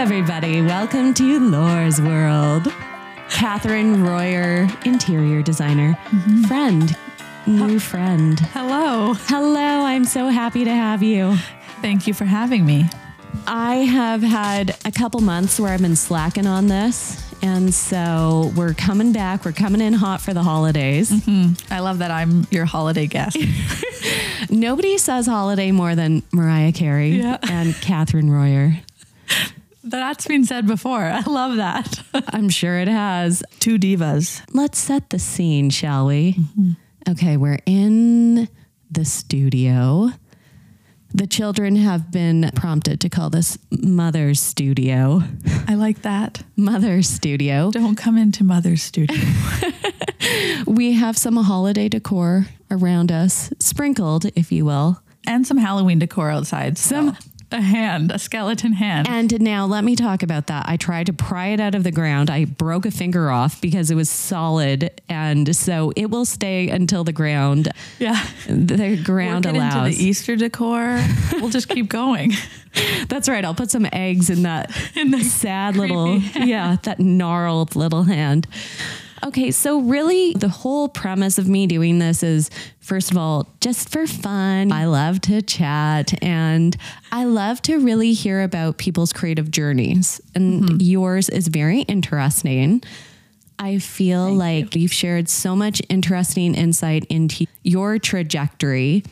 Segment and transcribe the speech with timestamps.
[0.00, 0.62] everybody.
[0.62, 2.62] Welcome to Lore's World.
[3.28, 6.44] Cathryn Royer, interior designer, mm-hmm.
[6.44, 6.96] friend,
[7.46, 8.40] new friend.
[8.40, 9.12] Hello.
[9.12, 11.36] Hello, I'm so happy to have you.
[11.82, 12.86] Thank you for having me.
[13.46, 17.22] I have had a couple months where I've been slacking on this.
[17.42, 19.44] And so we're coming back.
[19.44, 21.10] We're coming in hot for the holidays.
[21.10, 21.72] Mm-hmm.
[21.72, 23.36] I love that I'm your holiday guest.
[24.50, 27.36] Nobody says holiday more than Mariah Carey Yeah.
[27.42, 28.78] and Cathryn Royer.
[29.82, 31.02] That's been said before.
[31.04, 32.00] I love that.
[32.32, 33.42] I'm sure it has.
[33.60, 34.42] Two divas.
[34.52, 36.34] Let's set the scene, shall we?
[36.34, 36.70] Mm-hmm.
[37.10, 38.48] Okay, we're in
[38.90, 40.10] the studio.
[41.12, 45.22] The children have been prompted to call this Mother's Studio.
[45.66, 46.42] I like that.
[46.56, 47.70] Mother's Studio.
[47.72, 49.16] Don't come into Mother's studio.
[50.66, 55.00] We have some holiday decor around us, sprinkled, if you will.
[55.26, 56.78] and some Halloween decor outside.
[56.78, 59.08] Some- Some a hand, a skeleton hand.
[59.08, 60.68] And now let me talk about that.
[60.68, 62.30] I tried to pry it out of the ground.
[62.30, 65.00] I broke a finger off because it was solid.
[65.08, 68.24] And so it will stay until the ground, yeah.
[68.46, 69.86] the ground it allows.
[69.86, 71.04] into the Easter decor.
[71.40, 72.32] We'll just keep going.
[73.08, 73.44] That's right.
[73.44, 78.02] I'll put some eggs in that In the sad little, creepy yeah, that gnarled little
[78.02, 78.46] hand.
[79.22, 83.90] Okay, so really, the whole premise of me doing this is first of all, just
[83.90, 84.72] for fun.
[84.72, 86.76] I love to chat and
[87.12, 90.20] I love to really hear about people's creative journeys.
[90.34, 90.76] And mm-hmm.
[90.80, 92.82] yours is very interesting.
[93.58, 94.82] I feel like you.
[94.82, 99.04] have shared so much interesting insight into your trajectory.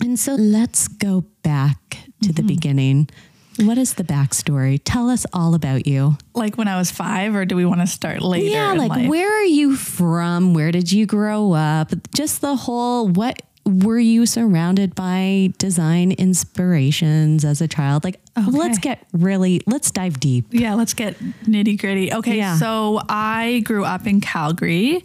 [0.00, 2.46] And so let's go back to the mm-hmm.
[2.46, 3.10] beginning.
[3.58, 4.80] What is the backstory?
[4.84, 6.16] Tell us all about you.
[6.34, 8.46] Like when I was five, or do we want to start later?
[8.48, 9.08] Yeah, like life?
[9.08, 10.52] where are you from?
[10.54, 11.92] Where did you grow up?
[12.14, 18.04] Just the whole what were you surrounded by design inspirations as a child?
[18.04, 20.46] Like let's get really let's dive deep.
[20.50, 22.12] Yeah, let's get nitty gritty.
[22.12, 22.56] Okay, Yeah.
[22.58, 25.02] so I grew up in Calgary.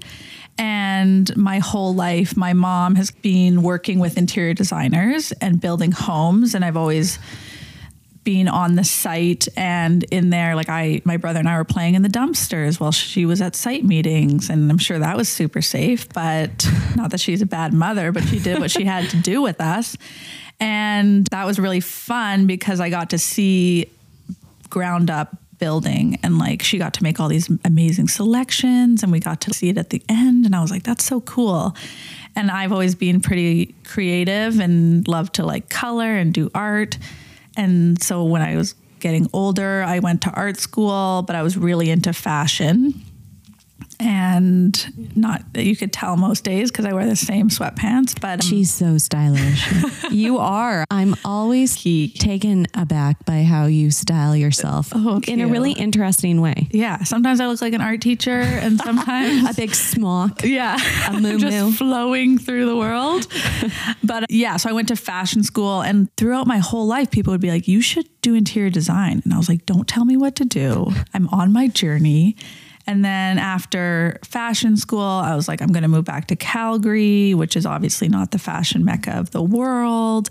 [0.57, 6.53] And my whole life, my mom has been working with interior designers and building homes.
[6.53, 7.17] And I've always
[8.23, 11.95] been on the site and in there, like I, my brother and I were playing
[11.95, 14.49] in the dumpsters while she was at site meetings.
[14.49, 18.23] And I'm sure that was super safe, but not that she's a bad mother, but
[18.23, 19.97] she did what she had to do with us.
[20.59, 23.89] And that was really fun because I got to see
[24.69, 29.19] ground up building and like she got to make all these amazing selections and we
[29.19, 31.75] got to see it at the end and I was like that's so cool.
[32.35, 36.97] And I've always been pretty creative and love to like color and do art.
[37.57, 41.57] And so when I was getting older, I went to art school, but I was
[41.57, 42.93] really into fashion.
[44.03, 48.39] And not that you could tell most days because I wear the same sweatpants, but
[48.43, 49.63] um, She's so stylish.
[50.11, 50.85] you are.
[50.89, 56.67] I'm always taken aback by how you style yourself Oh, in a really interesting way.
[56.71, 60.43] yeah, sometimes I look like an art teacher and sometimes A big smock.
[60.43, 60.77] Yeah.
[61.07, 61.37] A moo-moo.
[61.51, 63.27] Just flowing through the world.
[64.03, 67.41] but yeah, so I went to fashion school and throughout my whole life, people would
[67.41, 69.21] be like, you should do interior design.
[69.23, 70.91] And I was like, don't tell me what to do.
[71.13, 72.35] I'm on my journey.
[72.87, 77.33] And then after fashion school, I was like, I'm going to move back to Calgary,
[77.33, 80.29] which is obviously not the fashion mecca of the world.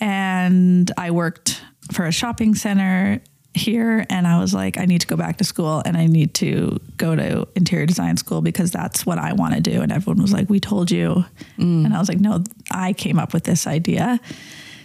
[0.00, 1.62] And I worked
[1.92, 3.20] for a shopping center
[3.52, 6.34] here and I was like, I need to go back to school and I need
[6.34, 9.82] to go to interior design school because that's what I want to do.
[9.82, 11.24] And everyone was like, We told you.
[11.58, 11.84] Mm.
[11.86, 14.20] And I was like, No, I came up with this idea.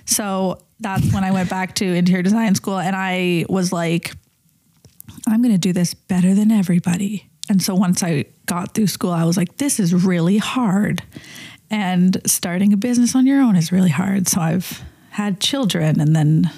[0.06, 4.14] So that's when I went back to interior design school and I was like,
[5.28, 7.30] I'm going to do this better than everybody.
[7.50, 11.04] And so once I got through school, I was like, this is really hard.
[11.70, 14.28] And starting a business on your own is really hard.
[14.28, 16.50] So I've had children and then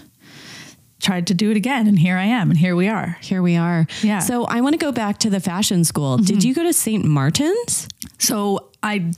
[0.99, 1.87] tried to do it again.
[1.87, 2.49] And here I am.
[2.49, 3.17] And here we are.
[3.21, 3.85] Here we are.
[4.01, 4.19] Yeah.
[4.19, 6.17] So I want to go back to the fashion school.
[6.17, 6.47] Did mm-hmm.
[6.47, 7.05] you go to St.
[7.05, 7.87] Martin's?
[8.19, 9.11] So I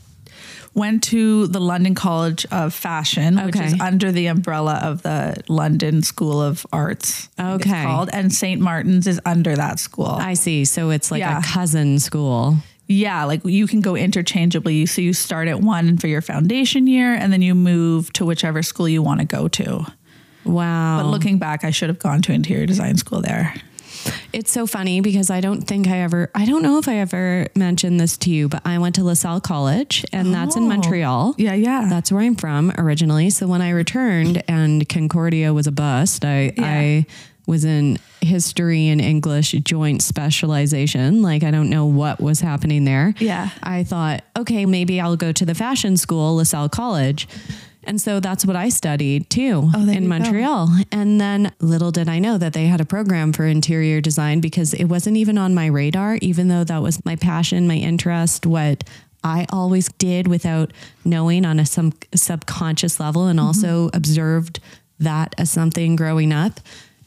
[0.73, 6.01] went to the London College of Fashion, which is under the umbrella of the London
[6.01, 7.29] School of Arts.
[7.39, 7.83] Okay.
[7.83, 8.09] called.
[8.13, 8.61] And St.
[8.61, 10.05] Martin's is under that school.
[10.07, 10.65] I see.
[10.65, 11.39] So it's like Yeah.
[11.39, 12.57] a cousin school.
[12.87, 14.87] Yeah, like you can go interchangeably.
[14.87, 18.63] So you start at one for your foundation year and then you move to whichever
[18.63, 19.85] school you want to go to.
[20.43, 21.03] Wow.
[21.03, 23.53] But looking back, I should have gone to interior design school there.
[24.31, 27.47] It's so funny because I don't think I ever, I don't know if I ever
[27.55, 30.67] mentioned this to you, but I went to LaSalle College and that's in Oh.
[30.67, 31.35] Montreal.
[31.37, 31.87] Yeah, yeah.
[31.89, 33.29] That's where I'm from originally.
[33.31, 36.63] So when I returned and Concordia was a bust, I, Yeah.
[36.65, 37.05] I
[37.47, 41.21] was in history and English joint specialization.
[41.23, 43.13] Like I don't know what was happening there.
[43.17, 43.49] Yeah.
[43.63, 47.27] I thought, okay, maybe I'll go to the fashion school, LaSalle College.
[47.83, 50.07] And so that's what I studied too Oh, in you go.
[50.07, 50.69] Montreal.
[50.91, 54.73] And then little did I know that they had a program for interior design because
[54.73, 58.83] it wasn't even on my radar, even though that was my passion, my interest, what
[59.23, 60.71] I always did without
[61.03, 63.47] knowing on a some subconscious level and mm-hmm.
[63.47, 64.59] also observed
[64.99, 66.59] that as something growing up.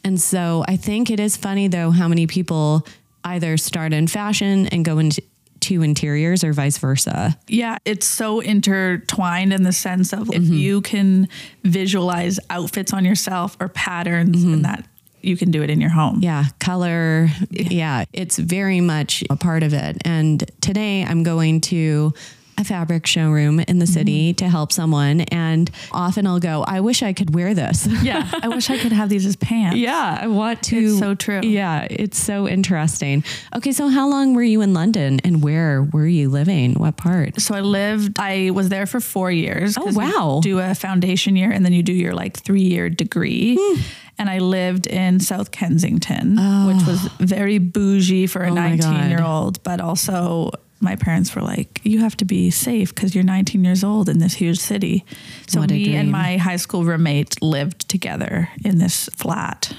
[0.03, 2.85] And so I think it is funny though how many people
[3.23, 5.21] either start in fashion and go into
[5.63, 7.37] to interiors or vice versa.
[7.47, 10.53] Yeah, it's so intertwined in the sense of if mm-hmm.
[10.53, 11.27] you can
[11.63, 14.61] visualize outfits on yourself or patterns and mm-hmm.
[14.63, 14.85] that
[15.21, 16.19] you can do it in your home.
[16.21, 17.29] Yeah, color.
[17.49, 19.97] Yeah, it's very much a part of it.
[20.05, 22.13] And today I'm going to
[22.57, 25.21] a fabric showroom in the city to help someone.
[25.21, 27.87] And often I'll go, I wish I could wear this.
[28.03, 29.77] Yeah, I wish I could have these as pants.
[29.77, 30.77] Yeah, I want to.
[30.77, 31.41] It's so true.
[31.43, 33.23] Yeah, it's so interesting.
[33.55, 36.73] Okay, so how long were you in London and where were you living?
[36.73, 37.39] What part?
[37.41, 39.77] So I lived, I was there for four years.
[39.77, 40.39] Oh wow.
[40.43, 43.57] do a foundation year and then you do your like three year degree.
[43.59, 43.81] Hmm.
[44.19, 49.23] And I lived in South Kensington, which was very bougie for a Oh 19 year
[49.23, 50.51] old, but also
[50.83, 54.19] my parents were like, you have to be safe because you're 19 years old in
[54.19, 55.05] this huge city.
[55.47, 59.73] So What me and my high school roommate lived together in this flat.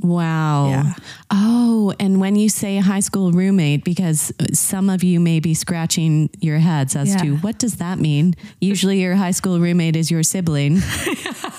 [0.00, 0.68] Wow.
[0.70, 0.94] Yeah.
[1.30, 6.30] Oh, and when you say high school roommate, because some of you may be scratching
[6.40, 7.18] your heads as Yeah.
[7.18, 8.34] to what does that mean?
[8.60, 10.80] Usually your high school roommate is your sibling.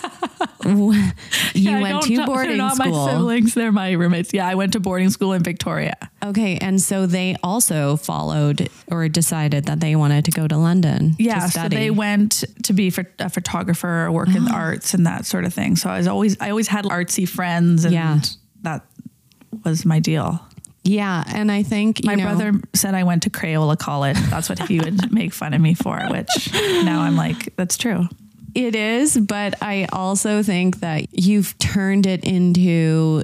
[0.66, 1.04] you
[1.54, 3.08] Yeah, went to know- they're boarding not my school.
[3.08, 4.34] siblings, they're my roommates.
[4.34, 5.96] Yeah, I went to boarding school in Victoria.
[6.24, 6.58] Okay.
[6.58, 11.16] And so they also followed or decided that they wanted to go to London.
[11.20, 14.56] Yeah, To so they went to be a photographer, work in the ah.
[14.56, 15.76] arts, and that sort of thing.
[15.76, 18.20] So I was always, I always had artsy friends, and Yeah.
[18.64, 18.86] that
[19.64, 20.40] was my deal.
[20.84, 21.24] yeah.
[21.28, 24.18] And I think you My know- brother said I went to Crayola College.
[24.30, 26.52] That's what he would make fun of me for, which
[26.84, 28.08] now I'm like, that's true.
[28.56, 33.22] It is, but I also think that you've turned it into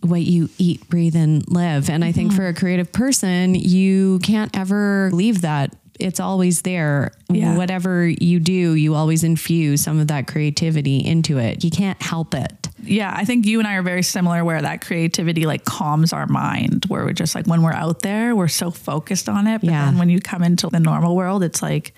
[0.00, 1.90] what you eat, breathe, and live.
[1.90, 2.38] And I think mm-hmm.
[2.38, 5.76] for a creative person, you can't ever leave that.
[6.00, 7.12] It's always there.
[7.28, 7.56] Yeah.
[7.56, 11.62] Whatever you do, you always infuse some of that creativity into it.
[11.62, 12.68] You can't help it.
[12.82, 16.26] Yeah, I think you and I are very similar where that creativity like calms our
[16.26, 19.60] mind, where we're just like, when we're out there, we're so focused on it.
[19.60, 19.84] But Yeah.
[19.84, 21.94] then when you come into the normal world, it's like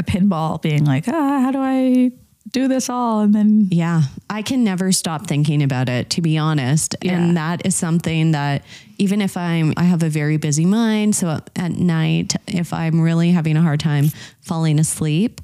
[0.00, 2.10] a pinball being like, ah, how do I
[2.50, 3.20] do this all?
[3.20, 6.96] And then Yeah, I can never stop thinking about it to be honest.
[7.02, 7.12] Yeah.
[7.12, 8.64] And that is something that
[8.98, 13.30] even if I'm I have a very busy mind, so at night if I'm really
[13.30, 14.08] having a hard time
[14.40, 15.40] falling asleep,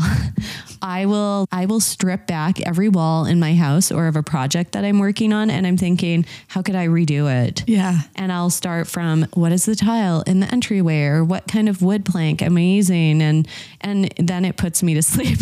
[0.82, 4.72] I will I will strip back every wall in my house or of a project
[4.72, 7.64] that I'm working on and I'm thinking how could I redo it?
[7.66, 8.00] Yeah.
[8.14, 11.82] And I'll start from what is the tile in the entryway or what kind of
[11.82, 13.48] wood plank am I using and
[13.80, 15.38] and then it puts me to sleep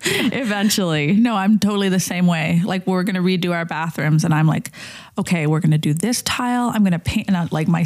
[0.04, 1.12] eventually.
[1.12, 2.62] No, I'm totally the same way.
[2.64, 4.70] Like we're gonna redo our bathrooms, and I'm like,
[5.18, 6.70] okay, we're gonna do this tile.
[6.74, 7.84] I'm gonna paint, and I, like my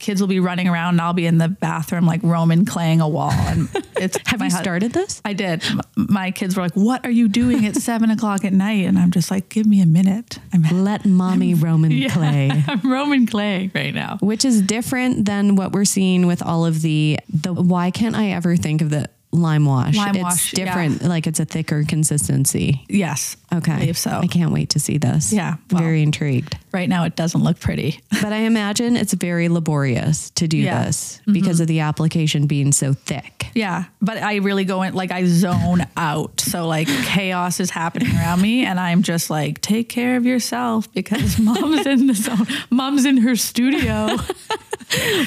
[0.00, 3.08] kids will be running around, and I'll be in the bathroom like Roman claying a
[3.08, 3.30] wall.
[3.32, 5.20] And it's Have you started this?
[5.24, 5.62] I did.
[5.96, 9.10] My kids were like, "What are you doing at seven o'clock at night?" And I'm
[9.10, 10.38] just like, "Give me a minute.
[10.52, 12.50] I'm Let mommy Roman Yeah, clay.
[12.66, 16.82] I'm Roman clay right now." Which is different than what we're seeing with all of
[16.82, 19.96] the the why can't I ever think of the lime wash?
[19.96, 20.64] Lime it's wash, yeah.
[20.64, 22.84] different, like it's a thicker consistency.
[22.88, 23.36] Yes.
[23.52, 23.72] Okay.
[23.72, 24.10] I believe so.
[24.10, 25.32] I can't wait to see this.
[25.32, 26.56] Yeah, well- Very intrigued.
[26.72, 28.00] Right now, it doesn't look pretty.
[28.22, 30.74] But I imagine it's very laborious to do Yeah.
[30.76, 30.84] Mm-hmm.
[30.86, 33.46] this because of the application being so thick.
[33.54, 36.40] Yeah, but I really go in like I zone out.
[36.40, 40.92] So like chaos is happening around me, and I'm just like, take care of yourself
[40.92, 42.46] because mom's in the zone.
[42.70, 44.16] Mom's in her studio.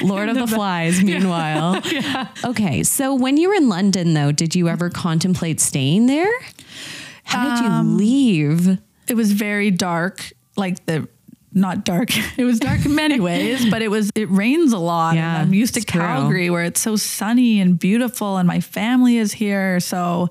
[0.04, 1.82] Lord of the Flies, meanwhile.
[2.44, 2.84] Okay.
[2.84, 6.32] So when you were in London, though, did you ever contemplate staying there?
[7.24, 8.78] How did you Um, leave?
[9.08, 11.08] It was very dark, like the
[11.54, 12.10] not dark.
[12.38, 15.16] It was dark in many ways, but it was it rains a lot.
[15.16, 16.02] Yeah, and I'm used to it's true.
[16.02, 19.80] Calgary where it's so sunny and beautiful, and my family is here.
[19.80, 20.30] So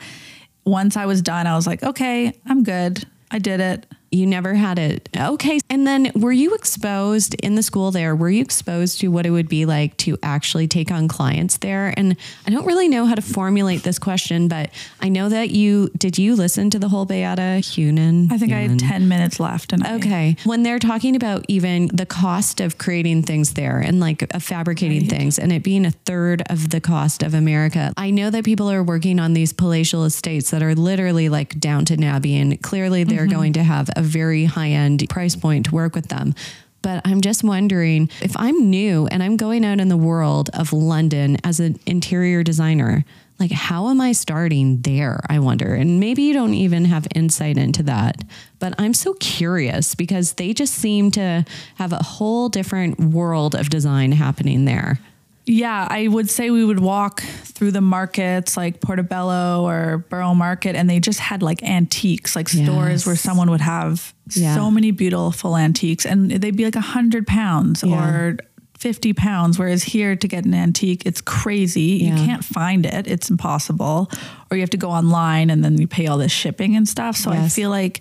[0.65, 3.05] once I was done, I was like, okay, I'm good.
[3.31, 3.87] I did it.
[4.13, 5.09] You never had it.
[5.19, 5.59] Okay.
[5.71, 8.15] And then were you exposed in the school there?
[8.15, 11.95] Were you exposed to what it would be like to actually take on clients there?
[11.97, 12.17] And
[12.47, 16.19] I don't really know how to formulate this question, but I know that you did
[16.19, 18.31] you listen to the whole Beata Heuman?
[18.31, 19.73] I think I had 10 minutes left.
[19.73, 20.37] And Okay.
[20.45, 25.07] When they're talking about even the cost of creating things there and like uh, fabricating
[25.09, 28.71] things and it being a third of the cost of America, I know that people
[28.71, 33.27] are working on these palatial estates that are literally like Downton Abbey and clearly they're
[33.27, 36.35] going to have a very high end price point to work with them.
[36.83, 40.73] But I'm just wondering if I'm new and I'm going out in the world of
[40.73, 43.05] London as an interior designer,
[43.39, 45.21] like, how am I starting there?
[45.29, 45.75] I wonder.
[45.75, 48.23] And maybe you don't even have insight into that.
[48.59, 51.45] But I'm so curious because they just seem to
[51.77, 54.99] have a whole different world of design happening there.
[55.45, 60.77] Yeah, I would say we would walk through the markets like Portobello or Borough Market,
[60.77, 64.55] and they just had like antiques, like stores where someone would have Yeah.
[64.55, 68.05] so many beautiful antiques, and they'd be like a hundred pounds Yeah.
[68.09, 68.37] or
[68.79, 69.59] fifty pounds.
[69.59, 72.01] Whereas here, to get an antique, it's crazy.
[72.03, 72.11] Yeah.
[72.17, 74.11] You can't find it; it's impossible,
[74.51, 77.17] or you have to go online and then you pay all this shipping and stuff.
[77.17, 78.01] So I feel like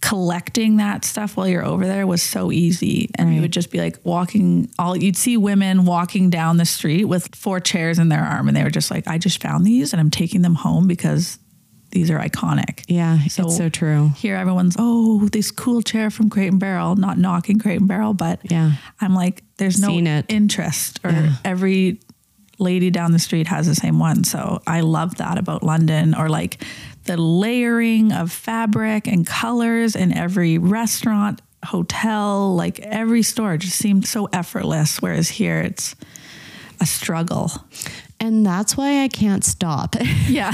[0.00, 3.42] collecting that stuff while you're over there was so easy and you Right.
[3.42, 7.60] would just be like walking all you'd see women walking down the street with four
[7.60, 10.10] chairs in their arm and they were just like i just found these and i'm
[10.10, 11.38] taking them home because
[11.90, 14.10] these are iconic Yeah, So- it's so true.
[14.16, 18.14] here everyone's oh this cool chair from crate and barrel not knocking crate and barrel
[18.14, 18.72] but Yeah.
[19.02, 19.90] i'm like there's no
[20.28, 21.34] interest or Yeah.
[21.44, 22.00] every
[22.58, 26.28] lady down the street has the same one so i love that about london or
[26.28, 26.62] like
[27.10, 34.06] the layering of fabric and colors in every restaurant hotel like every store just seemed
[34.06, 35.96] so effortless whereas here it's
[36.80, 37.50] a struggle
[38.20, 39.96] And that's why I can't stop.
[40.28, 40.52] yeah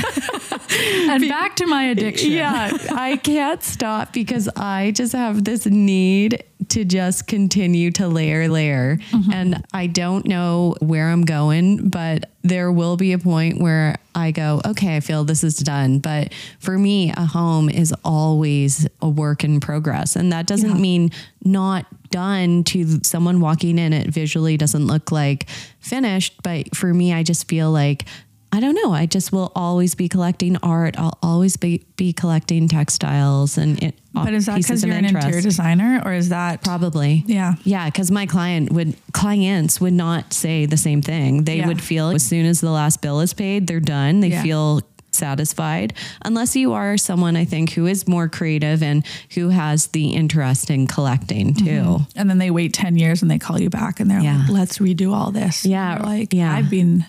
[1.10, 6.44] and back to my addiction Yeah, I can't stop because I just have this need
[6.68, 8.98] to just continue to layer, layer.
[9.10, 9.32] Mm-hmm.
[9.32, 14.31] And I don't know where I'm going, but there will be a point where I
[14.31, 15.99] go, okay, I feel this is done.
[15.99, 20.17] But for me, a home is always a work in progress.
[20.17, 20.81] And that doesn't Yeah.
[20.81, 21.11] mean
[21.45, 23.93] not done to someone walking in.
[23.93, 25.49] It visually doesn't look like
[25.81, 26.35] finished.
[26.43, 28.05] But for me, I just feel like
[28.53, 28.93] I don't know.
[28.93, 30.99] I just will always be collecting art.
[30.99, 35.05] I'll always be, be collecting textiles and it, uh, but is that because you're an
[35.05, 37.25] interior designer or is that Probably.
[37.26, 37.55] Yeah.
[37.65, 37.91] Yeah.
[37.91, 41.45] Cause my client would, clients would not say the same thing.
[41.45, 41.67] They Yeah.
[41.67, 44.21] would feel as soon as the last bill is paid, they're done.
[44.21, 44.43] They Yeah.
[44.43, 44.81] feel
[45.12, 45.95] satisfied.
[46.25, 50.71] Unless you are someone, I think, who is more creative and who has the interest
[50.71, 51.67] in collecting mm-hmm.
[51.67, 52.07] too.
[52.15, 54.38] and then they wait 10 years and they call you back and they're Yeah.
[54.43, 56.55] like let's redo all this Yeah, You're like yeah.
[56.55, 57.05] i've been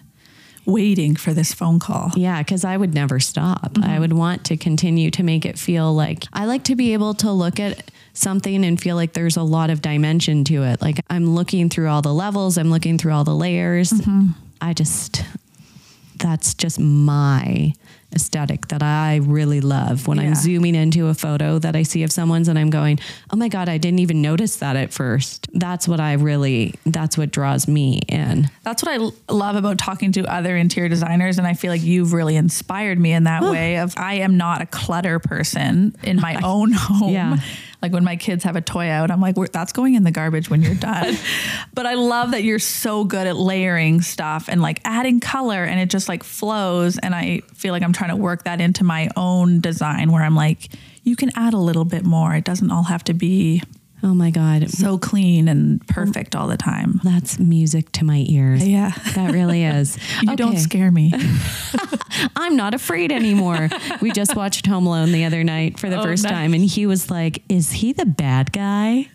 [0.67, 3.71] waiting for this phone call Yeah, because I would never stop.
[3.77, 4.00] I mm-hmm.
[4.01, 7.31] would want to continue to make it feel like I like to be able to
[7.31, 10.81] look at something and feel like there's a lot of dimension to it.
[10.81, 13.91] Like I'm looking through all the levels, I'm looking through all the layers.
[13.91, 14.31] Mm-hmm.
[14.59, 15.24] I just,
[16.19, 17.74] that's just my
[18.15, 20.27] aesthetic that I really love when Yeah.
[20.27, 23.00] I'm zooming into a photo that I see of someone's and I'm going,
[23.31, 25.47] oh my God, I didn't even notice that at first.
[25.53, 28.50] That's what I really, that's what draws me in.
[28.63, 32.13] that's what I love about talking to other interior designers and i feel like you've
[32.13, 36.39] really inspired me in that way of i am not a clutter person in my
[36.43, 37.38] own home Yeah.
[37.81, 40.50] Like when my kids have a toy out i'm like that's going in the garbage
[40.50, 41.15] when you're done.
[41.74, 45.79] But i love that you're so good at layering stuff and like adding color and
[45.79, 49.10] it just like flows and i feel like i'm trying to work that into my
[49.15, 50.69] own design where i'm like
[51.07, 52.36] you can add a little bit more.
[52.36, 53.63] It doesn't all have to be
[54.03, 54.69] Oh my God.
[54.69, 58.65] so clean and perfect all the time That's music to my ears.
[58.67, 58.91] Yeah.
[59.15, 59.97] That really is.
[60.21, 61.11] you don't scare me
[62.35, 63.69] I'm not afraid anymore.
[64.01, 66.31] we just watched Home Alone the other night for the Oh, first nice.
[66.31, 69.07] time, and he was like, Is he the bad guy?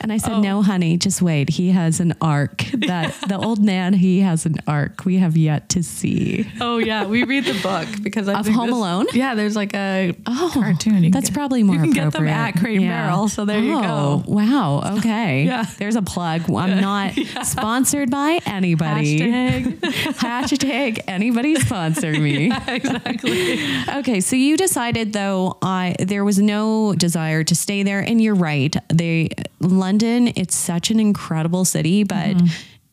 [0.00, 0.40] And I said, Oh.
[0.40, 1.50] No, honey, just wait.
[1.50, 2.64] He has an arc.
[2.88, 6.50] That the old man, he has an arc we have yet to see.
[6.60, 9.06] Oh yeah, we read the book because I Of Home this- Alone?
[9.12, 11.04] Yeah, there's like a Oh, cartoon.
[11.04, 13.08] You that's get- probably more You can get them at Crate Yeah.
[13.08, 13.28] Barrel.
[13.28, 14.17] So there you oh.
[14.26, 14.32] Oh.
[14.32, 14.94] Wow.
[14.98, 15.44] Okay.
[15.44, 15.64] Yeah.
[15.78, 16.50] There's a plug.
[16.50, 17.12] I'm not
[17.44, 19.20] sponsored by anybody.
[19.20, 19.80] Hashtag.
[19.80, 22.50] Hashtag anybody sponsor me.
[22.66, 23.58] exactly.
[23.98, 28.34] Okay, so you decided though I there was no desire to stay there and you're
[28.34, 28.74] right.
[28.92, 29.28] They
[29.60, 32.46] London, it's such an incredible city, but Mm-hmm.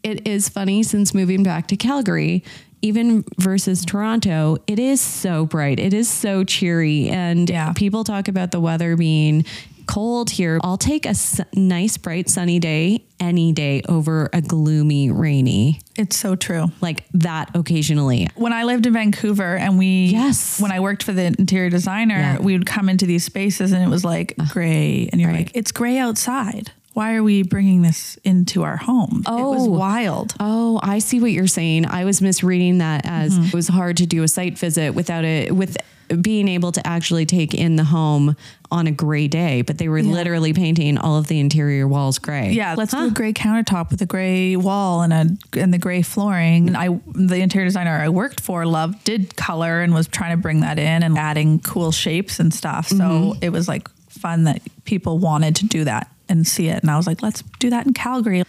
[0.04, 2.44] it is funny since moving back to Calgary,
[2.82, 5.80] even versus Toronto, it is so bright.
[5.80, 7.74] It is so cheery and Yeah.
[7.74, 9.46] people talk about the weather being
[9.86, 10.60] cold here.
[10.64, 15.80] I'll take a s- nice bright sunny day any day over a gloomy rainy.
[15.96, 16.72] It's so true.
[16.82, 18.28] Like that occasionally.
[18.36, 20.60] When I lived in Vancouver and we Yes.
[20.60, 22.40] when I worked for the interior designer, Yeah.
[22.40, 25.46] we would come into these spaces and it was like gray and you're right.
[25.48, 26.72] like it's gray outside.
[26.94, 29.24] Why are we bringing this into our home?
[29.28, 29.72] It was Oh.
[29.72, 30.34] wild.
[30.40, 31.86] Oh, I see what you're saying.
[31.86, 33.48] I was misreading that as Mm-hmm.
[33.48, 35.76] it was hard to do a site visit without it with
[36.22, 38.36] being able to actually take in the home
[38.72, 42.52] on a gray day, but they were literally painting all of the interior walls gray.
[42.52, 46.02] Yeah, let's do a gray countertop with a gray wall and a and the gray
[46.02, 46.68] flooring.
[46.68, 50.42] And I, the interior designer I worked for, loved did color and was trying to
[50.42, 52.88] bring that in and adding cool shapes and stuff.
[52.88, 53.44] So Mm-hmm.
[53.44, 56.82] it was like fun that people wanted to do that and see it.
[56.82, 58.44] And I was like, let's do that in Calgary.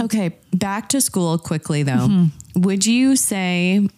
[0.00, 1.92] Okay, back to school quickly though.
[2.08, 2.60] Mm-hmm.
[2.62, 3.88] Would you say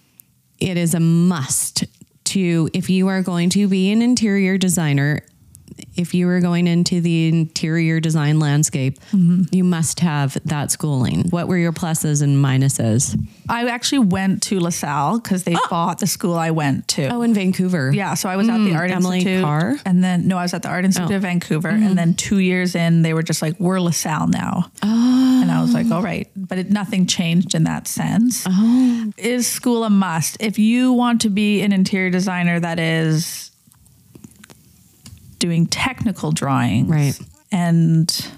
[0.58, 1.84] it is a must
[2.26, 5.22] to, if you are going to be an interior designer,
[5.96, 8.98] if you were going into the interior design landscape,
[9.50, 11.28] you must have that schooling.
[11.30, 13.18] What were your pluses and minuses?
[13.48, 15.66] I actually went to LaSalle because they oh.
[15.70, 17.08] bought the school I went to.
[17.08, 17.92] Oh, in Vancouver.
[17.92, 19.76] Yeah, so I was at the mm, Art Emily Institute, Carr?
[19.84, 20.86] and then no, I was at the Art oh.
[20.86, 21.86] Institute of Vancouver, mm-hmm.
[21.86, 25.40] and then two years in, they were just like, "We're LaSalle now," oh.
[25.42, 28.44] and I was like, "All right," but it, nothing changed in that sense.
[28.48, 29.12] Oh.
[29.16, 33.45] Is school a must if you want to be an interior designer that is
[35.38, 37.18] doing technical drawings, Right.
[37.52, 38.32] And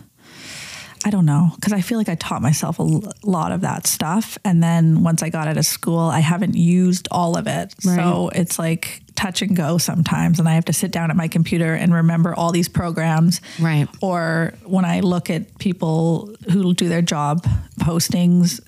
[1.05, 3.87] I don't know because I feel like I taught myself a l- lot of that
[3.87, 7.75] stuff, and then once I got out of school, I haven't used all of it.
[7.79, 11.29] So it's like touch and go sometimes, and I have to sit down at my
[11.29, 13.41] computer and remember all these programs.
[13.61, 13.89] Right.
[14.03, 17.47] Or when I look at people who do their job
[17.81, 18.61] postings.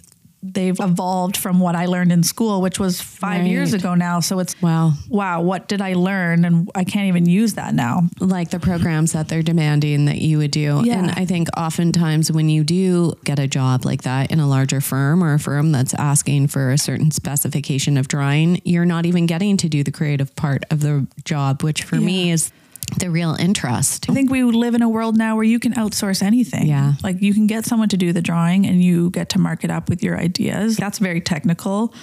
[0.42, 4.20] They've evolved from what I learned in school, which was five years ago now.
[4.20, 4.94] So it's Wow.
[5.08, 6.46] wow, what did I learn?
[6.46, 8.08] And I can't even use that now.
[8.20, 10.80] like the programs that they're demanding that you would do.
[10.84, 10.98] Yeah.
[10.98, 14.80] And I think oftentimes when you do get a job like that in a larger
[14.80, 19.26] firm or a firm that's asking for a certain specification of drawing, you're not even
[19.26, 22.50] getting to do the creative part of the job, which for me is
[22.98, 24.08] the real interest.
[24.10, 26.66] I think we live in a world now where you can outsource anything.
[26.66, 26.94] Yeah.
[27.02, 29.70] Like you can get someone to do the drawing and you get to mark it
[29.70, 30.76] up with your ideas.
[30.76, 31.94] That's very technical.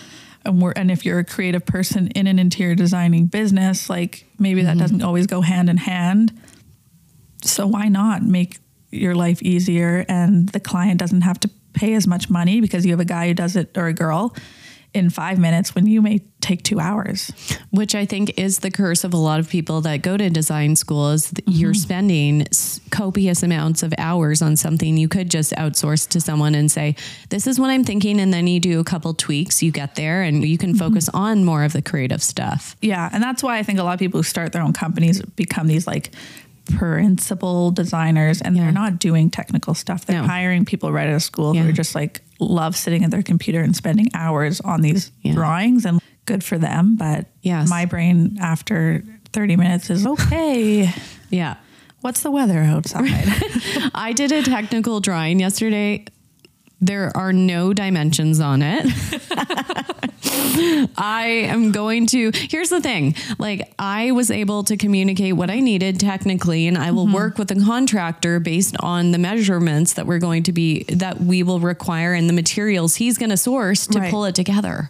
[0.45, 4.63] And we're and if you're a creative person in an interior designing business, like maybe
[4.63, 4.79] that mm-hmm.
[4.79, 6.39] doesn't always go hand in hand.
[7.43, 8.57] So why not make
[8.91, 12.91] your life easier and the client doesn't have to pay as much money because you
[12.91, 14.33] have a guy who does it or a girl
[14.93, 17.31] in 5 minutes when you may take 2 hours.
[17.71, 20.75] which I think is the curse of a lot of people that go to design
[20.75, 21.79] school is that you're mm-hmm.
[21.79, 22.47] spending
[22.89, 26.95] copious amounts of hours on something you could just outsource to someone and say
[27.29, 30.23] this is what I'm thinking and then you do a couple tweaks you get there
[30.23, 30.79] and you can mm-hmm.
[30.79, 32.75] focus on more of the creative stuff.
[32.81, 35.21] Yeah, and that's why I think a lot of people who start their own companies
[35.21, 36.11] become these like
[36.67, 38.63] principal designers and Yeah.
[38.63, 40.05] they're not doing technical stuff.
[40.05, 40.27] They're No.
[40.27, 43.61] hiring people right out of school who are just like love sitting at their computer
[43.61, 45.33] and spending hours on these Yeah.
[45.33, 47.69] drawings and good for them, but Yes.
[47.69, 49.03] my brain after
[49.33, 50.93] 30 minutes is okay.
[51.29, 51.55] yeah
[52.01, 53.09] What's the weather outside?
[53.95, 56.05] I did a technical drawing yesterday
[56.79, 58.85] there are no dimensions on it
[60.97, 62.31] I am going to.
[62.33, 66.91] Here's the thing like, I was able to communicate what I needed technically, and I
[66.91, 67.15] will mm-hmm.
[67.15, 71.43] work with a contractor based on the measurements that we're going to be, that we
[71.43, 74.11] will require and the materials he's going to source to Right.
[74.11, 74.89] pull it together.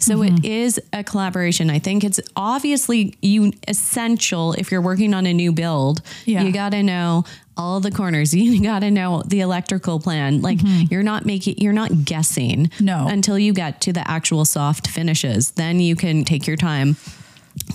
[0.00, 0.44] So it mm-hmm.
[0.44, 1.70] is a collaboration.
[1.70, 6.02] I think it's obviously you essential if you're working on a new build.
[6.24, 6.42] Yeah.
[6.42, 7.24] You got to know
[7.56, 8.34] all the corners.
[8.44, 10.42] You got to know the electrical plan.
[10.42, 10.92] Like mm-hmm.
[10.92, 13.06] you're not making you're not guessing No.
[13.08, 15.52] until you get to the actual soft finishes.
[15.52, 16.96] Then you can take your time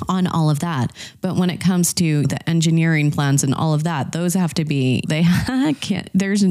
[0.07, 0.91] on all of that.
[1.21, 4.65] But when it comes to the engineering plans and all of that, those have to
[4.65, 5.23] be they
[5.81, 6.43] can't there's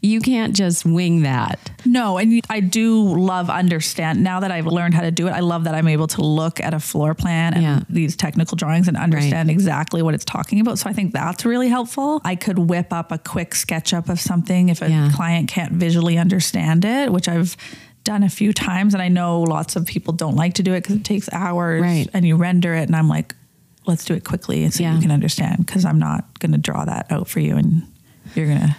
[0.00, 1.58] you can't just wing that.
[1.84, 5.30] No, and I do love understand now that I've learned how to do it.
[5.32, 7.80] I love that I'm able to look at a floor plan and Yeah.
[7.88, 10.78] these technical drawings and understand exactly what it's talking about.
[10.78, 12.20] So I think that's really helpful.
[12.24, 15.10] I could whip up a quick SketchUp of something if a Yeah.
[15.14, 17.56] client can't visually understand it, which I've
[18.04, 20.82] done a few times and I know lots of people don't like to do it
[20.82, 22.08] because it takes hours Right.
[22.12, 23.34] and you render it and I'm like
[23.86, 24.94] let's do it quickly so Yeah.
[24.94, 27.82] you can understand because I'm not going to draw that out for you and
[28.34, 28.76] you're going to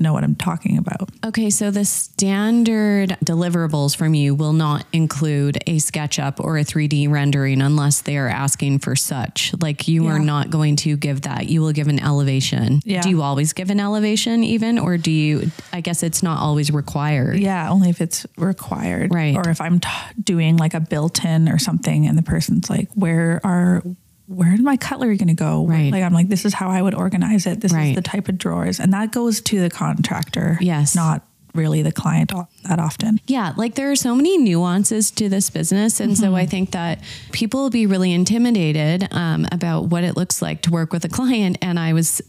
[0.00, 1.10] know what I'm talking about.
[1.24, 7.10] Okay, so the standard deliverables from you will not include a SketchUp or a 3D
[7.10, 9.54] rendering unless they are asking for such.
[9.60, 11.48] Like you are not going to give that.
[11.48, 12.80] You will give an elevation.
[12.84, 13.02] Yeah.
[13.02, 16.70] Do you always give an elevation even or do you I guess it's not always
[16.70, 17.38] required.
[17.38, 19.12] Yeah, only if it's required.
[19.12, 19.36] Right.
[19.36, 19.88] Or if I'm t-
[20.22, 23.82] doing like a built-in or something, and the person's like, "Where are
[24.28, 25.90] where is my cutlery going to go?" Right.
[25.90, 27.60] Like I'm like, "This is how I would organize it.
[27.60, 27.88] This Right.
[27.90, 30.58] is the type of drawers," and that goes to the contractor.
[30.60, 30.94] Yes.
[30.94, 32.30] Not really the client
[32.68, 33.18] that often.
[33.26, 35.98] Yeah, like there are so many nuances to this business.
[35.98, 37.00] And so I think that
[37.32, 41.08] people will be really intimidated um, about what it looks like to work with a
[41.08, 41.58] client.
[41.60, 42.22] And I was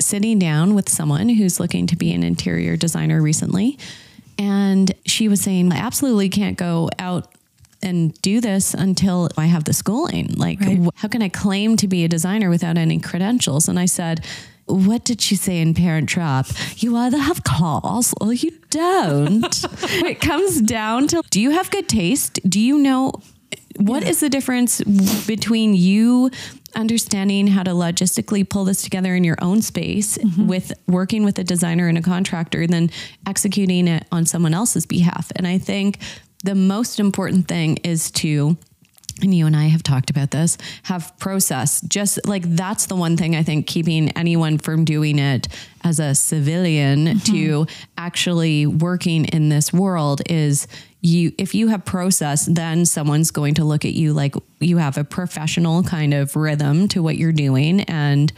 [0.00, 3.78] sitting down with someone who's looking to be an interior designer recently.
[4.38, 7.33] And she was saying, I absolutely can't go out
[7.84, 10.34] and do this until I have the schooling.
[10.36, 10.80] Like, Right.
[10.96, 13.68] how can I claim to be a designer without any credentials?
[13.68, 14.24] And I said,
[14.66, 16.46] what did she say in Parent Trap?
[16.78, 19.44] You either have calls or you don't.
[19.82, 22.40] it comes down to do you have good taste?
[22.48, 23.12] Do you know
[23.76, 24.80] what is the difference
[25.26, 26.30] between you
[26.76, 30.46] understanding how to logistically pull this together in your own space mm-hmm.
[30.46, 32.90] with working with a designer and a contractor and then
[33.26, 35.30] executing it on someone else's behalf?
[35.36, 35.98] And I think
[36.44, 38.56] the most important thing is to
[39.22, 41.80] and you and I have talked about this, have process.
[41.82, 45.46] Just like that's the one thing I think keeping anyone from doing it
[45.84, 47.32] as a civilian mm-hmm.
[47.32, 50.66] to actually working in this world is
[51.00, 54.96] you if you have process then someone's going to look at you like you have
[54.96, 58.32] a professional kind of rhythm to what you're doing and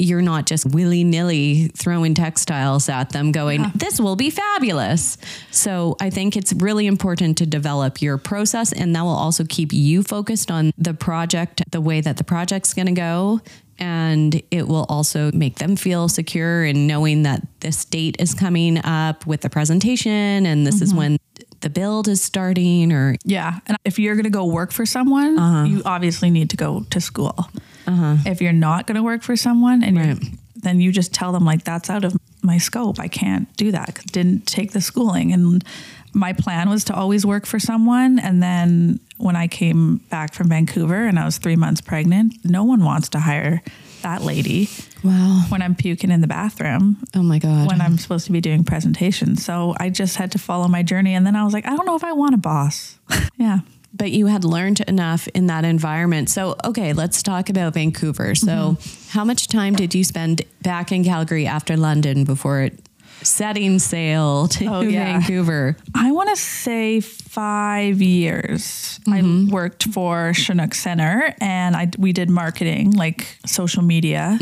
[0.00, 5.18] you're not just willy nilly throwing textiles at them going, this will be fabulous.
[5.50, 9.72] So I think it's really important to develop your process and that will also keep
[9.72, 13.40] you focused on the project, the way that the project's going to go.
[13.78, 18.78] And it will also make them feel secure in knowing that this date is coming
[18.84, 20.98] up with the presentation and this is mm-hmm.
[20.98, 21.18] when
[21.60, 23.60] the build is starting or Yeah.
[23.66, 25.64] And if you're going to go work for someone, uh-huh.
[25.64, 27.48] you obviously need to go to school.
[27.86, 28.16] Uh-huh.
[28.26, 30.18] If you're not going to work for someone and Right.
[30.56, 32.98] then you just tell them like that's out of my scope.
[33.00, 34.00] I can't do that.
[34.12, 35.64] Didn't take the schooling and
[36.12, 40.48] my plan was to always work for someone and then when I came back from
[40.48, 43.62] Vancouver and I was 3 months pregnant, no one wants to hire
[44.02, 44.68] that lady
[45.04, 45.44] wow.
[45.50, 47.68] when I'm puking in the bathroom Oh my God.
[47.68, 49.44] when I'm supposed to be doing presentations.
[49.44, 51.14] So I just had to follow my journey.
[51.14, 52.98] And then I was like, I don't know if I want a boss.
[53.36, 53.60] yeah.
[53.92, 56.30] But you had learned enough in that environment.
[56.30, 58.34] So, okay, let's talk about Vancouver.
[58.34, 58.46] So,
[58.78, 59.18] Mm-hmm.
[59.18, 62.78] how much time did you spend back in Calgary after London before it
[63.22, 65.04] setting sail to Oh, yeah.
[65.18, 65.76] Vancouver?
[65.94, 68.98] I want to say five years.
[69.06, 74.38] I worked for Chinook Center and I we did marketing, like social media,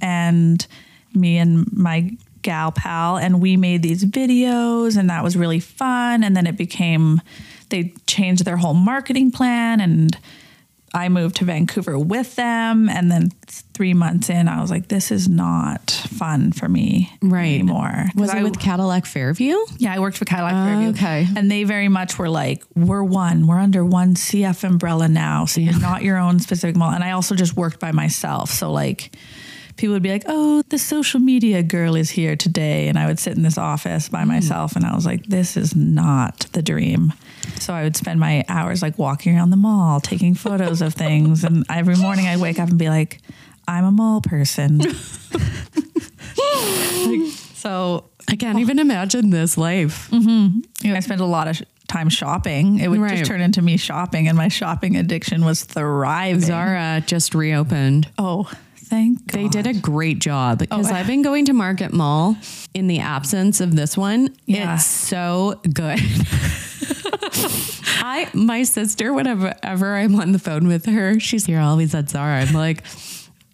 [0.00, 0.66] and
[1.14, 2.10] me and my
[2.42, 6.24] gal pal, and we made these videos, and that was really fun.
[6.24, 7.20] And then it became
[7.72, 10.16] they changed their whole marketing plan and.
[10.94, 13.30] I moved to Vancouver with them, and then
[13.72, 17.54] three months in, I was like, "This is not fun for me Right.
[17.54, 19.56] anymore." Was it I- with Cadillac Fairview?
[19.78, 20.88] yeah, I worked for Cadillac Fairview.
[20.90, 21.26] okay.
[21.34, 25.46] And they very much were like, we're one, we're under one CF umbrella now.
[25.46, 26.90] So you're not your own specific mall.
[26.90, 28.50] And I also just worked by myself.
[28.50, 29.16] So like
[29.76, 32.88] people would be like, oh, the social media girl is here today.
[32.88, 34.28] And I would sit in this office by hmm.
[34.28, 37.12] myself and I was like, this is not the dream.
[37.58, 41.44] So I would spend my hours like walking around the mall, taking photos of things.
[41.44, 43.20] And every morning I'd wake up and be like,
[43.66, 44.80] I'm a mall person.
[47.04, 50.10] Like, so I can't even imagine this life.
[50.90, 52.78] know, I spent a lot of sh- time shopping.
[52.78, 53.18] It would Right.
[53.18, 56.40] just turn into me shopping, and my shopping addiction was thriving.
[56.40, 58.08] Zara just reopened.
[58.18, 58.50] Oh,
[58.92, 59.38] thank God.
[59.38, 60.94] They did a great job because Oh.
[60.94, 62.36] I've been going to Market Mall
[62.74, 64.34] in the absence of this one.
[64.46, 64.74] Yeah.
[64.74, 65.98] It's so good.
[68.04, 72.10] I my sister, whenever ever I'm on the phone with her, she's here always at
[72.10, 72.42] Zara.
[72.42, 72.84] I'm like,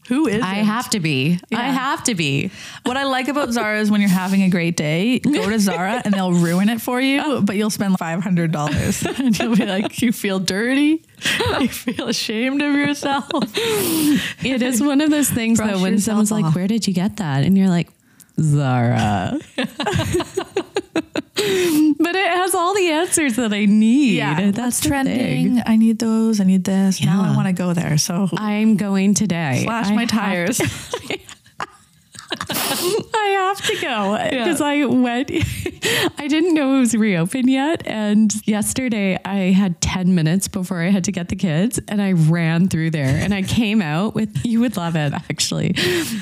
[0.08, 1.38] Who is I have to be.
[1.54, 2.50] I have to be.
[2.84, 6.00] What I like about Zara is when you're having a great day, go to Zara
[6.04, 9.66] and they'll ruin it for you, but you'll spend five hundred dollars and you'll be
[9.66, 11.02] like, you feel dirty,
[11.60, 13.28] you feel ashamed of yourself.
[14.44, 16.54] It is one of those things Brush though when someone's like.
[16.54, 17.44] Where did you get that?
[17.44, 17.88] And you're like,
[18.40, 19.38] Zara.
[19.56, 19.66] but
[22.14, 24.20] it has all the answers that I need.
[24.20, 25.56] That's That's trending.
[25.56, 25.62] thing.
[25.66, 26.40] I need those.
[26.40, 27.02] I need this.
[27.02, 27.98] Now I want to go there.
[27.98, 29.62] So I'm going today.
[29.64, 30.60] slash I my tires.
[32.50, 35.30] I have to go because I went.
[36.18, 40.90] I didn't know it was reopened yet, and yesterday I had ten minutes before I
[40.90, 44.28] had to get the kids, and I ran through there, and I came out with.
[44.48, 45.74] You would love it, actually.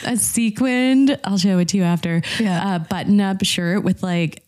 [0.05, 1.19] A sequined.
[1.23, 2.23] I'll show it to you after.
[2.41, 2.77] Yeah.
[2.77, 4.43] A button-up shirt with like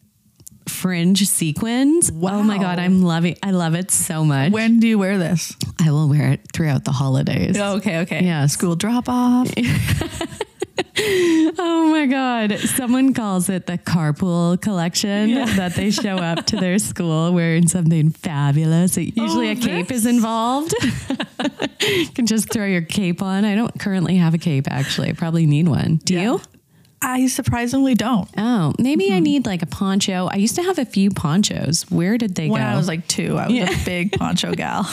[0.68, 2.10] fringe sequins.
[2.14, 3.36] Oh my god, I'm loving.
[3.42, 4.52] I love it so much.
[4.52, 5.56] when do you wear this?
[5.80, 7.56] I will wear it throughout the holidays.
[7.58, 8.24] Oh, Okay, okay.
[8.24, 8.46] Yeah.
[8.46, 9.48] School drop off.
[11.00, 12.58] Oh my God.
[12.60, 15.44] Someone calls it the carpool collection Yeah.
[15.56, 18.96] that they show up to their school wearing something fabulous.
[18.96, 20.74] Usually Oh, a cape this- is involved.
[21.80, 23.44] you can just throw your cape on.
[23.44, 25.10] I don't currently have a cape, actually.
[25.10, 25.96] I probably need one.
[26.04, 26.22] Do Yeah.
[26.22, 26.40] you?
[27.00, 28.28] I surprisingly don't.
[28.36, 29.22] Oh, maybe I mm-hmm.
[29.22, 30.28] need like a poncho.
[30.30, 31.82] I used to have a few ponchos.
[31.90, 32.66] Where did they When go?
[32.66, 33.70] I was like two, I was Yeah.
[33.70, 34.84] a big poncho gal.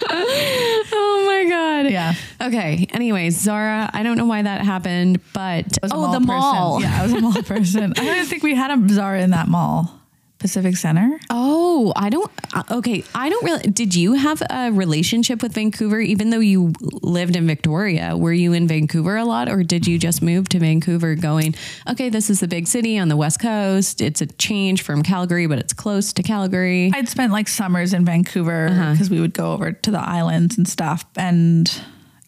[0.10, 1.90] oh my God.
[1.90, 2.14] Yeah.
[2.40, 2.86] Okay.
[2.90, 6.26] Anyways, Zara, I don't know why that happened, but I was a oh, the person.
[6.26, 6.80] mall.
[6.80, 7.92] Yeah, I was a mall person.
[7.96, 9.97] I don't think we had a Zara in that mall.
[10.38, 11.18] Pacific Center.
[11.30, 12.30] Oh, I don't.
[12.54, 13.62] uh, Okay, I don't really.
[13.70, 16.72] Did you have a relationship with Vancouver, even though you
[17.02, 18.16] lived in Victoria?
[18.16, 21.54] Were you in Vancouver a lot, or did you just move to Vancouver, going,
[21.88, 24.00] okay, this is the big city on the west coast.
[24.00, 26.90] It's a change from Calgary, but it's close to Calgary.
[26.94, 28.92] I'd spent like summers in Vancouver Uh-huh.
[28.92, 31.04] because we would go over to the islands and stuff.
[31.16, 31.68] And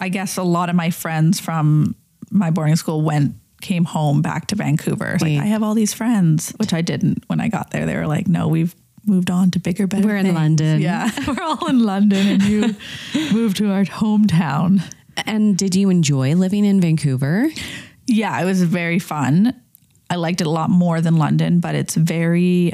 [0.01, 1.95] I guess a lot of my friends from
[2.31, 5.17] my boarding school went came home back to Vancouver.
[5.21, 7.87] Like I have all these friends, which I didn't when I got there.
[7.87, 8.75] They were like, "No, we've
[9.07, 10.07] moved on to bigger, better.
[10.07, 10.35] We're in.
[10.35, 10.81] London.
[10.81, 12.77] Yeah, we're all in London, and you
[13.33, 14.83] moved to our hometown.
[15.27, 17.49] And did you enjoy living in Vancouver?
[18.07, 19.55] Yeah, it was very fun.
[20.09, 22.73] I liked it a lot more than London, but it's very,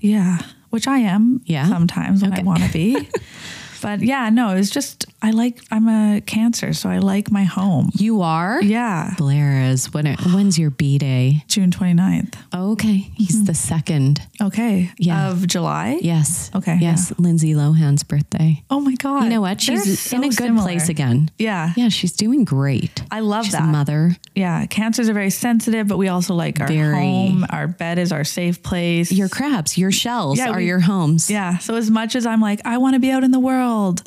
[0.00, 0.38] yeah,
[0.70, 1.68] which I am Yeah?
[1.68, 3.08] sometimes when I want to be.
[3.82, 7.44] but yeah, no, it was just, I like, I'm a cancer, so I like my
[7.44, 7.88] home.
[7.94, 8.60] You are?
[8.62, 9.90] Yeah, Blair is.
[9.90, 11.44] When it, when's your B day?
[11.48, 12.34] June 29th.
[12.54, 12.96] Okay.
[13.14, 13.44] He's mm-hmm.
[13.46, 14.20] the second.
[14.42, 14.90] Okay.
[14.98, 15.30] Yeah.
[15.30, 15.98] Of July?
[16.02, 16.50] Yes.
[16.54, 17.10] Okay, Yes.
[17.18, 18.62] Lindsay Lohan's birthday.
[18.68, 19.22] Oh my God.
[19.24, 19.62] You know what?
[19.62, 20.62] She's so in a good similar.
[20.62, 21.30] place again.
[21.38, 21.72] Yeah.
[21.74, 23.02] Yeah, she's doing great.
[23.10, 23.62] I love She's that.
[23.62, 24.14] a mother.
[24.34, 24.66] Yeah.
[24.66, 26.96] Cancers are very sensitive, but we also like our Very.
[26.96, 27.46] home.
[27.48, 29.10] Our bed is our safe place.
[29.10, 31.30] Your crabs, your shells Yeah, are we- your homes.
[31.30, 31.56] Yeah.
[31.56, 34.02] So as much as I'm like, I want to be out in the world,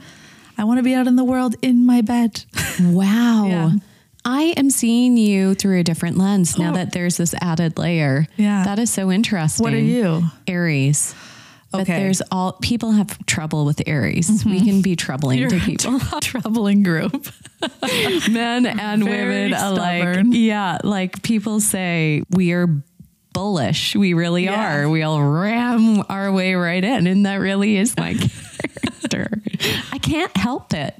[0.57, 2.43] I want to be out in the world in my bed.
[2.79, 3.45] Wow.
[3.47, 3.71] Yeah.
[4.23, 6.75] I am seeing you through a different lens now Oh.
[6.75, 8.27] that there's this added layer.
[8.37, 8.65] Yeah.
[8.65, 9.63] That is so interesting.
[9.63, 10.23] What are you?
[10.45, 11.15] Aries.
[11.71, 11.97] But Okay.
[11.97, 14.29] there's all people have trouble with Aries.
[14.45, 14.65] We mm-hmm.
[14.65, 15.99] can be troubling to people.
[16.21, 17.27] troubling group.
[18.29, 20.03] men and Very women alike.
[20.03, 20.31] stubborn.
[20.33, 22.67] Yeah, like people say we are
[23.33, 23.95] bullish.
[23.95, 24.81] We really Yeah.
[24.83, 24.89] are.
[24.89, 28.91] We'll ram our way right in, and that really is my character.
[29.91, 30.93] I can't help it.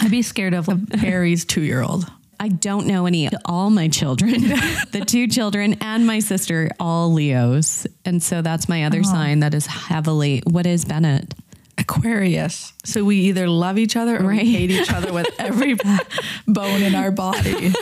[0.00, 2.10] I'd be scared of a Aries two year old.
[2.38, 3.30] I don't know any.
[3.44, 4.32] All my children,
[4.92, 9.02] the two children and my sister, all Leos, and so that's my other oh.
[9.02, 10.42] sign that is heavily.
[10.46, 11.34] What is Bennett?
[11.78, 12.72] Aquarius.
[12.84, 14.42] So we either love each other or Right.
[14.42, 15.74] we hate each other with every
[16.46, 17.72] bone in our body.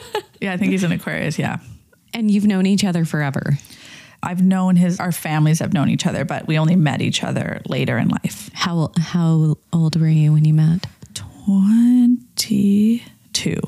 [0.41, 1.39] Yeah, I think he's an Aquarius.
[1.39, 1.59] Yeah.
[2.15, 3.59] And you've known each other forever.
[4.23, 7.61] I've known his, our families have known each other, but we only met each other
[7.67, 8.51] later in life.
[8.55, 10.87] How how old were you when you met?
[11.45, 13.61] 22.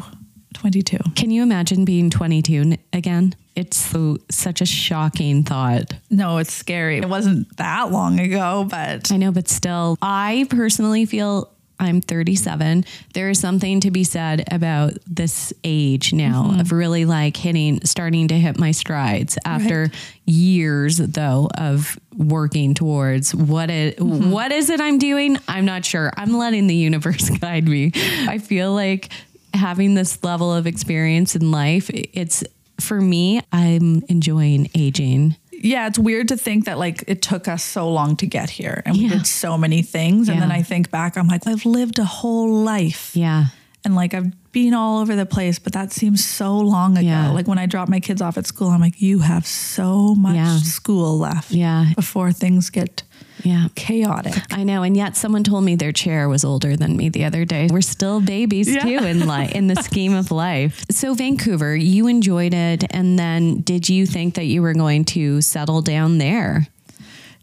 [0.55, 0.99] 22.
[1.17, 3.35] Can you imagine being 22 again?
[3.57, 5.93] It's so, such a shocking thought.
[6.11, 6.99] No, it's scary.
[6.99, 12.85] It wasn't that long ago, but I know, but still, I personally feel I'm 37.
[13.15, 16.61] There is something to be said about this age now mm-hmm.
[16.61, 19.91] of really like hitting, starting to hit my strides after
[20.25, 24.31] years though of working towards what it, mm-hmm.
[24.31, 25.37] what is it I'm doing?
[25.49, 26.13] I'm not sure.
[26.17, 27.93] I'm letting the universe guide me.
[27.95, 29.11] I feel like
[29.53, 32.45] having this level of experience in life, it's
[32.81, 35.37] for me, I'm enjoying aging.
[35.65, 38.83] Yeah, it's weird to think that like it took us so long to get here
[38.85, 39.11] and we Yeah.
[39.17, 40.29] did so many things.
[40.29, 43.11] And then I think back, I'm like, I've lived a whole life.
[43.17, 43.47] Yeah.
[43.85, 47.07] And like I've been all over the place, but that seems so long ago.
[47.07, 47.31] Yeah.
[47.33, 50.37] Like when I drop my kids off at school, I'm like, you have so much
[50.37, 50.57] Yeah.
[50.59, 51.93] school left Yeah.
[51.97, 53.03] before things get
[53.43, 53.67] Yeah.
[53.75, 54.41] chaotic.
[54.53, 57.45] I know, and yet someone told me their chair was older than me the other
[57.45, 57.69] day.
[57.71, 58.85] We're still babies Yeah.
[58.85, 60.85] too in life, in the scheme of life.
[60.91, 65.41] So Vancouver, you enjoyed it, and then did you think that you were going to
[65.43, 66.69] settle down there?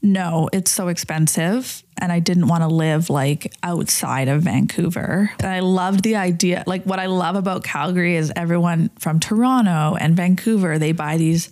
[0.04, 1.84] No, it's so expensive.
[1.98, 5.32] And I didn't want to live like outside of Vancouver.
[5.40, 6.64] And I loved the idea.
[6.66, 11.50] Like, what I love about Calgary is everyone from Toronto and Vancouver, they buy these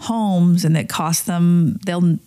[0.00, 2.18] homes and it costs them, they'll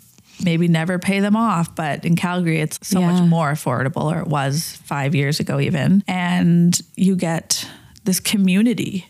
[0.43, 1.75] maybe never pay them off.
[1.75, 3.11] But in Calgary, it's so Yeah.
[3.11, 6.03] much more affordable, or it was five years ago, even.
[6.07, 7.67] And you get
[8.05, 9.07] this community,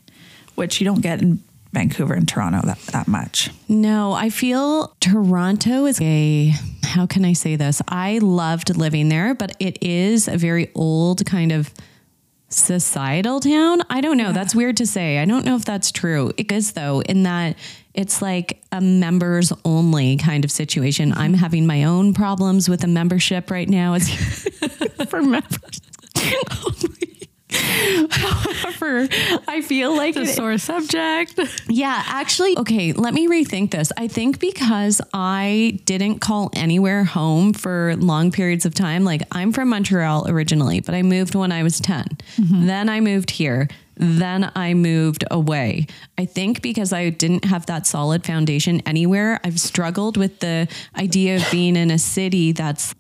[0.56, 1.40] which you don't get in
[1.76, 3.52] Vancouver and Toronto that, that much.
[3.68, 7.82] No, I feel Toronto is a, how can I say this?
[7.88, 11.72] I loved living there, but it is a very old kind of
[12.50, 13.82] societal town.
[13.90, 14.32] I don't know.
[14.32, 15.20] That's weird to say.
[15.20, 16.32] I don't know if that's true.
[16.38, 17.58] It is, though, in that
[17.94, 21.12] it's like a members only kind of situation.
[21.12, 21.40] I'm mm-hmm.
[21.40, 23.96] having my own problems with a membership right now.
[23.96, 24.10] It's
[25.10, 25.82] for members.
[28.10, 29.08] However,
[29.48, 31.40] I feel like It's a sore subject.
[31.70, 33.92] yeah, actually, okay, let me rethink this.
[33.98, 39.52] I think because I didn't call anywhere home for long periods of time, like I'm
[39.54, 42.06] from Montreal originally, but I moved when I was 10.
[42.38, 42.66] Mm-hmm.
[42.68, 43.68] Then I moved here.
[43.98, 45.88] Then I moved away.
[46.18, 51.38] I think because I didn't have that solid foundation anywhere, I've struggled with the idea
[51.38, 52.94] of being in a city that's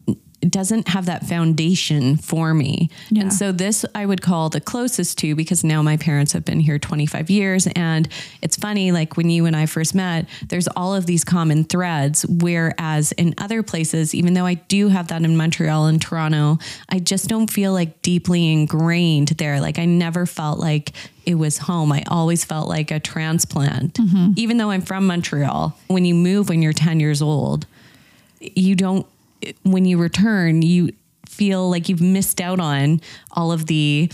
[0.51, 2.89] doesn't have that foundation for me.
[3.09, 3.23] Yeah.
[3.23, 6.59] And so this I would call the closest to because now my parents have been
[6.59, 8.07] here 25 years and
[8.41, 12.25] it's funny like when you and I first met there's all of these common threads
[12.27, 16.99] whereas in other places even though I do have that in Montreal and Toronto I
[16.99, 20.93] just don't feel like deeply ingrained there like I never felt like
[21.25, 21.91] it was home.
[21.91, 23.95] I always felt like a transplant.
[23.95, 24.33] Mm-hmm.
[24.35, 27.65] Even though I'm from Montreal, when you move when you're 10 years old,
[28.39, 29.07] you don't
[29.63, 30.91] when you return you
[31.27, 34.11] feel like you've missed out on all of the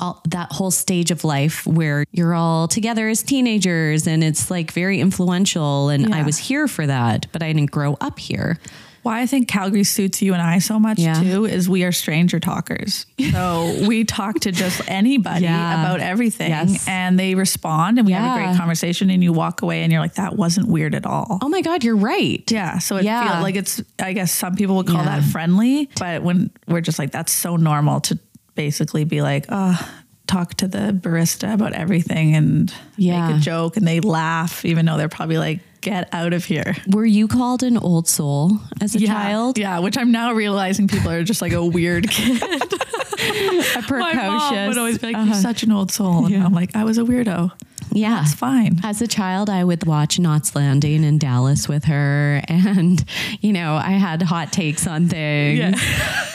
[0.00, 4.70] all, that whole stage of life where you're all together as teenagers and it's like
[4.70, 5.90] very influential.
[5.90, 8.58] And I was here for that but I didn't grow up here
[9.06, 11.14] Why I think Calgary suits you and I so much Yeah.
[11.22, 13.06] too is we are stranger talkers.
[13.30, 15.80] So we talk to just anybody Yeah.
[15.80, 16.88] about everything Yes.
[16.88, 20.00] and they respond and we have a great conversation and you walk away and you're
[20.00, 21.38] like, that wasn't weird at all.
[21.40, 22.42] Oh my God, you're right.
[22.50, 22.78] Yeah.
[22.78, 23.30] So it Yeah.
[23.30, 25.20] feels like it's, I guess some people would call Yeah.
[25.20, 28.18] that friendly, but when we're just like, that's so normal to
[28.56, 29.78] basically be like, oh,
[30.26, 33.28] talk to the barista about everything and Yeah.
[33.28, 36.74] make a joke and they laugh, even though they're probably like, get out of here.
[36.88, 39.56] Were you called an old soul as a yeah, child?
[39.58, 42.42] Yeah, which I'm now realizing people are just like a weird kid.
[42.42, 45.26] A My mom would always be like, Uh-huh.
[45.26, 46.44] "You're such an old soul," and Yeah.
[46.44, 47.52] I'm like, "I was a weirdo.
[47.92, 48.22] yeah.
[48.22, 53.04] It's fine." As a child, I would watch Knots Landing in Dallas with her, and
[53.40, 55.74] you know, I had hot takes on things, Yeah.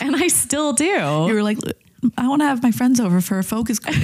[0.00, 0.84] and I still do.
[1.28, 1.58] You were like,
[2.16, 3.96] "I want to have my friends over for a focus group."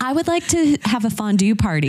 [0.00, 1.88] I would like to have a fondue party,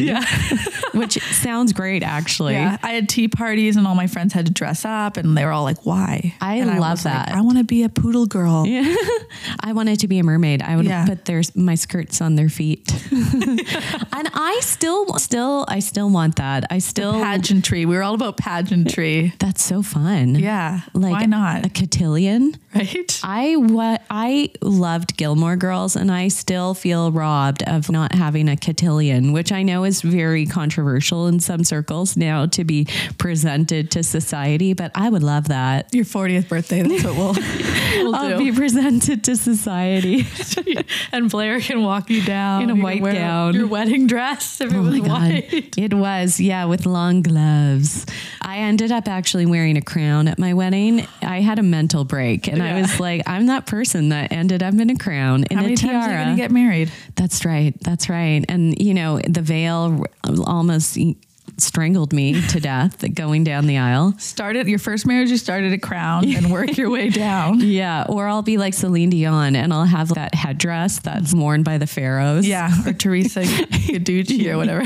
[0.93, 2.53] which sounds great, actually.
[2.53, 5.45] Yeah, I had tea parties, and all my friends had to dress up, and they
[5.45, 7.29] were all like, "Why?" I And love like, that.
[7.35, 8.65] I want to be a poodle girl.
[9.59, 10.61] I wanted to be a mermaid.
[10.61, 11.05] I would Yeah.
[11.05, 16.65] put their my skirts on their feet, and I still, still, I still want that.
[16.69, 17.13] I still.
[17.13, 17.85] Pageantry.
[17.85, 19.33] We were all about pageantry.
[19.39, 20.35] that's so fun.
[20.35, 20.81] Yeah.
[20.93, 21.65] like why not?
[21.65, 22.55] a cotillion?
[22.75, 23.19] right?
[23.23, 28.57] I what I loved Gilmore Girls, and I still feel robbed of not having a
[28.57, 30.80] cotillion, which I know is very controversial
[31.27, 34.73] in some circles now to be presented to society.
[34.73, 35.93] But I would love that.
[35.93, 36.81] Your 40th birthday.
[36.81, 37.33] That's what we'll,
[38.03, 38.51] we'll I'll do.
[38.51, 40.25] be presented to society.
[41.11, 43.53] and Blair can walk you down In a You white gown.
[43.53, 45.77] Your wedding dress if it oh was white.
[45.77, 48.05] It was, yeah, with long gloves.
[48.41, 51.07] I ended up actually wearing a crown at my wedding.
[51.21, 54.73] I had a mental break and I was like, I'm that person that ended up
[54.73, 55.93] in a crown, in How a many tiara.
[55.93, 56.91] times are you going to get married?
[57.15, 57.73] That's right.
[57.81, 58.43] That's right.
[58.49, 61.15] And, you know, the veil almost assim.
[61.61, 64.13] Strangled me to death going down the aisle.
[64.17, 67.59] Started your first marriage, you started a crown and work your way down.
[67.61, 68.05] Yeah.
[68.09, 71.87] Or I'll be like Celine Dion and I'll have that headdress that's worn by the
[71.87, 72.47] pharaohs.
[72.47, 74.83] Yeah, or Teresa Gaducci or whatever.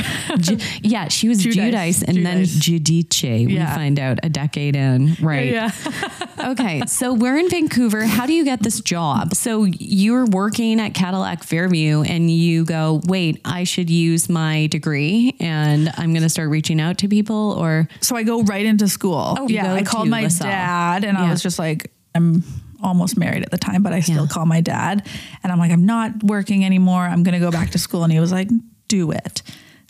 [0.82, 1.56] Yeah, she was Judice.
[1.56, 2.60] Judice and then Judice.
[2.60, 3.46] Judice.
[3.48, 3.74] We Yeah.
[3.76, 5.16] find out a decade in.
[5.22, 5.52] Right.
[5.52, 5.72] yeah.
[6.40, 6.82] okay.
[6.88, 8.06] So we're in Vancouver.
[8.06, 9.34] How do you get this job?
[9.36, 15.36] So you're working at Cadillac Fairview and you go, wait, I should use my degree
[15.40, 18.88] and I'm going to start reaching out to people or So I go right into
[18.88, 19.36] school.
[19.40, 20.50] Oh, yeah, I called my LaSalle.
[20.50, 22.44] dad and I was just like, I'm
[22.84, 24.30] almost married at the time, but I still Yeah.
[24.30, 25.08] call my dad
[25.44, 27.02] and I'm like, I'm not working anymore.
[27.02, 28.04] I'm going to go back to school.
[28.04, 28.50] And he was like,
[28.88, 29.42] do it.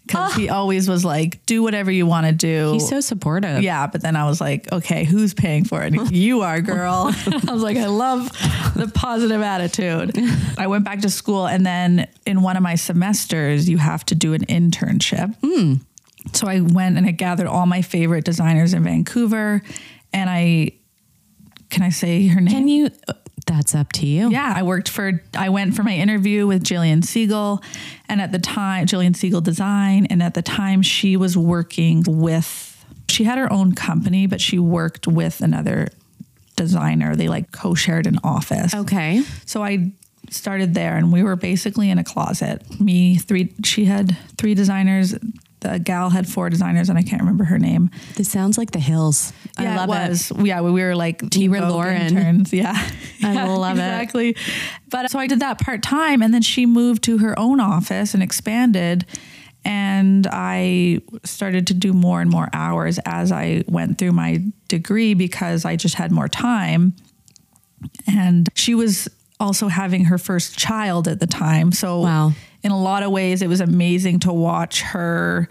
[0.06, 0.58] Because he ah.
[0.58, 2.74] always was like, do whatever you want to do.
[2.74, 3.64] he's so supportive.
[3.64, 5.94] Yeah, but then I was like, okay, who's paying for it?
[6.12, 7.12] You are, girl.
[7.48, 8.32] I was like, I love
[8.76, 10.16] the positive attitude.
[10.58, 14.16] I went back to school, and then in one of my semesters, you have to
[14.16, 15.36] do an internship.
[15.44, 15.76] Hmm.
[16.34, 19.62] So I went and I gathered all my favorite designers in Vancouver,
[20.12, 20.72] and I
[21.70, 22.54] can I say her name?
[22.54, 22.90] Can you?
[23.46, 24.30] That's up to you.
[24.32, 27.64] Yeah, I worked for, I went for my interview with Gillian Segal.
[28.10, 30.08] And at the time, Gillian Segal Design.
[30.10, 34.58] And at the time, she was working with, she had her own company, but she
[34.58, 35.90] worked with another
[36.56, 37.16] designer.
[37.16, 38.74] They like co shared an office.
[38.74, 39.22] Okay.
[39.46, 39.92] So I
[40.32, 42.80] started there and we were basically in a closet.
[42.80, 45.14] Me, three, she had three designers.
[45.66, 47.90] The gal had four designers and I can't remember her name.
[48.16, 49.34] This sounds like the hills.
[49.60, 50.32] Yeah, I love it was.
[50.44, 52.02] Yeah, we were like Teen were Lauren.
[52.02, 52.54] interns.
[52.54, 52.74] Yeah,
[53.24, 53.82] I Yeah, love it.
[53.82, 54.36] exactly.
[54.90, 57.60] But uh, so I did that part time, and then she moved to her own
[57.60, 59.06] office and expanded.
[59.68, 65.16] And I started to do more and more hours as I went through my degree
[65.16, 66.94] because I just had more time.
[68.08, 69.08] And she was
[69.40, 71.72] also having her first child at the time.
[71.72, 72.34] So, Wow.
[72.66, 75.48] In a lot of ways, it was amazing to watch her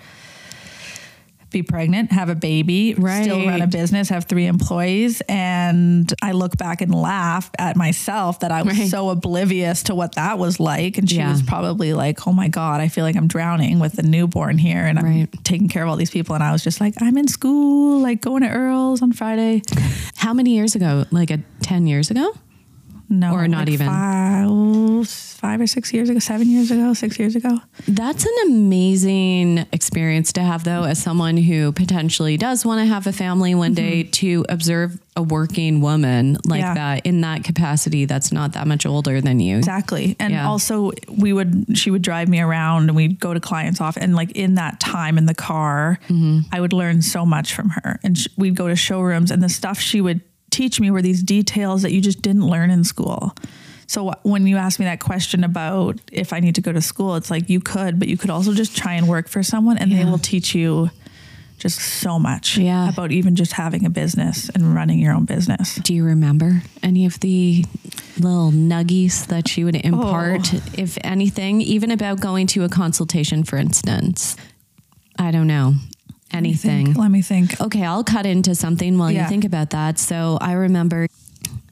[1.51, 5.23] be pregnant, have a baby, still run a business, have three employees.
[5.29, 8.89] And I look back and laugh at myself that I was Right.
[8.89, 10.99] so oblivious to what that was like.
[10.99, 11.31] And she Yeah.
[11.31, 14.85] was probably like, oh my God, I feel like I'm drowning with the newborn here
[14.85, 15.45] and I'm Right.
[15.45, 16.35] taking care of all these people.
[16.35, 19.63] And I was just like, I'm in school, like going to Earl's on Friday.
[20.17, 21.05] How many years ago?
[21.13, 22.33] Like a 10 years ago?
[23.09, 23.87] No, Or not like even.
[23.87, 27.59] five, five or six years ago, seven years ago, six years ago.
[27.87, 33.07] That's an amazing experience to have, though, as someone who potentially does want to have
[33.07, 36.75] a family one day to observe a working woman like Yeah.
[36.75, 39.59] that in that capacity that's not that much older than you.
[39.59, 40.17] Exactly.
[40.19, 40.49] And Yeah.
[40.49, 44.17] also we would she would drive me around and we'd go to clients off and
[44.17, 46.41] like in that time in the car, Mm-hmm.
[46.53, 48.01] I would learn so much from her.
[48.03, 50.21] And sh- we'd go to showrooms and the stuff she would
[50.55, 53.35] teach me were these details that you just didn't learn in school.
[53.87, 57.17] So when you ask me that question about if I need to go to school,
[57.17, 59.93] it's like you could, but you could also just try and work for someone and
[59.93, 60.91] they will teach you
[61.59, 62.89] just so much Yeah.
[62.89, 65.77] about even just having a business and running your own business.
[65.77, 67.65] Do you remember any of the
[68.19, 70.61] little nuggies that she would impart, oh.
[70.77, 74.37] if anything, even about going to a consultation, for instance?
[75.19, 75.75] I don't know.
[76.35, 76.87] Anything.
[76.87, 77.61] Think- let me think.
[77.61, 79.23] Okay, I'll cut into something while Yeah.
[79.23, 79.99] you think about that.
[79.99, 81.07] So I remember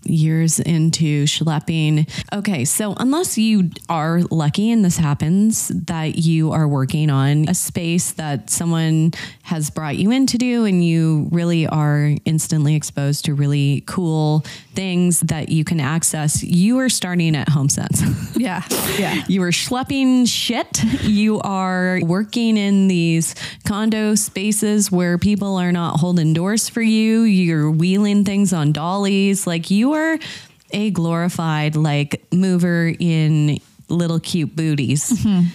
[0.04, 2.08] years into schlepping.
[2.32, 7.54] Okay, so unless you are lucky and this happens that you are working on a
[7.54, 13.24] space that someone has brought you in to do and you really are instantly exposed
[13.26, 14.44] to really cool
[14.74, 18.28] things that you can access, you are starting at HomeSense.
[18.42, 18.64] Yeah.
[18.98, 19.22] Yeah.
[19.28, 20.82] You are schlepping shit.
[21.04, 27.22] You are working in these condo spaces where people are not holding doors for you.
[27.22, 29.46] You're wheeling things on dollies.
[29.46, 29.91] Like you
[30.70, 35.10] a glorified like mover in little cute booties.
[35.10, 35.48] Mm-hmm.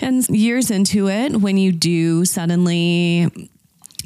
[0.00, 3.50] And years into it, when you do suddenly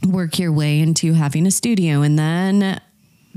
[0.06, 2.80] work your way into having a studio and then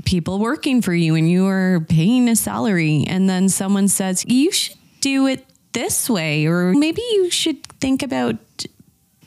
[0.04, 4.50] people working for you and you are paying a salary and then someone says you
[4.50, 8.36] should do it this way or maybe you should think about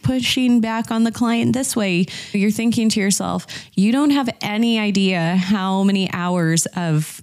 [0.09, 2.03] pushing back on the client this way.
[2.33, 3.45] You're thinking to yourself
[3.75, 7.21] you don't have any idea how many hours of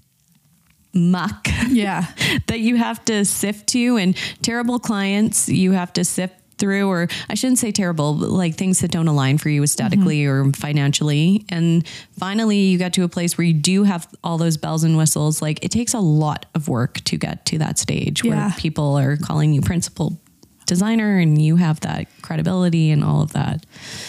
[0.95, 2.07] muck Yeah.
[2.47, 3.97] that you have to sift to.
[3.97, 8.55] And terrible clients you have to sift through or I shouldn't say terrible but like
[8.55, 10.51] things that don't align for you aesthetically mm-hmm.
[10.51, 11.45] or financially.
[11.49, 11.85] And
[12.21, 15.43] finally you get to a place where you do have all those bells and whistles.
[15.43, 18.31] Like it takes a lot of work to get to that stage Yeah.
[18.47, 20.21] where people are calling you principal
[20.67, 23.65] designer and you have that credibility and all of that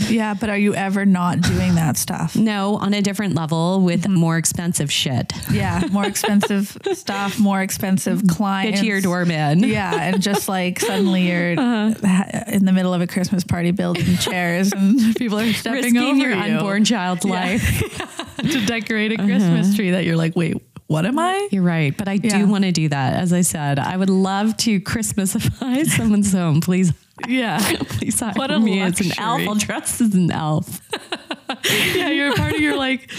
[0.09, 0.33] Yeah.
[0.33, 2.35] But are you ever not doing that stuff?
[2.35, 4.13] no on a different level with Mm-hmm.
[4.15, 5.83] more expensive shit Yeah.
[5.91, 8.79] More expensive stuff, more expensive clients.
[8.79, 13.01] get to your doorman Yeah, and just like suddenly you're ha- in the middle of
[13.01, 17.25] a Christmas party building chairs and people are stepping risking over your you unborn child's
[17.25, 17.31] Yeah.
[17.31, 20.57] life to decorate a Christmas tree that you're like, wait,
[20.87, 21.47] what am I?
[21.51, 22.37] You're right, but I Yeah.
[22.39, 23.13] do want to do that.
[23.13, 26.61] As I said, I would love to Christmasify someone's home.
[26.61, 26.93] Please,
[27.27, 27.59] Yeah.
[27.89, 29.19] please hire What a me as an elf.
[29.19, 29.47] luxury.
[29.47, 30.81] I'll dress as an elf.
[31.95, 33.09] yeah, you're a part of you're like,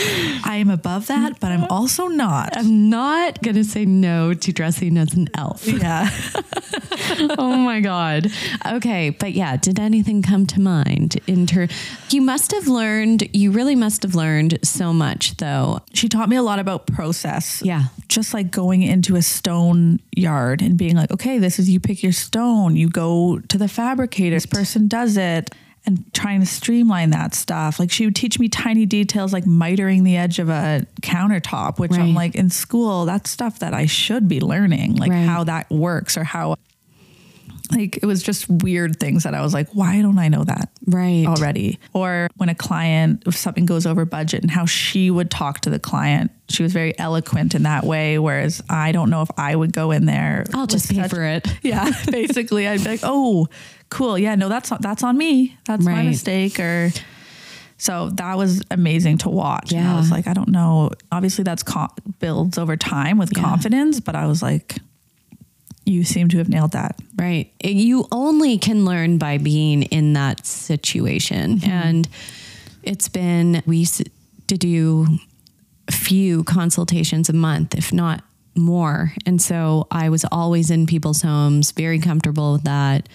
[0.45, 2.57] I am above that, but I'm also not.
[2.57, 5.67] I'm not gonna say no to dressing as an elf.
[5.67, 6.09] Yeah.
[7.39, 8.29] oh my god.
[8.67, 11.17] Okay, but yeah, did anything come to mind?
[11.27, 11.69] In ter-
[12.11, 13.29] you must have learned.
[13.35, 15.81] You really must have learned so much, though.
[15.95, 17.63] She taught me a lot about process.
[17.65, 17.85] Yeah.
[18.09, 22.03] Just like going into a stone yard and being like, okay, this is you pick
[22.03, 25.51] your stone, you go to the fabricator, this person does it,
[25.87, 27.79] and trying to streamline that stuff.
[27.81, 31.93] Like she would teach me tiny details like mitering the edge of a countertop, which
[31.93, 35.25] I'm like in school, that's stuff that I should be learning, like Right.
[35.25, 36.57] how that works or how
[37.71, 40.71] like it was just weird things that I was like, why don't I know that?
[40.87, 41.27] Right.
[41.27, 41.79] already.
[41.93, 45.71] Or when a client, if something goes over budget and how she would talk to
[45.71, 46.31] the client.
[46.49, 48.19] She was very eloquent in that way.
[48.19, 50.45] Whereas I don't know if I would go in there.
[50.55, 51.47] I'll just pay such- for it.
[51.63, 51.91] Yeah.
[52.11, 53.49] Basically, I'd be like, oh,
[53.91, 54.19] cool.
[54.19, 55.57] Yeah, no, that's, that's on me.
[55.67, 56.59] That's my mistake.
[56.61, 56.91] Or
[57.77, 59.73] so that was amazing to watch.
[59.73, 60.91] And I was like, I don't know.
[61.13, 63.43] Obviously, that's co- builds over time with Yeah.
[63.43, 64.01] confidence.
[64.01, 64.77] But I was like,
[65.85, 67.01] you seem to have nailed that.
[67.17, 67.51] Right.
[67.65, 71.59] You only can learn by being in that situation.
[71.61, 71.71] Mm-hmm.
[71.71, 72.09] And
[72.83, 74.03] it's been, we used
[74.49, 75.07] to do
[75.89, 78.23] a few consultations a month, if not
[78.55, 79.13] more.
[79.25, 83.09] And so I was always in people's homes, very comfortable with that.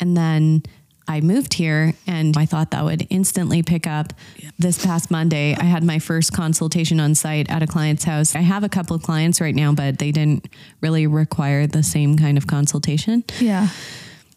[0.00, 0.62] And then
[1.08, 4.12] I moved here and I thought that would instantly pick up.
[4.58, 8.34] This past Monday, I had my first consultation on site at a client's house.
[8.34, 10.48] I have a couple of clients right now, but they didn't
[10.80, 13.68] really require the same kind of consultation Yeah.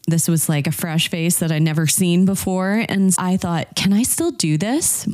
[0.06, 2.84] this was like a fresh face that I'd never seen before.
[2.88, 5.06] And I thought, can I still do this?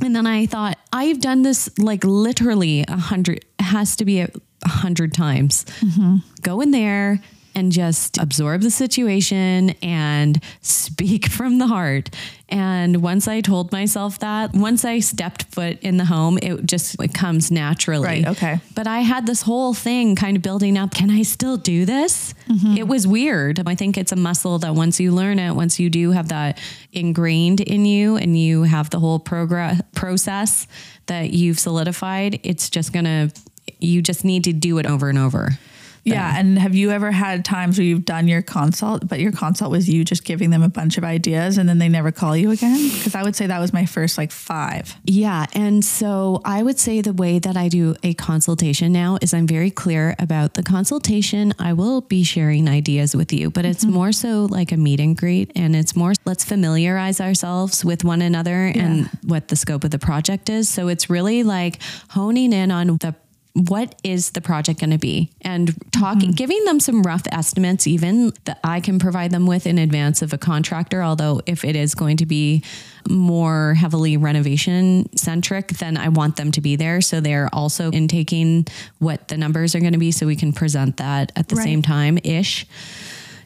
[0.00, 4.20] And then I thought, I've done this like literally a hundred, it has to be
[4.20, 4.28] a,
[4.64, 5.64] a hundred times.
[5.80, 6.16] Mm-hmm.
[6.42, 7.20] Go in there
[7.54, 12.10] and just absorb the situation and speak from the heart.
[12.48, 17.00] And once I told myself that, once I stepped foot in the home, it just
[17.02, 18.04] it comes naturally.
[18.04, 18.60] Right, okay.
[18.74, 20.92] But I had this whole thing kind of building up.
[20.94, 22.34] Can I still do this?
[22.50, 22.76] Mm-hmm.
[22.76, 23.62] It was weird.
[23.66, 26.60] I think it's a muscle that once you learn it, once you do have that
[26.92, 30.66] ingrained in you and you have the whole progress process
[31.06, 33.32] that you've solidified, it's just going to,
[33.80, 35.58] you just need to do it over and over.
[36.04, 36.38] Yeah.
[36.38, 39.88] And have you ever had times where you've done your consult, but your consult was
[39.88, 42.90] you just giving them a bunch of ideas and then they never call you again?
[42.92, 44.96] Because I would say that was my first like five.
[45.04, 45.46] Yeah.
[45.54, 49.46] And so I would say the way that I do a consultation now is I'm
[49.46, 51.54] very clear about the consultation.
[51.58, 53.94] I will be sharing ideas with you, but it's mm-hmm.
[53.94, 55.52] more so like a meet and greet.
[55.54, 59.98] And it's more, let's familiarize ourselves with one another and what the scope of the
[59.98, 60.68] project is.
[60.68, 63.14] So it's really like honing in on the
[63.54, 66.36] what is the project going to be and talking mm-hmm.
[66.36, 70.32] giving them some rough estimates even that I can provide them with in advance of
[70.32, 72.62] a contractor although if it is going to be
[73.08, 78.66] more heavily renovation centric then I want them to be there so they're also intaking
[79.00, 81.64] what the numbers are going to be so we can present that at the Right.
[81.64, 82.66] same time ish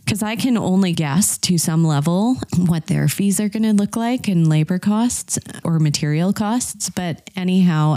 [0.05, 3.97] because I can only guess to some level what their fees are going to look
[3.97, 6.91] like and labor costs or material costs.
[6.91, 7.97] But anyhow,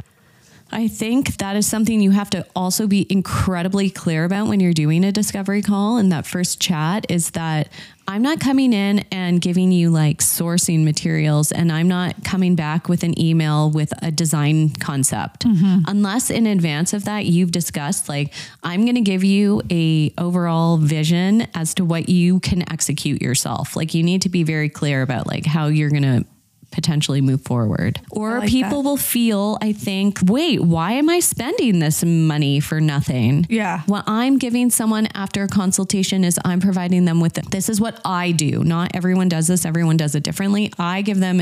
[0.72, 4.74] I think that is something you have to also be incredibly clear about when you're
[4.74, 7.70] doing a discovery call in that first chat is that
[8.08, 12.90] I'm not coming in and giving you like sourcing materials and I'm not coming back
[12.90, 15.46] with an email with a design concept.
[15.46, 15.84] Mm-hmm.
[15.88, 20.78] Unless in advance of that you've discussed like I'm going to give you a overall
[20.78, 23.76] vision as to what you can execute yourself.
[23.76, 26.26] Like you need to be very clear about like how you're going to
[26.72, 28.00] potentially move forward.
[28.12, 28.90] Or like people that.
[28.90, 33.48] will feel, I think, wait, why am I spending this money for nothing?
[33.50, 33.82] Yeah.
[33.86, 38.00] What I'm giving someone after a consultation is I'm providing them with this is what
[38.06, 38.64] I do.
[38.64, 40.72] Not everyone does this, everyone does it differently.
[40.78, 41.42] I give them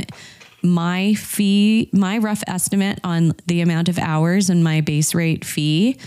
[0.63, 5.97] my fee, my rough estimate on the amount of hours and my base rate fee.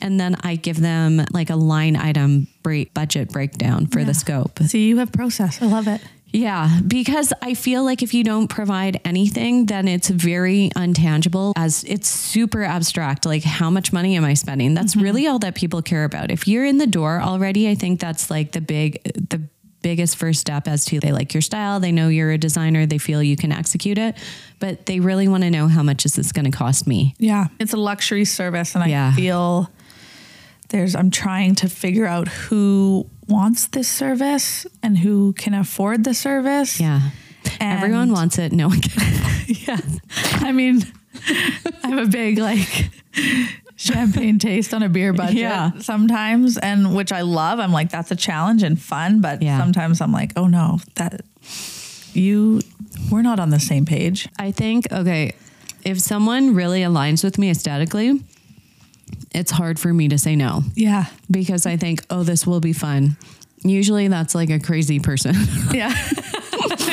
[0.00, 4.58] And then I give them like a line item break, budget breakdown for the scope.
[4.58, 5.62] See, you have process.
[5.62, 6.02] I love it.
[6.34, 11.84] Yeah, because I feel like if you don't provide anything, then it's very untangible as
[11.84, 13.24] it's super abstract.
[13.24, 14.74] Like, how much money am I spending?
[14.74, 15.04] That's mm-hmm.
[15.04, 16.32] really all that people care about.
[16.32, 19.42] If you're in the door already, I think that's like the big, the
[19.80, 22.98] biggest first step as to they like your style, they know you're a designer, they
[22.98, 24.16] feel you can execute it,
[24.58, 27.14] but they really want to know how much is this going to cost me?
[27.18, 27.46] Yeah.
[27.60, 28.74] It's a luxury service.
[28.74, 29.14] And I Yeah.
[29.14, 29.70] feel
[30.74, 36.14] there's, I'm trying to figure out who wants this service and who can afford the
[36.14, 36.80] service.
[36.80, 37.10] Yeah.
[37.60, 38.52] And- Everyone wants it.
[38.52, 39.20] No one can.
[39.46, 39.78] Yeah.
[40.40, 40.82] I mean,
[41.84, 42.90] I have a big like
[43.76, 45.70] champagne taste on a beer budget Yeah.
[45.80, 47.60] sometimes and which I love.
[47.60, 49.58] I'm like that's a challenge and fun, but Yeah.
[49.58, 51.20] sometimes I'm like, "Oh no, that
[52.14, 52.62] you
[53.10, 55.34] we're not on the same page." I think, okay,
[55.84, 58.22] if someone really aligns with me aesthetically,
[59.34, 61.06] it's hard for me to say no Yeah.
[61.30, 63.16] because I think, oh, this will be fun.
[63.62, 65.34] Usually that's like a crazy person.
[65.72, 65.92] Yeah.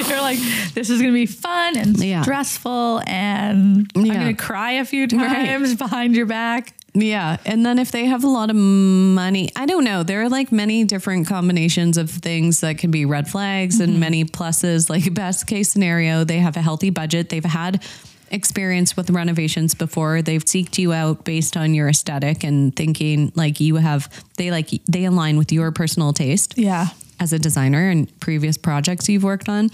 [0.10, 0.40] You're like,
[0.74, 2.24] this is going to be fun and Yeah.
[2.24, 5.48] stressful, and I'm going to cry a few Right.
[5.48, 6.74] times behind your back.
[6.94, 7.38] yeah.
[7.46, 10.04] And then if they have a lot of money, I don't know.
[10.04, 14.00] There are like many different combinations of things that can be red flags and mm-hmm.
[14.02, 14.90] many pluses.
[14.90, 17.30] Like, best case scenario, they have a healthy budget.
[17.30, 17.82] They've had
[18.32, 20.22] experience with renovations before.
[20.22, 24.70] They've seeked you out based on your aesthetic and thinking like you have, they like,
[24.88, 26.58] they align with your personal taste.
[26.58, 26.88] Yeah.
[27.20, 29.70] as a designer and previous projects you've worked on.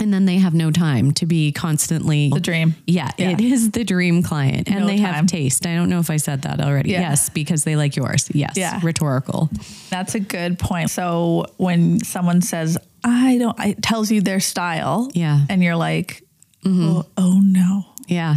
[0.00, 2.74] And then they have no time to be constantly The dream.
[2.86, 3.30] Yeah, Yeah.
[3.30, 4.68] it is the dream client.
[4.70, 5.14] And No they time.
[5.14, 5.66] have taste.
[5.66, 6.90] I don't know if I said that already.
[6.90, 7.00] Yeah.
[7.00, 8.28] Yes, because they like yours.
[8.34, 8.52] Yes.
[8.56, 8.78] Yeah.
[8.82, 9.48] Rhetorical.
[9.88, 10.90] That's a good point.
[10.90, 15.10] So when someone says, I don't, it tells you their style.
[15.14, 15.40] Yeah.
[15.48, 16.22] And you're like,
[16.64, 18.36] oh, oh no, Yeah.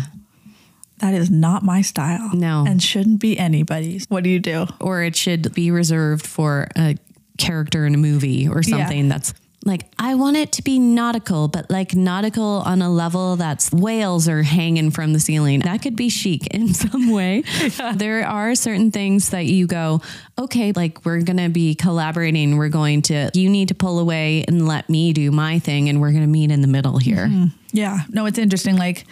[0.99, 2.29] that is not my style.
[2.33, 2.63] No.
[2.67, 4.05] And shouldn't be anybody's.
[4.09, 4.67] What do you do?
[4.79, 6.95] Or it should be reserved for a
[7.37, 9.33] character in a movie or something that's
[9.63, 14.27] like I want it to be nautical, but like nautical on a level that's whales
[14.27, 15.59] are hanging from the ceiling.
[15.59, 17.43] That could be chic in some way.
[18.01, 20.01] There are certain things that you go,
[20.39, 22.57] okay, like we're gonna be collaborating.
[22.57, 26.01] We're going to you need to pull away and let me do my thing, and
[26.01, 27.27] we're gonna meet in the middle here.
[27.27, 27.45] Mm-hmm.
[27.73, 27.99] Yeah.
[28.09, 28.77] No, it's interesting.
[28.77, 29.05] Like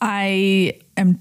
[0.00, 1.18] I am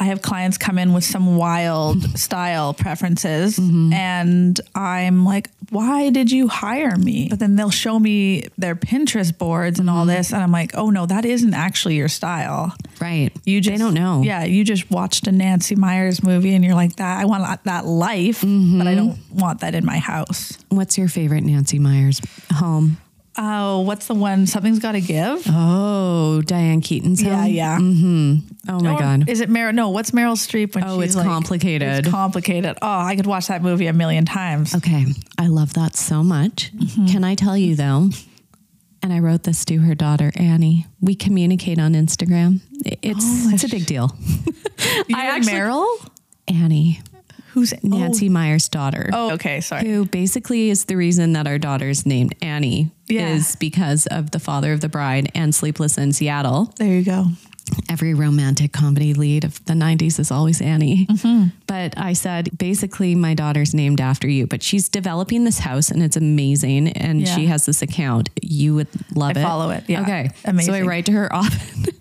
[0.00, 3.92] I have clients come in with some wild style preferences mm-hmm.
[3.92, 7.28] and I'm like, why did you hire me?
[7.28, 10.16] But then they'll show me their Pinterest boards and all mm-hmm.
[10.16, 12.74] this and I'm like, oh no, that isn't actually your style.
[12.98, 13.30] Right.
[13.44, 14.22] You just they don't know.
[14.22, 17.84] Yeah, you just watched a Nancy Meyers movie and you're like that I want that
[17.84, 18.96] life, but I mm-hmm.
[18.96, 20.56] don't want that in my house.
[20.70, 22.22] What's your favorite Nancy Meyers
[22.54, 22.96] home?
[23.38, 24.46] Oh, what's the one?
[24.46, 25.42] Something's got to give.
[25.48, 27.52] Oh, Diane Keaton's Yeah, home?
[27.52, 27.78] yeah.
[27.78, 28.70] Mm-hmm.
[28.70, 29.28] Oh my Or God.
[29.28, 29.72] Is it Meryl?
[29.74, 31.88] No, what's Meryl Streep when Oh, she's it's like, complicated.
[32.00, 32.76] It's complicated.
[32.82, 34.74] Oh, I could watch that movie a million times.
[34.74, 35.06] Okay,
[35.38, 36.72] I love that so much.
[36.76, 37.06] Mm-hmm.
[37.06, 38.10] Can I tell you though?
[39.02, 40.86] And I wrote this to her daughter Annie.
[41.00, 42.60] We communicate on Instagram.
[42.84, 44.14] It's Oh, it's a big deal.
[45.08, 46.08] You I actually- Meryl?
[46.48, 47.00] Annie,
[47.60, 49.10] Who's Nancy Meyer's daughter.
[49.12, 49.60] Oh, okay.
[49.60, 49.86] Sorry.
[49.86, 53.28] Who basically is the reason that our daughter's named Annie Yeah.
[53.34, 56.72] is because of the father of the bride and Sleepless in Seattle.
[56.78, 57.26] There you go.
[57.88, 61.06] Every romantic comedy lead of the 90s is always Annie.
[61.06, 61.48] Mm-hmm.
[61.66, 66.02] But I said, basically, my daughter's named after you, but she's developing this house and
[66.02, 66.88] it's amazing.
[66.88, 67.36] And Yeah.
[67.36, 68.30] she has this account.
[68.42, 69.42] You would love I it.
[69.44, 70.02] follow it, yeah.
[70.02, 70.30] Okay.
[70.62, 71.94] So I write to her often.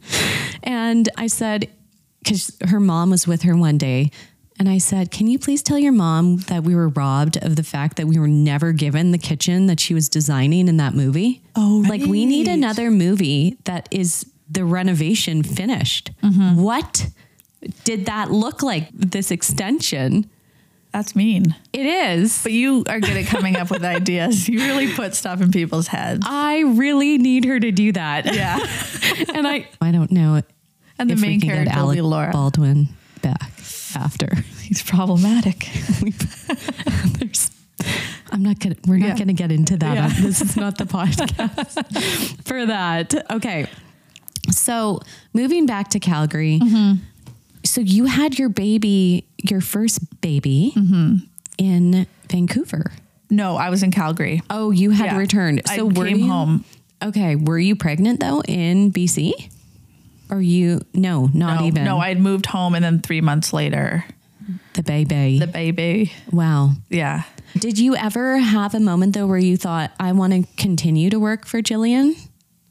[0.64, 1.70] and I said,
[2.24, 4.12] because her mom was with her one day.
[4.60, 7.64] And I said, Can you please tell your mom that we were robbed of the
[7.64, 11.42] fact that we were never given the kitchen that she was designing in that movie?
[11.56, 16.12] Oh, like we need another movie that is the renovation finished.
[16.22, 16.62] Mm-hmm.
[16.62, 17.08] What
[17.86, 18.90] did that look like?
[18.92, 20.30] This extension?
[20.92, 21.56] That's mean.
[21.72, 22.44] It is.
[22.44, 24.50] But you are good at coming up with ideas.
[24.50, 26.26] You really put stuff in people's heads.
[26.28, 28.34] I really need her to do that.
[28.34, 28.58] Yeah.
[29.34, 30.42] and I, I don't know.
[30.98, 32.32] And the main character will Alec be Laura.
[32.32, 32.90] Baldwin
[33.22, 33.52] back
[33.96, 34.30] after.
[34.62, 35.60] He's problematic.
[37.20, 37.52] There's,
[38.32, 38.76] I'm not gonna.
[38.88, 39.18] We're not Yeah.
[39.18, 39.96] gonna get into that.
[39.96, 40.22] Yeah.
[40.22, 43.32] This is not the podcast for that.
[43.32, 43.68] Okay.
[44.52, 45.00] So
[45.34, 46.60] moving back to Calgary.
[46.62, 47.04] Mm-hmm.
[47.66, 51.16] So you had your baby, your first baby, Mm-hmm.
[51.58, 52.92] in Vancouver.
[53.30, 54.42] No, I was in Calgary.
[54.50, 55.18] Oh, you had Yeah.
[55.18, 55.62] returned.
[55.68, 56.66] So were came you- home.
[57.02, 59.32] Okay, were you pregnant though in BC?
[60.30, 60.82] Or you?
[60.94, 61.84] No, not No, even.
[61.84, 64.06] no, I had moved home, and then three months later,
[64.74, 65.40] the baby.
[65.40, 66.12] the baby.
[66.32, 66.72] wow.
[66.90, 67.24] Yeah.
[67.58, 71.20] Did you ever have a moment though where you thought, I want to continue to
[71.20, 72.16] work for Gillian?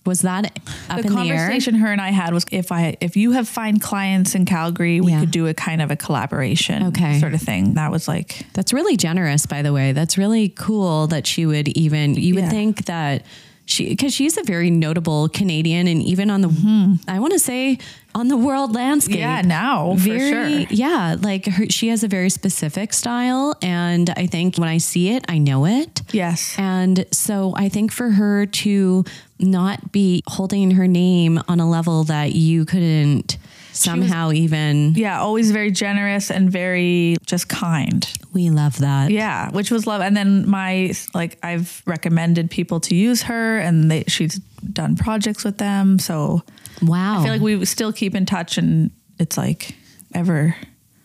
[0.07, 0.47] Was that
[0.89, 1.37] up the in the air?
[1.37, 5.01] conversation her and I had was if I if you have fine clients in Calgary,
[5.03, 5.21] we Yeah.
[5.21, 7.19] could do a kind of a collaboration Okay.
[7.21, 7.75] sort of thing.
[7.75, 9.93] That was like That's really generous, by the way.
[9.93, 12.51] That's really cool that she would even, you would Yeah.
[12.51, 13.23] think that
[13.69, 17.79] she, because she's a very notable Canadian and even on the, I want to say
[18.15, 19.17] on the world landscape.
[19.17, 19.21] Mm-hmm.
[19.21, 20.67] Yeah, now, for very, sure.
[20.71, 21.17] Yeah.
[21.21, 23.57] Like her, she has a very specific style.
[23.61, 26.01] And I think when I see it, I know it.
[26.13, 26.55] yes.
[26.59, 29.05] And so I think for her to
[29.39, 33.37] not be holding her name on a level that you couldn't
[33.79, 38.07] somehow even, Yeah, always very generous and very just kind.
[38.33, 39.11] we love that.
[39.11, 40.01] Yeah, which was love.
[40.03, 44.39] And then my like I've recommended people to use her, and they, she's
[44.73, 45.99] done projects with them.
[45.99, 46.43] So
[46.83, 47.21] Wow.
[47.21, 49.75] I feel like we still keep in touch, and it's like
[50.15, 50.55] ever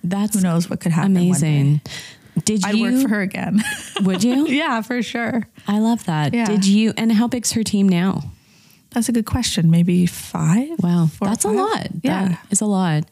[0.03, 1.15] That's who knows what could happen.
[1.17, 1.81] amazing.
[2.45, 3.61] Did I'd you work for her again.
[4.01, 4.47] Would you?
[4.61, 5.47] yeah, for sure.
[5.67, 6.33] I love that.
[6.33, 6.45] Yeah.
[6.45, 6.91] Did you?
[6.97, 8.23] And how big's her team now?
[8.93, 9.69] That's a good question.
[9.71, 10.69] Maybe five.
[10.81, 11.87] Wow, Four or that's a lot.
[12.03, 12.27] Yeah.
[12.29, 13.03] that is a lot.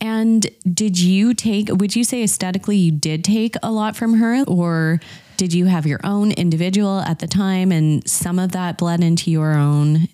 [0.00, 1.68] And did you take?
[1.72, 5.00] Would you say aesthetically you did take a lot from her, or
[5.36, 9.30] did you have your own individual at the time, and some of that bled into
[9.30, 10.08] your own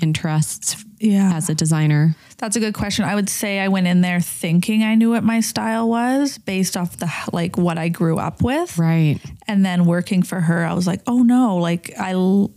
[0.00, 1.32] interests Yeah.
[1.34, 2.14] as a designer?
[2.38, 3.04] That's a good question.
[3.06, 6.76] I would say I went in there thinking I knew what my style was based
[6.76, 8.76] off the like what I grew up with.
[8.76, 9.18] Right.
[9.48, 12.50] And then working for her, I was like, "Oh no, like I l-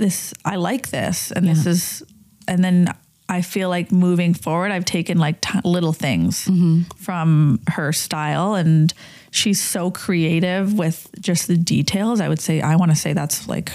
[0.00, 2.02] this I like this and this is
[2.48, 2.92] and then
[3.28, 6.80] I feel like moving forward, I've taken like t- little things Mm-hmm.
[6.96, 8.92] from her style and
[9.30, 12.20] she's so creative with just the details.
[12.20, 13.70] I would say I want to say that's like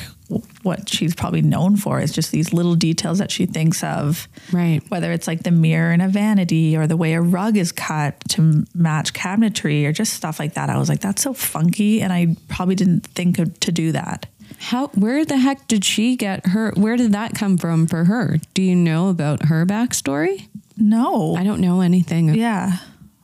[0.63, 4.81] what she's probably known for is just these little details that she thinks of Right.
[4.89, 8.19] whether it's like the mirror in a vanity or the way a rug is cut
[8.29, 10.69] to match cabinetry or just stuff like that.
[10.69, 12.01] I was like, that's so funky.
[12.01, 14.25] And I probably didn't think of, to do that.
[14.59, 14.87] How?
[14.87, 16.71] Where the heck did she get her?
[16.75, 18.37] Where did that come from for her?
[18.53, 20.47] Do you know about her backstory?
[20.77, 21.35] No.
[21.35, 22.33] I don't know anything.
[22.33, 22.77] yeah.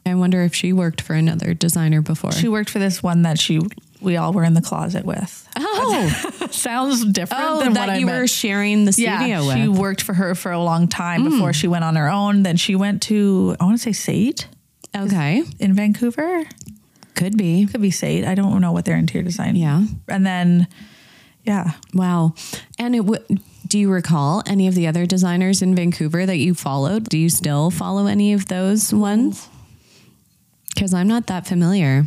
[0.05, 2.32] I wonder if she worked for another designer before.
[2.32, 3.59] She worked for this one that she,
[4.01, 5.47] we all were in the closet with.
[5.55, 8.21] oh, Sounds different oh, than that what I you meant.
[8.21, 9.57] were sharing the studio yeah, with.
[9.57, 11.29] she worked for her for a long time hmm.
[11.29, 12.41] before she went on her own.
[12.41, 14.47] Then she went to, I want to say Sate
[14.97, 16.45] okay, in Vancouver.
[17.13, 17.67] could be.
[17.67, 18.25] Could be Sate.
[18.25, 19.55] I don't know what their interior design.
[19.55, 19.86] Yeah.
[20.07, 20.67] And then,
[21.43, 22.33] yeah, Wow.
[22.79, 23.23] And it w-
[23.67, 27.05] do you recall any of the other designers in Vancouver that you followed?
[27.09, 29.47] Do you still follow any of those ones?
[30.73, 32.05] Because I'm not that familiar.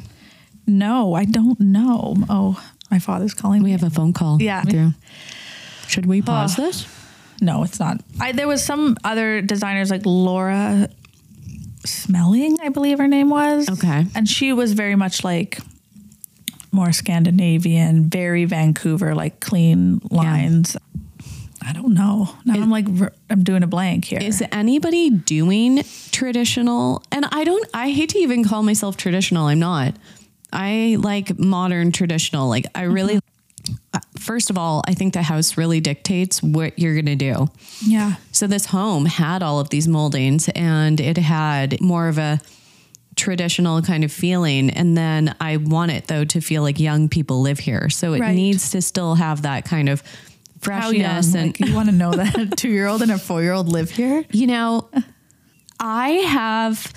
[0.67, 2.17] No, I don't know.
[2.29, 3.73] Oh, my father's calling We me.
[3.73, 4.41] have a phone call.
[4.43, 4.63] Yeah.
[4.63, 4.93] through.
[5.89, 6.63] Should we pause Oh.
[6.63, 6.87] this?
[7.41, 8.01] No, it's not.
[8.21, 10.89] I there was some other designers like Laura
[11.85, 13.69] Smelling, I believe her name was.
[13.69, 14.07] Okay.
[14.15, 15.59] And she was very much like
[16.75, 20.77] more Scandinavian, very Vancouver, like clean lines.
[21.67, 22.29] I don't know.
[22.45, 22.87] Now I'm like
[23.31, 24.19] I'm doing a blank here.
[24.21, 27.03] Is anybody doing traditional?
[27.11, 29.47] And I don't, I hate to even call myself traditional.
[29.47, 29.95] I'm not.
[30.53, 32.49] I like modern traditional.
[32.49, 33.19] Like, I really,
[33.95, 37.49] uh, first of all, I think the house really dictates what you're going to do.
[37.85, 38.17] yeah.
[38.33, 42.41] So this home had all of these moldings and it had more of a
[43.17, 44.71] traditional kind of feeling.
[44.71, 47.89] And then I want it though to feel like young people live here.
[47.91, 48.35] So it Right.
[48.35, 50.03] needs to still have that kind of
[50.61, 53.43] freshness and Like, you want to know that a two year old and a four
[53.43, 54.25] year old live here?
[54.33, 54.89] you know,
[55.79, 56.93] I have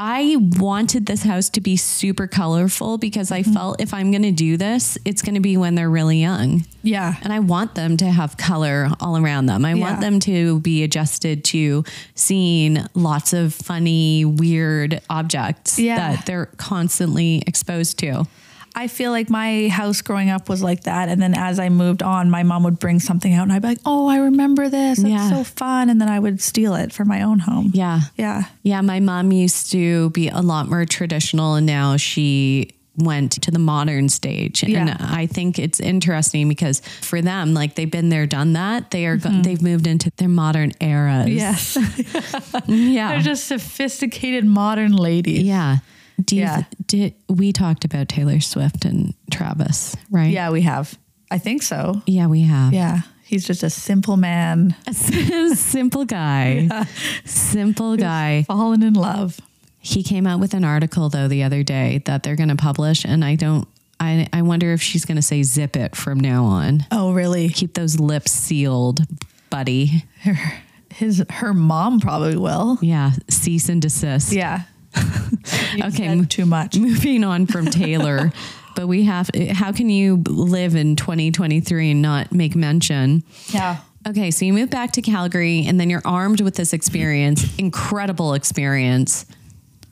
[0.00, 3.52] I wanted this house to be super colorful because I mm-hmm.
[3.52, 6.64] felt if I'm going to do this, it's going to be when they're really young.
[6.84, 7.16] Yeah.
[7.20, 9.64] And I want them to have color all around them.
[9.64, 9.80] I Yeah.
[9.80, 11.82] want them to be adjusted to
[12.14, 16.14] seeing lots of funny, weird objects Yeah.
[16.14, 18.28] that they're constantly exposed to.
[18.78, 21.08] I feel like my house growing up was like that.
[21.08, 23.68] And then as I moved on, my mom would bring something out and I'd be
[23.68, 25.00] like, oh, I remember this.
[25.00, 25.30] It's Yeah.
[25.30, 25.90] so fun.
[25.90, 27.72] And then I would steal it for my own home.
[27.74, 28.02] Yeah.
[28.16, 28.44] Yeah.
[28.62, 28.80] Yeah.
[28.82, 33.58] My mom used to be a lot more traditional and now she went to the
[33.58, 34.62] modern stage.
[34.62, 34.96] And Yeah.
[35.00, 38.92] I think it's interesting because for them, like they've been there, done that.
[38.92, 39.42] They are, go- mm-hmm.
[39.42, 41.28] they've moved into their modern eras.
[41.30, 41.76] Yes.
[42.66, 43.10] Yeah.
[43.12, 45.42] They're just sophisticated modern ladies.
[45.42, 45.78] Yeah.
[46.24, 46.62] Do you, Yeah.
[46.86, 50.30] did we talked about Taylor Swift and Travis, right?
[50.30, 50.98] Yeah, we have.
[51.30, 52.02] I think so.
[52.06, 52.72] Yeah, we have.
[52.72, 53.02] Yeah.
[53.24, 54.94] He's just a simple man A
[55.54, 56.68] simple guy.
[57.24, 58.44] Simple guy.
[58.44, 59.38] fallen in love.
[59.80, 63.04] He came out with an article though the other day that they're going to publish
[63.04, 63.68] and I don't
[64.00, 66.86] I I wonder if she's going to say zip it from now on.
[66.90, 67.48] Oh, really?
[67.48, 69.00] Keep those lips sealed,
[69.50, 70.04] buddy.
[70.22, 70.34] Her,
[70.90, 72.78] his her mom probably will.
[72.80, 74.32] Yeah, cease and desist.
[74.32, 74.62] Yeah.
[75.84, 76.76] Okay, too much.
[76.76, 78.32] moving on from Taylor,
[78.76, 83.22] but we have how can you live in 2023 and not make mention?
[83.48, 83.78] Yeah.
[84.06, 88.34] Okay, so you move back to Calgary and then you're armed with this experience, incredible
[88.34, 89.26] experience.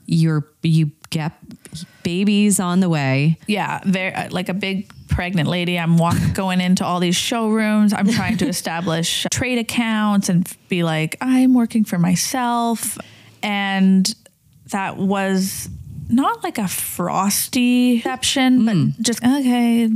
[0.05, 1.33] You're you get
[2.03, 3.37] babies on the way.
[3.47, 5.77] Yeah, very uh, like a big pregnant lady.
[5.77, 7.93] I'm walk, going into all these showrooms.
[7.93, 12.97] I'm trying to establish trade accounts and be like, I'm working for myself.
[13.43, 14.13] And
[14.71, 15.69] that was
[16.09, 19.01] not like a frosty exception, but mm.
[19.01, 19.89] just okay,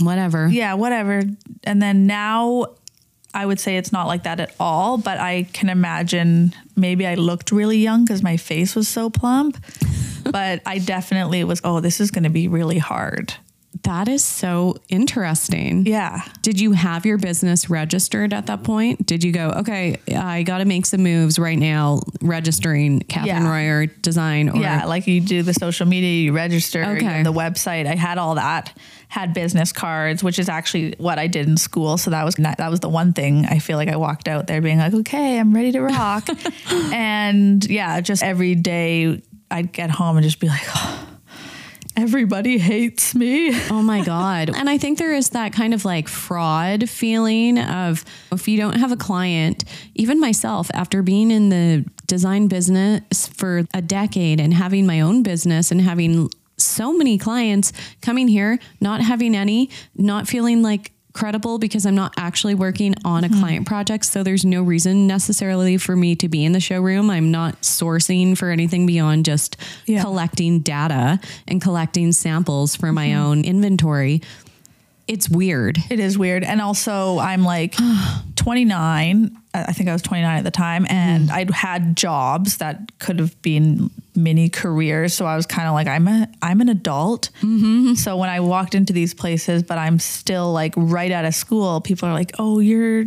[0.00, 0.48] Whatever.
[0.48, 1.22] yeah, whatever.
[1.64, 2.66] And then now
[3.34, 7.14] I would say it's not like that at all, but I can imagine maybe I
[7.14, 9.62] looked really young because my face was so plump.
[10.30, 13.34] but I definitely was, oh, this is going to be really hard.
[13.84, 15.86] That is so interesting.
[15.86, 16.22] Yeah.
[16.42, 19.04] Did you have your business registered at that point?
[19.06, 23.48] Did you go, okay, I got to make some moves right now, registering Cathryn Yeah.
[23.50, 24.48] Royer design?
[24.50, 27.24] Or, yeah, like you do the social media, you register, Okay.
[27.24, 27.86] the website.
[27.86, 28.76] I had all that.
[29.08, 31.98] Had business cards, which is actually what I did in school.
[31.98, 34.46] So that was not, that was the one thing I feel like I walked out
[34.46, 36.28] there being like, okay, I'm ready to rock.
[36.92, 39.20] and yeah, just every day
[39.50, 41.08] I'd get home and just be like, oh,
[41.96, 43.50] everybody hates me.
[43.70, 44.50] Oh my God.
[44.54, 48.78] And I think there is that kind of like fraud feeling of if you don't
[48.78, 49.64] have a client,
[49.94, 55.22] even myself, after being in the design business for a decade and having my own
[55.22, 56.28] business and having
[56.58, 62.14] so many clients coming here, not having any, not feeling like credible because I'm not
[62.16, 63.38] actually working on a hmm.
[63.38, 64.04] client project.
[64.06, 67.10] So there's no reason necessarily for me to be in the showroom.
[67.10, 69.56] I'm not sourcing for anything beyond just
[69.86, 70.02] Yeah.
[70.02, 73.22] collecting data and collecting samples for my mm-hmm.
[73.22, 74.22] own inventory.
[75.12, 75.76] It's weird.
[75.90, 76.42] It is weird.
[76.42, 77.76] And also, I'm like
[78.36, 79.36] 29.
[79.52, 81.36] I I think I was 29 at the time, and hmm.
[81.36, 85.12] I'd had jobs that could have been mini careers.
[85.12, 87.28] So I was kind of like, I'm a, I'm an adult.
[87.40, 87.94] Mm-hmm.
[87.94, 91.82] So when I walked into these places, but I'm still like right out of school,
[91.82, 93.04] people are like, oh, you're.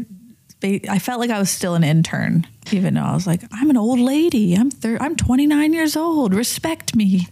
[0.64, 3.78] I felt like I was still an intern, even though I was like, I'm an
[3.78, 4.56] old lady.
[4.56, 6.34] I'm thir- I'm 29 years old.
[6.34, 7.28] Respect me.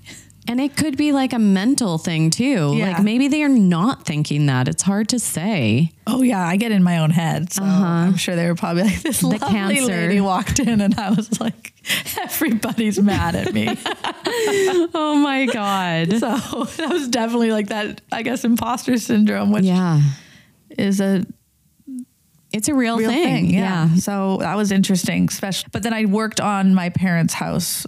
[0.48, 2.74] And it could be like a mental thing too.
[2.76, 2.92] Yeah.
[2.92, 4.68] Like maybe they are not thinking that.
[4.68, 5.92] It's hard to say.
[6.06, 7.54] Oh yeah, I get in my own head.
[7.54, 7.86] So uh-huh.
[7.86, 9.86] I'm sure they were probably like this lovely cancer.
[9.86, 11.74] lady walked in and I was like,
[12.22, 13.78] everybody's mad at me.
[14.96, 16.10] Oh my God.
[16.12, 20.02] so that was definitely like that, I guess, imposter syndrome, which yeah.
[20.78, 21.24] is a
[22.52, 23.24] It's a real, real thing.
[23.24, 23.50] thing.
[23.54, 23.88] Yeah.
[23.90, 23.96] yeah.
[23.96, 25.70] So that was interesting, especially.
[25.72, 27.86] But then I worked on my parents' house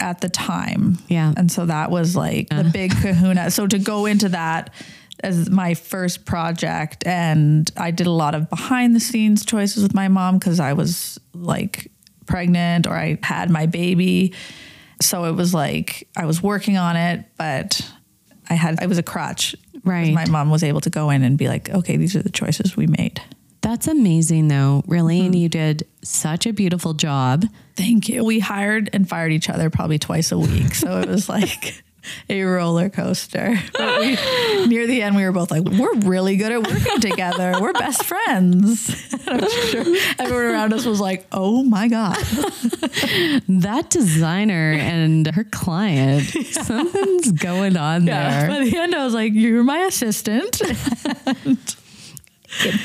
[0.00, 0.98] at the time.
[1.08, 1.32] Yeah.
[1.36, 3.50] And so that was like the big kahuna.
[3.50, 4.72] So to go into that
[5.20, 9.94] as my first project, and I did a lot of behind the scenes choices with
[9.94, 11.90] my mom because I was like
[12.26, 14.34] pregnant or I had my baby.
[15.00, 17.80] So it was like I was working on it, but
[18.48, 19.56] I had, it was a crutch.
[19.84, 20.12] Right.
[20.12, 22.76] My mom was able to go in and be like, okay, these are the choices
[22.76, 23.22] we made.
[23.60, 25.20] That's amazing though, really.
[25.20, 25.42] And mm-hmm.
[25.42, 27.44] you did such a beautiful job.
[27.76, 28.24] Thank you.
[28.24, 30.74] We hired and fired each other probably twice a week.
[30.74, 31.82] So it was like
[32.28, 33.56] a roller coaster.
[33.72, 34.16] But we,
[34.66, 37.54] near the end, we were both like, we're really good at working together.
[37.60, 39.14] We're best friends.
[39.26, 39.84] I'm sure
[40.18, 42.16] everyone around us was like, oh my God.
[43.48, 48.46] That designer and her client, something's going on Yeah.
[48.46, 48.48] there.
[48.48, 50.60] By the end, I was like, you're my assistant.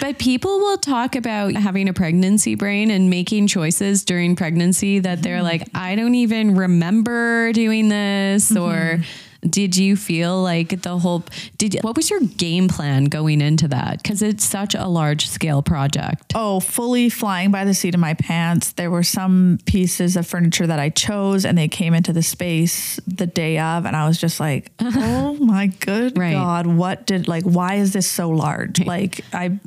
[0.01, 5.21] But people will talk about having a pregnancy brain and making choices during pregnancy that
[5.23, 5.45] they're mm-hmm.
[5.45, 9.03] like, I don't even remember doing this or mm-hmm.
[9.49, 11.23] Did you feel like the whole
[11.57, 15.61] did what was your game plan going into that because it's such a large scale
[15.61, 18.71] project Oh, fully flying by the seat of my pants.
[18.73, 22.99] There were some pieces of furniture that I chose and they came into the space
[23.05, 23.85] the day of.
[23.85, 26.33] And I was just like, oh my good Right.
[26.33, 28.83] God, what did, like, why is this so large?
[28.85, 29.59] Like, I,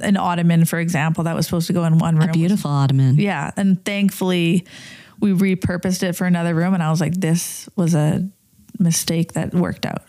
[0.00, 2.28] an ottoman, for example, that was supposed to go in one room.
[2.28, 3.50] a beautiful ottoman Yeah.
[3.56, 4.64] And thankfully,
[5.20, 6.74] we repurposed it for another room.
[6.74, 8.28] And I was like, this was a
[8.78, 10.02] mistake that worked out.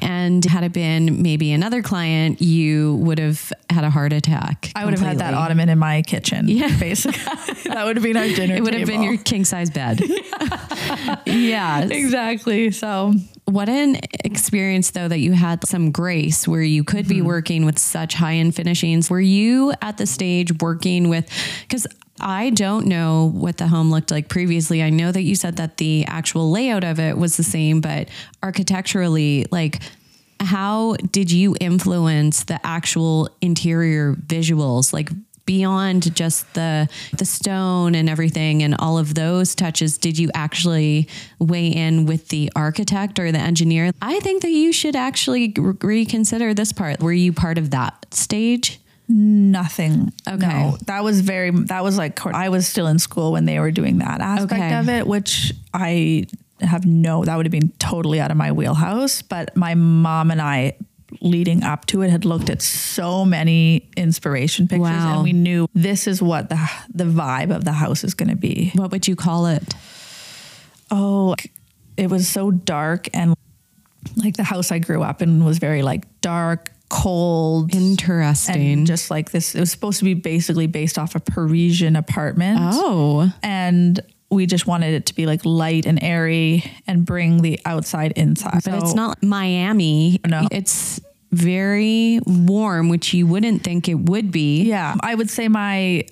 [0.00, 4.84] and had it been maybe another client you would have had a heart attack I
[4.84, 6.48] would have had that ottoman in my kitchen.
[6.48, 6.76] Yeah.
[6.80, 7.20] Basically,
[7.70, 8.54] that would have been our dinner.
[8.54, 10.00] it would have been your king size bed
[11.26, 12.70] yeah exactly.
[12.70, 13.12] So
[13.46, 17.26] What an experience, though, that you had some grace where you could be mm-hmm.
[17.26, 19.10] working with such high end finishings.
[19.10, 21.28] Were you at the stage working with,
[21.62, 21.86] because
[22.20, 24.82] I don't know what the home looked like previously.
[24.82, 28.08] I know that you said that the actual layout of it was the same, but
[28.42, 29.80] architecturally, like,
[30.40, 34.92] how did you influence the actual interior visuals?
[34.92, 35.10] Like,
[35.46, 41.08] beyond just the the stone and everything and all of those touches did you actually
[41.40, 45.74] weigh in with the architect or the engineer i think that you should actually re-
[45.82, 48.79] reconsider this part were you part of that stage
[49.10, 50.12] nothing.
[50.28, 50.46] Okay.
[50.46, 53.70] No, that was very, that was like, I was still in school when they were
[53.70, 54.74] doing that aspect Okay.
[54.74, 56.26] of it, which I
[56.60, 59.22] have no, that would have been totally out of my wheelhouse.
[59.22, 60.76] But my mom and I,
[61.20, 65.14] leading up to it, had looked at so many inspiration pictures Wow.
[65.14, 68.36] and we knew this is what the, the vibe of the house is going to
[68.36, 68.70] be.
[68.76, 69.74] what would you call it
[70.92, 71.34] Oh,
[71.96, 73.34] it was so dark and
[74.16, 79.10] like the house I grew up in was very like dark, cold, interesting and just
[79.10, 79.54] like this.
[79.54, 82.58] It was supposed to be basically based off a Parisian apartment.
[82.60, 83.98] oh And
[84.30, 88.60] we just wanted it to be like light and airy and bring the outside inside.
[88.64, 90.46] but it's not miami No.
[90.52, 91.00] it's
[91.32, 94.94] very warm which you wouldn't think it would be Yeah.
[95.00, 96.04] I would say my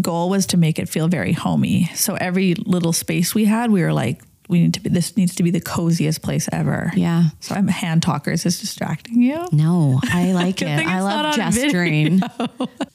[0.00, 1.90] goal was to make it feel very homey.
[1.94, 5.34] So every little space we had, we were like, we need to be, this needs
[5.36, 6.90] to be the coziest place ever.
[6.94, 9.46] yeah So I'm hand talkers is distracting you.
[9.52, 10.86] No, I like it.
[10.86, 12.20] I love gesturing.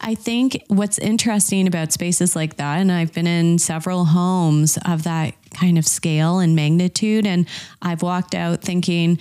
[0.01, 5.03] I think what's interesting about spaces like that, and I've been in several homes of
[5.03, 7.47] that kind of scale and magnitude, and
[7.81, 9.17] I've walked out thinking,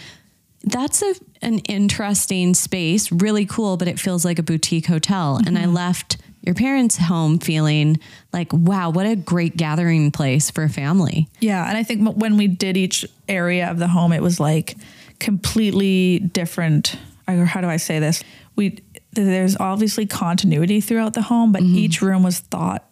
[0.65, 5.39] that's a an interesting space, really cool, but it feels like a boutique hotel.
[5.47, 5.75] And I mm-hmm.
[5.75, 7.99] left your parents' home feeling
[8.33, 11.29] like, wow, what a great gathering place for a family.
[11.41, 14.77] Yeah, and I think when we did each area of the home, it was like
[15.21, 16.97] completely different.
[17.27, 18.23] Or how do I say this?
[18.57, 18.79] We
[19.13, 21.77] there's obviously continuity throughout the home, but mm-hmm.
[21.77, 22.85] each room was thought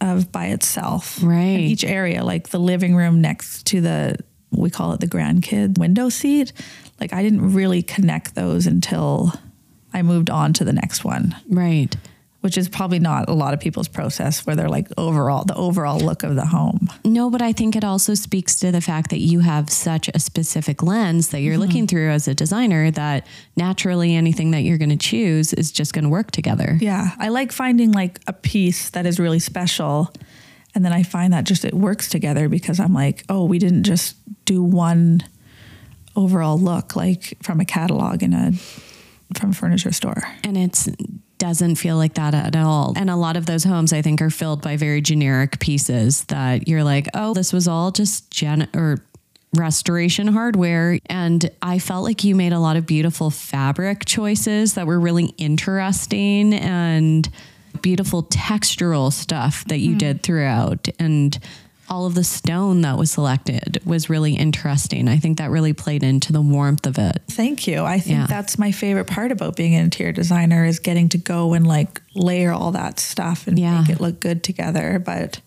[0.00, 1.18] of by itself.
[1.22, 1.58] Right.
[1.58, 4.16] Each area, like the living room next to the
[4.50, 6.52] we call it the grandkid window seat.
[7.00, 9.34] Like I didn't really connect those until
[9.92, 11.94] I moved on to the next one, Right.
[12.44, 15.98] Which is probably not a lot of people's process where they're like overall the overall
[15.98, 16.90] look of the home.
[17.02, 20.18] No, but I think it also speaks to the fact that you have such a
[20.18, 21.62] specific lens that you're mm-hmm.
[21.62, 23.26] looking through as a designer that
[23.56, 26.76] naturally anything that you're going to choose is just going to work together.
[26.82, 30.12] Yeah, I like finding like a piece that is really special.
[30.74, 33.84] And then I find that just it works together because I'm like, oh, we didn't
[33.84, 35.22] just do one
[36.14, 38.52] overall look like from a catalog in a
[39.32, 40.22] from a furniture store.
[40.44, 40.90] And it's
[41.46, 42.94] doesn't feel like that at all.
[42.96, 46.66] And a lot of those homes I think are filled by very generic pieces that
[46.66, 49.04] you're like, "Oh, this was all just gen or
[49.54, 54.86] restoration hardware." And I felt like you made a lot of beautiful fabric choices that
[54.86, 57.28] were really interesting and
[57.82, 59.98] beautiful textural stuff that you mm-hmm.
[59.98, 61.38] did throughout and
[61.94, 65.06] all of the stone that was selected was really interesting.
[65.06, 67.22] I think that really played into the warmth of it.
[67.28, 67.84] Thank you.
[67.84, 68.26] I think Yeah.
[68.26, 72.02] that's my favorite part about being an interior designer is getting to go and like
[72.16, 73.80] layer all that stuff and Yeah.
[73.82, 74.98] make it look good together.
[74.98, 75.40] But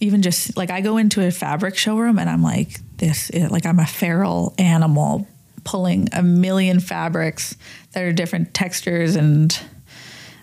[0.00, 3.64] even just like I go into a fabric showroom and I'm like, this is like
[3.64, 5.28] I'm a feral animal
[5.62, 7.54] pulling a million fabrics
[7.92, 9.56] that are different textures and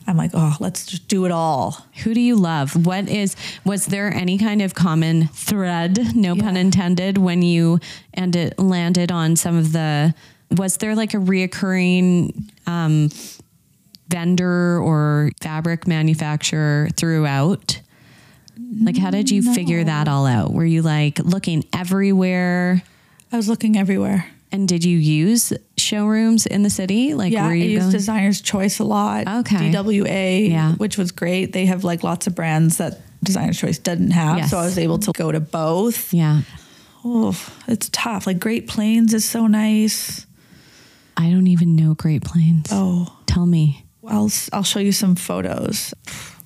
[0.07, 1.85] I'm like, oh, let's just do it all.
[2.03, 2.85] Who do you love?
[2.85, 3.35] What is
[3.65, 7.79] was there any kind of common thread, no pun intended, when you
[8.13, 10.13] and it landed on some of the
[10.51, 13.09] was there like a reoccurring um,
[14.09, 17.81] vendor or fabric manufacturer throughout?
[18.81, 20.53] Like how did you figure that all out?
[20.53, 22.83] Were you like looking everywhere?
[23.31, 24.27] I was looking everywhere.
[24.55, 27.13] And did you use showrooms in the city?
[27.13, 27.91] Like Yeah, were I you used going?
[27.91, 29.27] Designer's Choice a lot.
[29.27, 29.69] Okay.
[29.71, 30.75] DWA, Yeah.
[30.75, 31.51] which was great.
[31.51, 34.37] They have like lots of brands that Designer's Choice didn't have.
[34.37, 34.51] Yes.
[34.51, 36.13] So I was able to go to both.
[36.13, 36.41] yeah.
[37.03, 37.37] Oh,
[37.67, 38.25] it's tough.
[38.27, 40.25] Like Great Plains is so nice.
[41.17, 42.69] I don't even know Great Plains.
[42.71, 43.85] Oh, Tell me.
[44.07, 45.93] I'll, I'll show you some photos.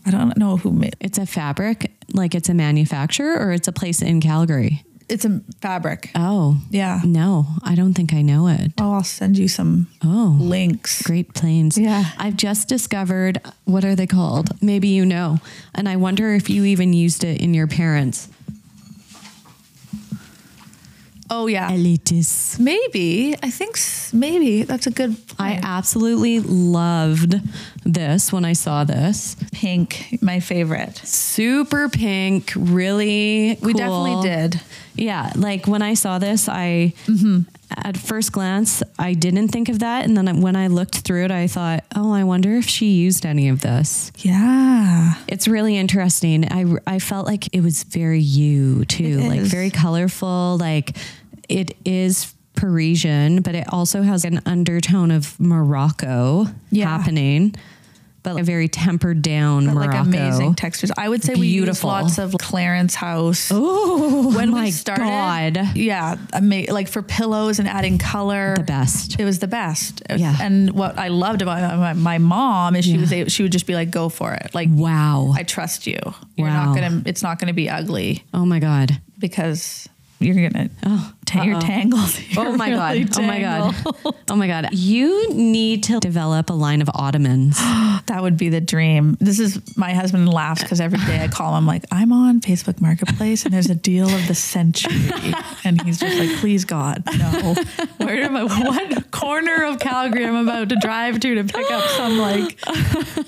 [0.05, 3.71] I don't know who made It's a fabric, like it's a manufacturer or it's a
[3.71, 4.83] place in Calgary.
[5.09, 6.11] It's a fabric.
[6.15, 7.01] Oh, Yeah.
[7.03, 8.71] no, I don't think I know it.
[8.79, 11.01] Oh, I'll send you some Oh, links.
[11.01, 11.77] Great Plains.
[11.77, 12.05] Yeah.
[12.17, 14.49] I've just discovered what are they called?
[14.61, 15.39] Maybe you know.
[15.73, 18.29] And I wonder if you even used it in your parents.
[21.31, 21.69] Oh yeah.
[21.71, 22.59] Elitis.
[22.59, 23.35] Maybe.
[23.43, 23.77] I think
[24.13, 27.35] maybe that's a good I absolutely loved
[27.85, 29.35] this when I saw this.
[29.51, 30.97] pink, my favorite.
[30.97, 33.67] Super pink, really Cool.
[33.67, 34.61] We definitely did.
[34.95, 37.41] Yeah, like when I saw this, I Mm-hmm.
[37.77, 41.31] at first glance I didn't think of that, and then when I looked through it,
[41.31, 44.11] I thought, oh, I wonder if she used any of this.
[44.17, 45.13] Yeah.
[45.27, 46.51] It's really interesting.
[46.51, 49.51] I I felt like it was very you too, It like is.
[49.51, 50.57] very colorful.
[50.59, 50.97] Like
[51.49, 56.85] it is Parisian, but it also has an undertone of Morocco Yeah.
[56.97, 57.55] happening,
[58.21, 59.91] but like a very tempered down But Morocco.
[59.97, 60.91] like amazing textures.
[60.97, 61.89] I would say we use Beautiful.
[61.89, 63.49] lots of Clarence House.
[63.49, 68.63] Oh when my we started, god, yeah, ama- like for pillows and adding color, the
[68.63, 69.17] best.
[69.17, 70.01] It was the best.
[70.09, 70.35] It was- Yeah.
[70.41, 72.99] And what I loved about my, my mom is she Yeah.
[72.99, 74.53] was able, she would just be like, "Go for it!
[74.53, 75.31] Like Wow.
[75.33, 75.99] I trust you.
[76.35, 76.65] You're Wow.
[76.65, 77.01] not gonna.
[77.05, 78.99] It's not gonna be ugly oh my god.
[79.17, 79.87] because
[80.19, 80.69] you're gonna.
[80.85, 81.61] Oh, ta- you're uh-oh.
[81.61, 82.19] tangled.
[82.37, 83.19] Oh my really god.
[83.19, 83.75] Oh my god.
[84.29, 84.69] Oh my god.
[84.71, 87.57] You need to develop a line of ottomans.
[88.05, 89.17] That would be the dream.
[89.19, 91.67] This is my husband laughs because every day I call him.
[91.67, 95.11] Like, I'm on Facebook Marketplace and there's a deal of the century,
[95.63, 97.55] and he's just like, please God, no.
[97.97, 98.45] Where am I?
[98.45, 102.57] What corner of Calgary am I'm about to drive to to pick up some like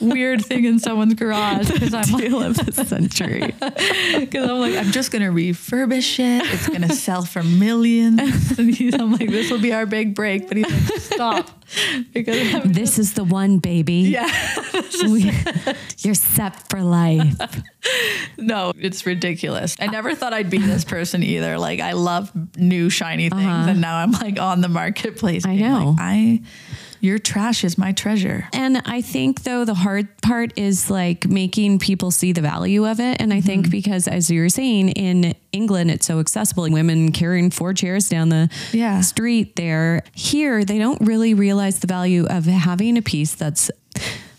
[0.02, 1.70] weird thing in someone's garage?
[1.70, 3.42] Because I'm like, Deal of the century.
[4.20, 6.52] because I'm like, I'm just gonna refurbish it.
[6.52, 7.91] It's gonna sell for millions.
[8.58, 10.48] And he's, I'm like, this will be our big break.
[10.48, 11.50] But he's like, stop,
[12.14, 14.12] because I'm This is the one, baby.
[14.12, 14.30] yeah.
[15.04, 15.32] We-
[16.00, 17.34] you're set for life.
[18.38, 19.76] No, it's ridiculous.
[19.80, 21.58] I never thought I'd be this person either.
[21.58, 25.44] Like I love new shiny things, and now I'm like on the marketplace.
[25.46, 25.54] Uh-huh.
[25.54, 25.90] I know.
[25.92, 26.42] like, I,
[27.02, 28.48] your trash is my treasure.
[28.54, 33.00] And I think though the hard part is like making people see the value of
[33.00, 33.20] it.
[33.20, 33.72] And I think Mm-hmm.
[33.72, 36.70] because as you were saying in England, it's so accessible.
[36.70, 39.02] Women carrying four chairs down the Yeah.
[39.02, 40.04] street there.
[40.14, 43.70] Here, they don't really realize the value of having a piece that's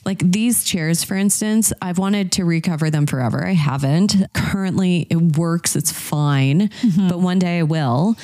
[0.05, 3.47] like these chairs, for instance, I've wanted to recover them forever.
[3.47, 4.17] I haven't.
[4.35, 7.09] Currently, it works, it's fine, Mm-hmm.
[7.09, 8.17] but one day I will.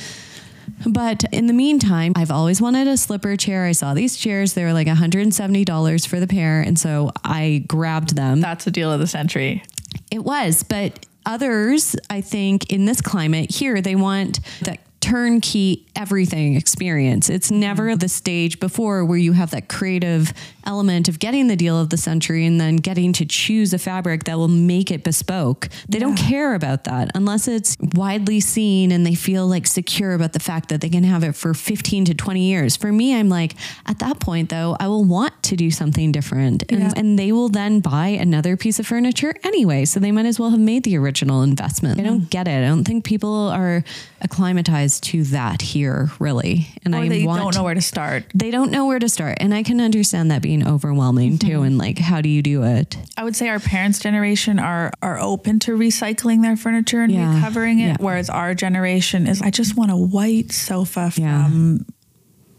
[0.86, 3.64] But in the meantime, I've always wanted a slipper chair.
[3.64, 6.60] I saw these chairs, they were like $170 for the pair.
[6.60, 8.40] And so I grabbed them.
[8.40, 9.62] That's a deal of the century.
[10.10, 16.56] It was, but others, I think, in this climate here, they want that turnkey everything
[16.56, 17.30] experience.
[17.30, 18.00] It's never mm.
[18.00, 20.32] the stage before where you have that creative
[20.64, 24.24] element of getting the deal of the century and then getting to choose a fabric
[24.24, 25.68] that will make it bespoke.
[25.88, 30.32] They don't care about that unless it's widely seen and they feel like secure about
[30.32, 32.76] the fact that they can have it for 15 to 20 years.
[32.76, 33.54] For me, I'm like,
[33.86, 36.64] at that point though, I will want to do something different.
[36.70, 36.92] And, Yeah.
[36.96, 39.84] and they will then buy another piece of furniture anyway.
[39.84, 42.00] So they might as well have made the original investment.
[42.00, 42.64] I don't get it.
[42.64, 43.84] I don't think people are
[44.20, 46.68] acclimatized to that here, really.
[46.84, 48.24] And Or I they want don't know where to start.
[48.34, 49.38] they don't know where to start.
[49.40, 51.48] And I can understand that being overwhelming Mm-hmm.
[51.48, 51.62] too.
[51.62, 52.96] And like, how do you do it?
[53.16, 57.34] I would say our parents' generation are are open to recycling their furniture and Yeah.
[57.36, 57.96] recovering it, Yeah.
[58.00, 61.44] whereas our generation is I just want a white sofa Yeah.
[61.44, 61.84] from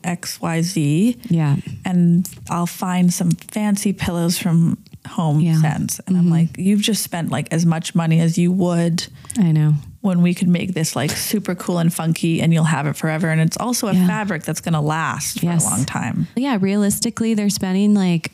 [0.03, 1.17] XYZ.
[1.29, 1.57] Yeah.
[1.85, 4.77] and I'll find some fancy pillows from
[5.07, 5.53] Home Yeah.
[5.53, 5.61] Mm-hmm.
[5.61, 5.99] Sense.
[6.07, 9.07] And I'm like, you've just spent like as much money as you would
[9.37, 9.73] I know.
[10.01, 13.27] When we could make this like super cool and funky and you'll have it forever.
[13.29, 14.07] And it's also a Yeah.
[14.07, 15.65] fabric that's going to last for Yes.
[15.65, 16.27] a long time.
[16.37, 16.57] Yeah.
[16.59, 18.31] Realistically, they're spending like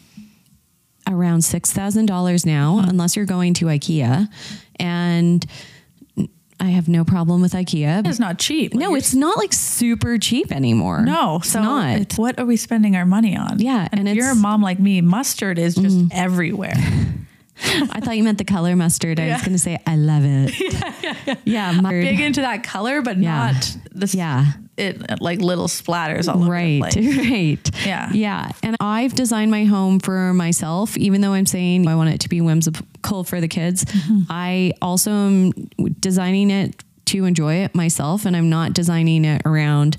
[1.08, 2.90] around $6,000 now, Mm-hmm.
[2.90, 4.28] unless you're going to IKEA.
[4.80, 5.46] And
[6.60, 8.08] I have no problem with IKEA.
[8.08, 8.74] It's not cheap.
[8.74, 11.02] no, it's not like super cheap anymore.
[11.04, 11.96] No, it's so not.
[12.00, 13.60] it's- what are we spending our money on?
[13.60, 14.42] Yeah, and, and if you're a Mm.
[14.42, 16.76] mom like me, mustard is just everywhere.
[17.64, 19.20] I thought you meant the color mustard.
[19.20, 21.38] I was going to say I love it.
[21.46, 22.04] yeah, mustard.
[22.04, 23.52] Big into that color, but Yeah.
[23.54, 24.46] not the Yeah.
[24.78, 27.18] it like little splatters all over right the place.
[27.32, 28.10] right Yeah.
[28.12, 32.20] yeah and i've designed my home for myself even though i'm saying i want it
[32.22, 34.24] to be whimsical for the kids Mm-hmm.
[34.30, 35.52] i also am
[36.02, 39.96] designing it to enjoy it myself and i'm not designing it around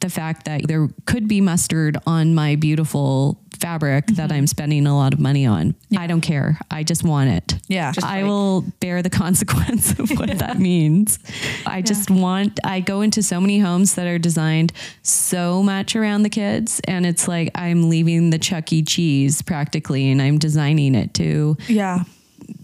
[0.00, 4.14] the fact that there could be mustard on my beautiful fabric Mm-hmm.
[4.16, 7.58] that i'm spending a lot of money on i don't care i just want it
[7.68, 11.18] Yeah, just I like- will bear the consequence of what that means.
[11.66, 16.22] I just want, I go into so many homes that are designed so much around
[16.24, 18.82] the kids, and it's like I'm leaving the Chuck E.
[18.82, 22.02] Cheese practically, and I'm designing it to Yeah.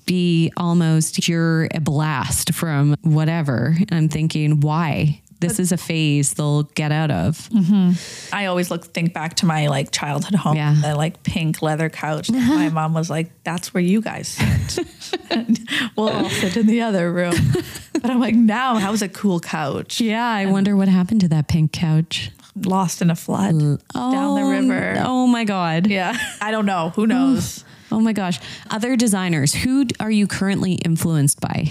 [0.07, 3.77] be almost you're a blast from whatever.
[3.79, 5.21] And I'm thinking, why?
[5.41, 7.49] This is a phase they'll get out of.
[7.51, 8.35] Mm-hmm.
[8.35, 10.75] I always look think back to my like childhood home, Yeah.
[10.81, 12.29] the like pink leather couch.
[12.29, 14.87] that my mom was like, "That's where you guys sit.
[15.31, 15.59] And
[15.97, 17.35] we'll all sit in the other room."
[17.93, 20.01] But I'm like, now that was a cool couch.
[20.01, 22.31] Yeah, I wonder what happened to that pink couch.
[22.55, 24.95] Lost in a flood down the Oh, river.
[25.05, 25.87] Oh my God.
[25.89, 26.91] Yeah, I don't know.
[26.97, 27.63] Who knows?
[27.93, 28.41] Oh my gosh.
[28.69, 31.71] Other designers, who are you currently influenced by?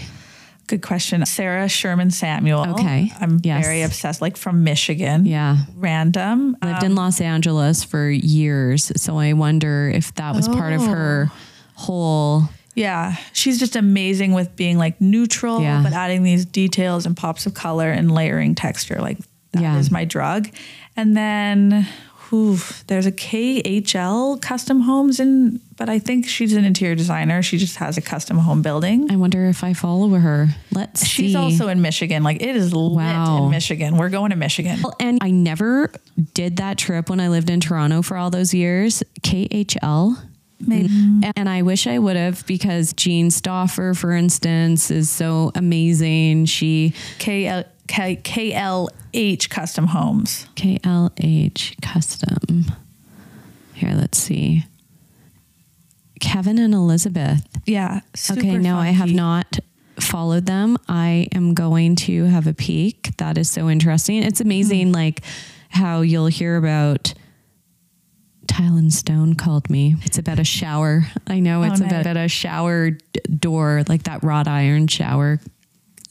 [0.67, 1.23] Good question.
[1.25, 2.65] Sarah Sherman Samuel.
[2.71, 3.11] Okay.
[3.19, 3.63] I'm Yes.
[3.63, 4.19] very obsessed.
[4.21, 5.25] Like from Michigan.
[5.25, 5.57] Yeah.
[5.75, 6.57] Random.
[6.63, 8.91] Lived um, in Los Angeles for years.
[8.95, 11.35] So I wonder if that was part of her oh.
[11.75, 12.49] whole.
[12.73, 15.81] Yeah, she's just amazing with being like neutral, Yeah.
[15.81, 18.99] but adding these details and pops of color and layering texture.
[18.99, 19.17] Like
[19.53, 19.81] that Yeah.
[19.91, 20.49] my drug.
[20.97, 21.87] And then,
[22.31, 27.41] there's a KHL Custom Homes in, but I think she's an interior designer.
[27.41, 29.11] She just has a custom home building.
[29.11, 30.47] I wonder if I follow her.
[30.71, 31.07] Let's see.
[31.07, 31.37] She's see.
[31.37, 32.23] also in Michigan.
[32.23, 33.45] Like it is lit Wow.
[33.45, 33.97] in Michigan.
[33.97, 34.79] We're going to Michigan.
[34.83, 35.91] Well, and I never
[36.33, 39.03] did that trip when I lived in Toronto for all those years.
[39.21, 40.17] KHL.
[40.59, 40.87] Maybe.
[40.87, 41.31] Mm.
[41.35, 46.45] And I wish I would have because Jean Stoffer, for instance, is so amazing.
[46.45, 48.15] She KL, K,
[49.15, 50.45] KLH Custom Homes.
[50.55, 52.65] KLH custom.
[53.73, 54.65] Here, let's see.
[56.19, 57.47] Kevin and Elizabeth.
[57.65, 58.01] Yeah.
[58.29, 59.59] okay, no, I have not
[60.01, 60.77] followed them.
[60.89, 63.15] I am going to have a peek.
[63.17, 64.21] That is so interesting.
[64.21, 64.93] It's amazing, hmm.
[64.93, 65.21] like
[65.69, 67.13] how you'll hear about.
[68.47, 69.95] Tile and Stone called me.
[70.03, 71.07] It's about a shower.
[71.25, 71.91] I know it's nice.
[71.91, 72.91] about a shower
[73.39, 75.39] door, like that wrought iron shower,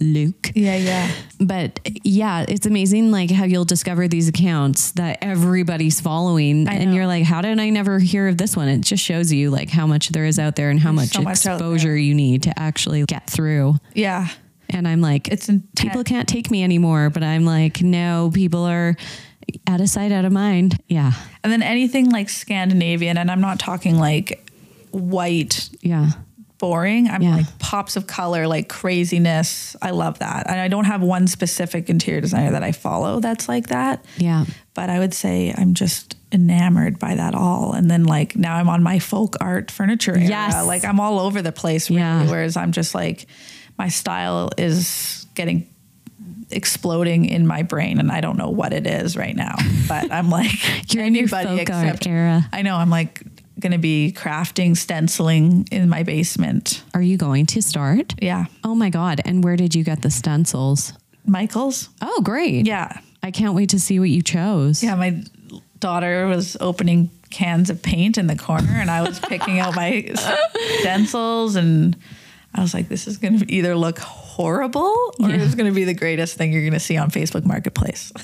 [0.04, 1.10] Luke Yeah, yeah.
[1.40, 7.06] but yeah, it's amazing like how you'll discover these accounts that everybody's following and you're
[7.06, 8.68] like, how did I never hear of this one?
[8.68, 11.38] It just shows you like how much there is out there and how There's much
[11.38, 13.74] so exposure you need to actually get through.
[13.94, 14.28] Yeah.
[14.70, 15.80] And I'm like, It's intense.
[15.80, 18.96] people can't take me anymore, but I'm like, no, people are
[19.66, 20.78] out of sight, out of mind.
[20.88, 21.12] Yeah.
[21.42, 24.50] And then anything like Scandinavian, and I'm not talking like
[24.90, 26.10] white Yeah.
[26.64, 27.08] Boring.
[27.08, 27.36] I'm Yeah.
[27.36, 29.76] like pops of color, like craziness.
[29.82, 30.48] I love that.
[30.48, 34.02] And I don't have one specific interior designer that I follow that's like that.
[34.16, 34.46] Yeah.
[34.72, 37.72] But I would say I'm just enamored by that all.
[37.74, 40.26] And then like now I'm on my folk art furniture era.
[40.26, 40.66] Yes.
[40.66, 42.00] Like I'm all over the place really.
[42.00, 42.30] Yeah.
[42.30, 43.26] Whereas I'm just like
[43.78, 45.66] my style is getting
[46.50, 49.54] exploding in my brain and I don't know what it is right now.
[49.88, 50.50] But I'm like
[50.94, 52.48] You're anybody folk art except era.
[52.52, 53.20] I know I'm like
[53.64, 56.84] gonna be crafting, stenciling in my basement.
[56.94, 58.14] Are you going to start?
[58.22, 58.44] Yeah.
[58.62, 59.20] Oh my God.
[59.24, 60.92] And where did you get the stencils?
[61.26, 61.88] Michael's.
[62.02, 62.66] Oh, great.
[62.66, 63.00] Yeah.
[63.22, 64.82] I can't wait to see what you chose.
[64.82, 64.94] Yeah.
[64.94, 65.22] My
[65.80, 70.12] daughter was opening cans of paint in the corner and I was picking out my
[70.80, 71.96] stencils and
[72.54, 75.36] I was like, this is going to either look horrible or Yeah.
[75.42, 78.12] it's going to be the greatest thing you're going to see on Facebook Marketplace.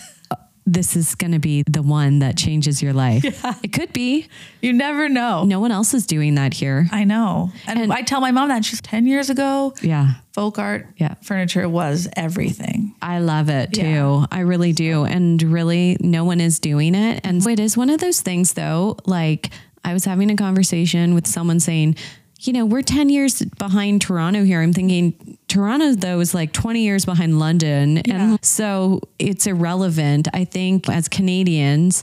[0.73, 3.25] this is going to be the one that changes your life.
[3.63, 4.27] It could be.
[4.63, 5.45] you never know.
[5.45, 6.87] No one else is doing that here.
[6.93, 7.51] I know.
[7.67, 10.15] And, And- I tell my mom that she's 10 years ago, Yeah.
[10.33, 11.15] folk art Yeah.
[11.23, 12.95] furniture was everything.
[13.03, 13.83] I love it too.
[13.83, 14.27] Yeah.
[14.31, 15.05] I really do.
[15.05, 17.21] And really, no one is doing it.
[17.25, 17.51] And mm-hmm.
[17.51, 18.97] it is one of those things, though.
[19.05, 19.51] Like,
[19.85, 21.97] I was having a conversation with someone saying,
[22.41, 24.63] you know, we're 10 years behind Toronto here.
[24.63, 27.97] I'm thinking Toronto, though, is like 20 years behind London.
[28.05, 28.33] Yeah.
[28.33, 30.29] And so it's irrelevant.
[30.33, 32.03] I think as Canadians,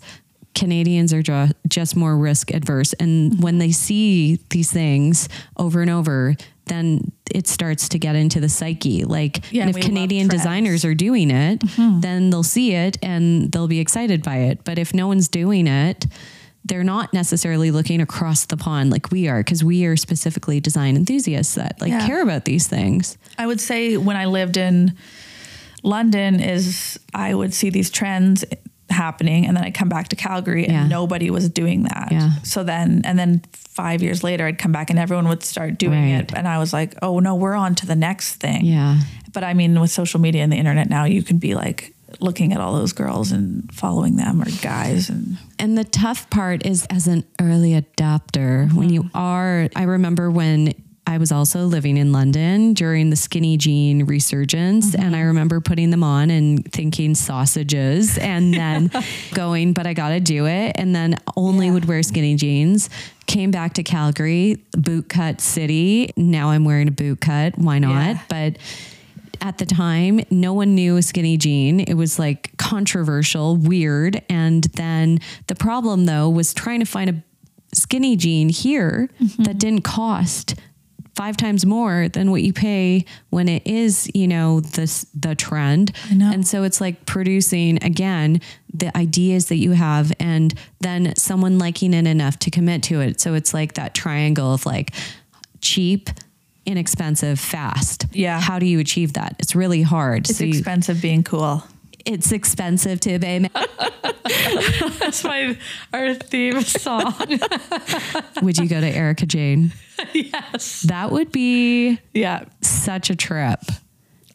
[0.54, 2.94] Canadians are ju- just more risk adverse.
[2.94, 5.28] And when they see these things
[5.58, 6.36] over and over,
[6.66, 9.06] then it starts to get into the psyche.
[9.06, 13.80] Like, Yeah, if Canadian designers are doing it, then they'll see it and they'll be
[13.80, 14.64] excited by it.
[14.64, 16.06] But if no one's doing it,
[16.68, 20.96] they're not necessarily looking across the pond like we are because we are specifically design
[20.96, 22.06] enthusiasts that like Yeah.
[22.06, 23.18] care about these things.
[23.38, 24.94] I would say when I lived in
[25.84, 28.44] London is I would see these trends
[28.90, 30.88] happening and then I'd come back to Calgary and Yeah.
[30.88, 32.08] nobody was doing that.
[32.12, 32.32] Yeah.
[32.44, 36.14] So then and then 5 years later I'd come back and everyone would start doing
[36.14, 36.22] Right.
[36.22, 38.98] it and I was like, "Oh no, we're on to the next thing." Yeah.
[39.34, 42.54] But I mean with social media and the internet now you can be like looking
[42.54, 46.86] at all those girls and following them or guys and And the tough part is
[46.90, 49.18] as an early adopter, when you mm-hmm.
[49.18, 50.74] are, I remember when
[51.08, 54.94] I was also living in London during the skinny jean resurgence.
[54.94, 55.28] And I mm-hmm.
[55.28, 58.92] remember putting them on and thinking sausages and then
[59.34, 60.74] going, but I got to do it.
[60.76, 61.74] And then only Yeah.
[61.74, 62.90] would wear skinny jeans.
[63.26, 66.12] Came back to Calgary, boot cut city.
[66.18, 67.58] Now I'm wearing a boot cut.
[67.58, 68.16] Why not?
[68.16, 68.22] Yeah.
[68.28, 68.58] But
[69.42, 71.80] at the time, no one knew skinny jean.
[71.80, 74.22] It was like controversial, weird.
[74.30, 77.24] And then the problem, though, was trying to find a
[77.76, 79.44] skinny jean here Mm-hmm.
[79.44, 80.56] that didn't cost
[81.16, 85.92] five times more than what you pay when it is, you know, this the trend.
[86.12, 88.40] And so it's like producing again
[88.72, 93.20] the ideas that you have and then someone liking it enough to commit to it.
[93.20, 94.94] So it's like that triangle of like
[95.60, 96.12] cheap,
[96.68, 98.06] inexpensive, fast.
[98.12, 98.40] Yeah.
[98.40, 99.36] How do you achieve that?
[99.40, 100.30] It's really hard.
[100.30, 101.64] it's so you- expensive being cool.
[102.06, 103.50] it's expensive to be.
[105.00, 105.58] That's my
[105.94, 107.14] our theme song.
[108.42, 109.72] Would you go to Erika Jayne?
[110.14, 110.82] yes.
[110.84, 112.46] That would be Yeah.
[112.62, 113.60] such a trip.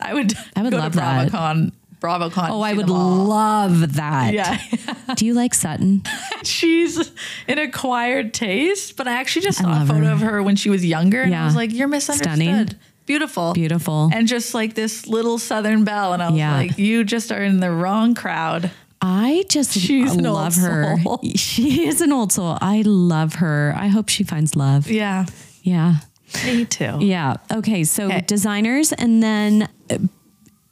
[0.00, 1.30] I would I would love that.
[1.30, 1.72] BravoCon.
[2.02, 2.48] BravoCon.
[2.50, 4.34] Oh, I would love that.
[4.34, 4.58] Yeah.
[5.16, 6.02] Do you like Sutton?
[6.42, 7.10] She's
[7.48, 10.12] an acquired taste, but I actually just saw a photo her.
[10.12, 11.42] of her when she was younger and Yeah.
[11.42, 12.34] I was like, you're misunderstood.
[12.42, 12.68] Stunning.
[13.06, 13.52] Beautiful.
[13.52, 14.10] Beautiful.
[14.12, 16.12] And just like this little Southern belle.
[16.12, 16.56] And I was Yeah.
[16.56, 18.70] like, you just are in the wrong crowd.
[19.00, 20.96] I just She's love her.
[21.36, 22.58] She is an old soul.
[22.60, 23.74] I love her.
[23.76, 24.88] I hope she finds love.
[24.90, 25.26] Yeah.
[25.62, 25.96] Yeah.
[26.46, 26.98] Me too.
[27.00, 27.34] Yeah.
[27.52, 27.84] Okay.
[27.84, 28.22] So Okay.
[28.26, 29.98] designers, and then, uh,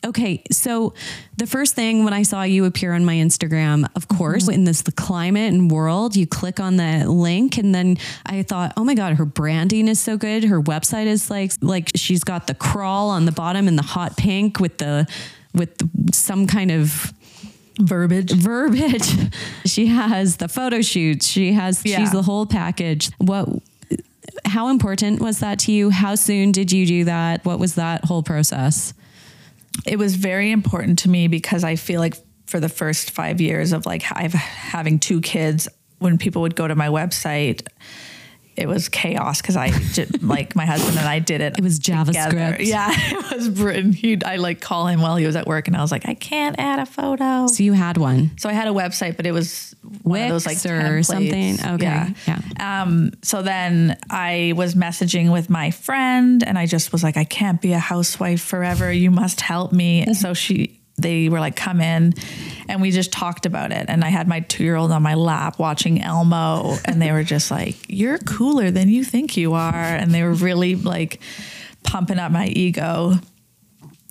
[0.05, 0.43] okay.
[0.51, 0.95] So
[1.37, 4.19] the first thing when I saw you appear on my Instagram, of mm-hmm.
[4.19, 8.43] course, in this the climate and world, you click on the link, and then I
[8.43, 10.45] thought, oh my god, her branding is so good.
[10.45, 14.17] Her website is like like she's got the crawl on the bottom in the hot
[14.17, 15.07] pink with the
[15.55, 17.13] with the, some kind of
[17.81, 18.33] Verbiage.
[18.33, 19.15] verbiage.
[19.65, 21.27] She has the photo shoots.
[21.27, 21.99] She has Yeah.
[21.99, 23.11] she's the whole package.
[23.19, 23.49] What
[24.45, 25.91] how important was that to you?
[25.91, 27.45] How soon did you do that?
[27.45, 28.95] What was that whole process?
[29.87, 32.15] It was very important to me because I feel like
[32.47, 35.69] for the first five years of like I've having two kids,
[35.99, 37.67] when people would go to my website,
[38.57, 41.59] it was chaos because I did, like my husband and I did it.
[41.59, 42.13] It was together.
[42.13, 42.67] JavaScript.
[42.67, 43.93] Yeah, it was Britain.
[43.93, 46.15] He'd I like call him while he was at work, and I was like, I
[46.15, 47.47] can't add a photo.
[47.47, 48.33] So you had one.
[48.39, 51.07] So I had a website, but it was one of those like or templates.
[51.07, 51.67] something?
[51.75, 52.83] Okay, yeah.
[52.83, 57.25] Um, so then I was messaging with my friend, and I just was like, I
[57.25, 58.93] can't be a housewife forever.
[58.93, 60.03] You must help me.
[60.03, 60.77] And so she.
[60.99, 62.13] They were like, come in.
[62.69, 63.87] And we just talked about it.
[63.89, 66.77] And I had my two year old on my lap watching Elmo.
[66.85, 69.73] And they were just like, you're cooler than you think you are.
[69.73, 71.23] And they were really like
[71.85, 73.15] pumping up my ego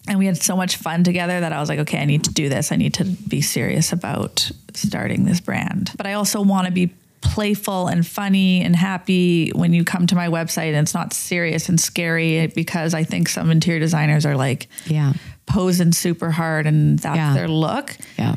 [0.10, 2.34] and we had so much fun together that I was like, okay, I need to
[2.34, 2.72] do this.
[2.72, 5.92] I need to be serious about starting this brand.
[5.96, 6.92] But I also want to be
[7.22, 11.70] playful and funny and happy when you come to my website and it's not serious
[11.70, 15.14] and scary because I think some interior designers are like Yeah.
[15.46, 17.34] posing super hard and that's Yeah.
[17.34, 17.96] their look.
[18.18, 18.36] Yeah.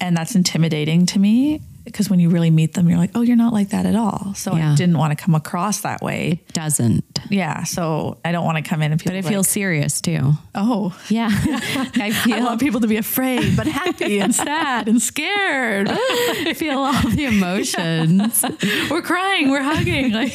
[0.00, 3.36] And that's intimidating to me because when you really meet them, you're like, oh, you're
[3.36, 4.32] not like that at all.
[4.34, 4.72] So Yeah.
[4.72, 6.42] I didn't want to come across that way.
[6.52, 7.20] Doesn't.
[7.28, 7.64] Yeah.
[7.64, 10.32] So I don't want to come in and people But it like, feels serious too.
[10.54, 11.28] oh, Yeah.
[11.32, 15.88] I I feel want people to be afraid, but happy and sad and scared.
[16.56, 18.44] feel all the emotions.
[18.90, 20.12] We're crying, we're hugging.
[20.12, 20.34] Like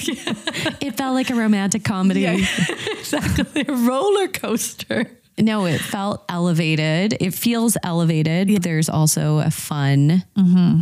[0.82, 2.26] It felt like a romantic comedy.
[2.26, 5.10] exactly a roller coaster.
[5.40, 7.16] No, it felt elevated.
[7.20, 8.64] It feels elevated.
[8.64, 10.80] There's also a fun mm-hmm.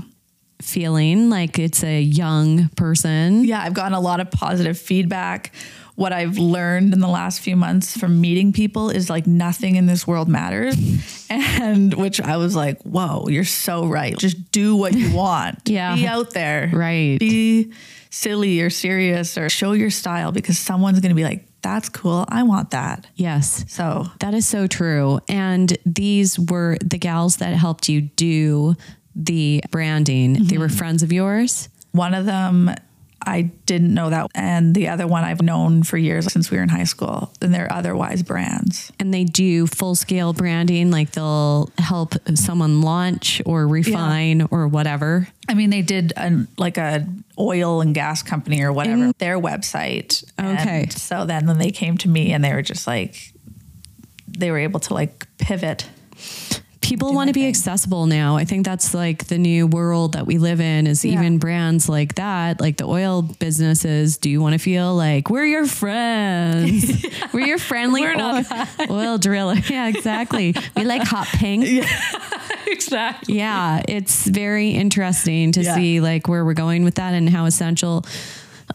[0.61, 3.43] Feeling like it's a young person.
[3.43, 5.53] Yeah, I've gotten a lot of positive feedback.
[5.95, 9.85] What I've learned in the last few months from meeting people is like nothing in
[9.85, 10.75] this world matters.
[11.27, 14.15] And which I was like, whoa, you're so right.
[14.15, 15.67] Just do what you want.
[15.67, 15.95] Yeah.
[15.95, 16.69] Be out there.
[16.71, 17.17] Right.
[17.19, 17.73] Be
[18.11, 22.25] silly or serious or show your style because someone's going to be like, that's cool.
[22.29, 23.07] I want that.
[23.15, 23.65] Yes.
[23.67, 25.19] So That is so true.
[25.27, 28.75] And these were the gals that helped you do
[29.15, 30.45] the branding.
[30.47, 30.77] They were mm-hmm.
[30.77, 31.69] friends of yours.
[31.91, 32.71] One of them
[33.27, 34.29] I didn't know that.
[34.35, 37.31] And the other one I've known for years since we were in high school.
[37.41, 38.91] And they're otherwise brands.
[38.99, 45.27] And they do full scale branding, like they'll help someone launch or refine or whatever.
[45.49, 47.07] I mean, they did a, like a
[47.39, 50.23] oil and gas company or whatever, their website.
[50.39, 50.83] Okay.
[50.83, 53.33] And so then, then they came to me and they were just like,
[54.27, 55.87] they were able to like pivot.
[56.85, 58.37] People want to be accessible now.
[58.37, 61.13] I think that's like the new world that we live in is Yeah.
[61.13, 64.17] even brands like that, like the oil businesses.
[64.17, 67.03] Do you want to feel like we're your friends?
[67.33, 68.43] we're your friendly We're oil,
[68.91, 69.55] oil driller.
[69.69, 70.53] Yeah, exactly.
[70.75, 71.83] We like hot pink.
[72.67, 73.35] Exactly.
[73.35, 75.75] yeah, it's very interesting to Yeah.
[75.75, 78.05] see like where we're going with that and how essential.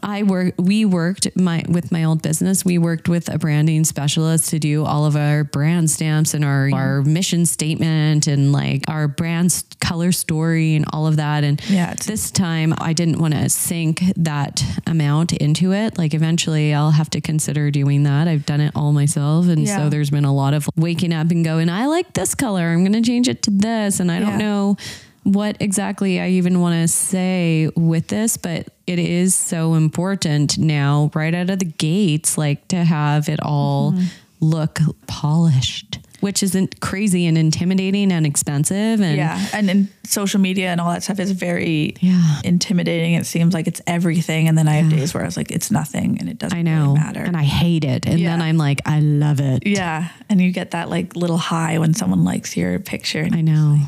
[0.03, 0.55] I work.
[0.59, 2.65] We worked my with my old business.
[2.65, 6.71] We worked with a branding specialist to do all of our brand stamps and our
[6.73, 11.45] our mission statement and like our brand's color story and all of that.
[11.45, 15.99] And Yeah, this time I didn't want to sink that amount into it.
[15.99, 18.29] Like eventually I'll have to consider doing that.
[18.29, 19.79] I've done it all myself, and Yeah.
[19.79, 21.69] so there's been a lot of waking up and going.
[21.69, 22.69] I like this color.
[22.69, 24.77] I'm going to change it to this, and I don't know
[25.23, 31.11] what exactly I even want to say with this, but it is so important now,
[31.15, 34.05] right out of the gates, like to have it all Mm-hmm.
[34.41, 39.01] look polished, which isn't crazy and intimidating and expensive.
[39.01, 39.47] And Yeah.
[39.53, 42.41] And in social media and all that stuff is very Yeah.
[42.43, 43.15] intimidating.
[43.15, 44.49] It seems like it's everything.
[44.49, 46.63] And then I have days where I was like, it's nothing and it doesn't I
[46.63, 47.23] know, really matter.
[47.23, 48.07] and I hate it.
[48.07, 49.67] And then I'm like, I love it.
[49.67, 50.09] yeah.
[50.31, 53.21] And you get that like little high when someone likes your picture.
[53.21, 53.79] And I know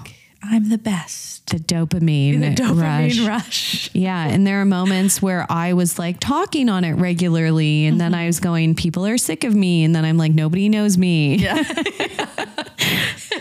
[0.43, 1.47] I'm the best.
[1.51, 3.45] the dopamine, The dopamine rush.
[3.45, 3.91] rush.
[3.95, 4.27] Yeah.
[4.27, 7.87] And there are moments where I was like talking on it regularly.
[7.87, 8.21] And then mm-hmm.
[8.23, 9.85] I was going, people are sick of me.
[9.85, 11.37] And then I'm like, nobody knows me.
[11.37, 11.63] Yeah.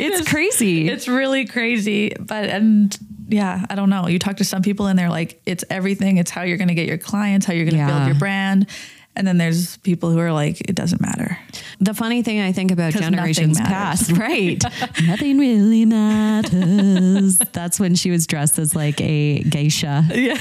[0.03, 0.87] It's crazy.
[0.89, 2.13] it's really crazy.
[2.19, 2.97] But, and
[3.27, 4.07] yeah, I don't know.
[4.07, 6.17] You talk to some people and they're like, it's everything.
[6.17, 7.87] It's how you're going to get your clients, how you're going to Yeah.
[7.97, 8.67] build your brand.
[9.15, 11.37] And then there's people who are like, it doesn't matter.
[11.81, 14.63] the funny thing I think about generations past, right?
[15.05, 17.37] nothing really matters.
[17.51, 20.37] That's when she was dressed as like a geisha, Yeah.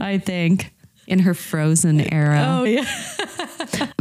[0.00, 0.72] I think,
[1.06, 2.44] in her frozen era.
[2.48, 2.86] Oh, yeah.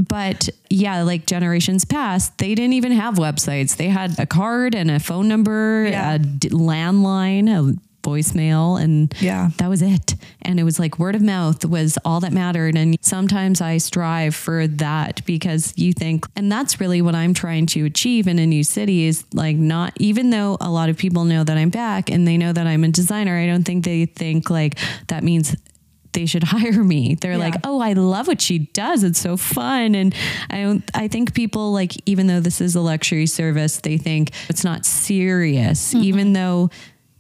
[0.08, 3.76] But yeah, like generations past, they didn't even have websites.
[3.78, 6.14] They had a card and a phone number, Yeah.
[6.14, 7.76] a d- landline, a
[8.10, 9.50] voicemail, and Yeah.
[9.58, 10.16] that was it.
[10.42, 12.76] And it was like word of mouth was all that mattered.
[12.76, 17.66] And sometimes I strive for that because you think, and that's really what I'm trying
[17.68, 21.24] to achieve in a new city is like not, even though a lot of people
[21.26, 24.06] know that I'm back and they know that I'm a designer, I don't think they
[24.06, 24.78] think like
[25.08, 25.56] that means
[26.12, 27.14] they should hire me.
[27.14, 27.38] They're Yeah.
[27.38, 29.04] like, "Oh, I love what she does.
[29.04, 30.16] It's so fun." And
[30.50, 34.32] I don't I think people like even though this is a luxury service, they think
[34.50, 36.04] it's not serious Mm-hmm.
[36.04, 36.72] even though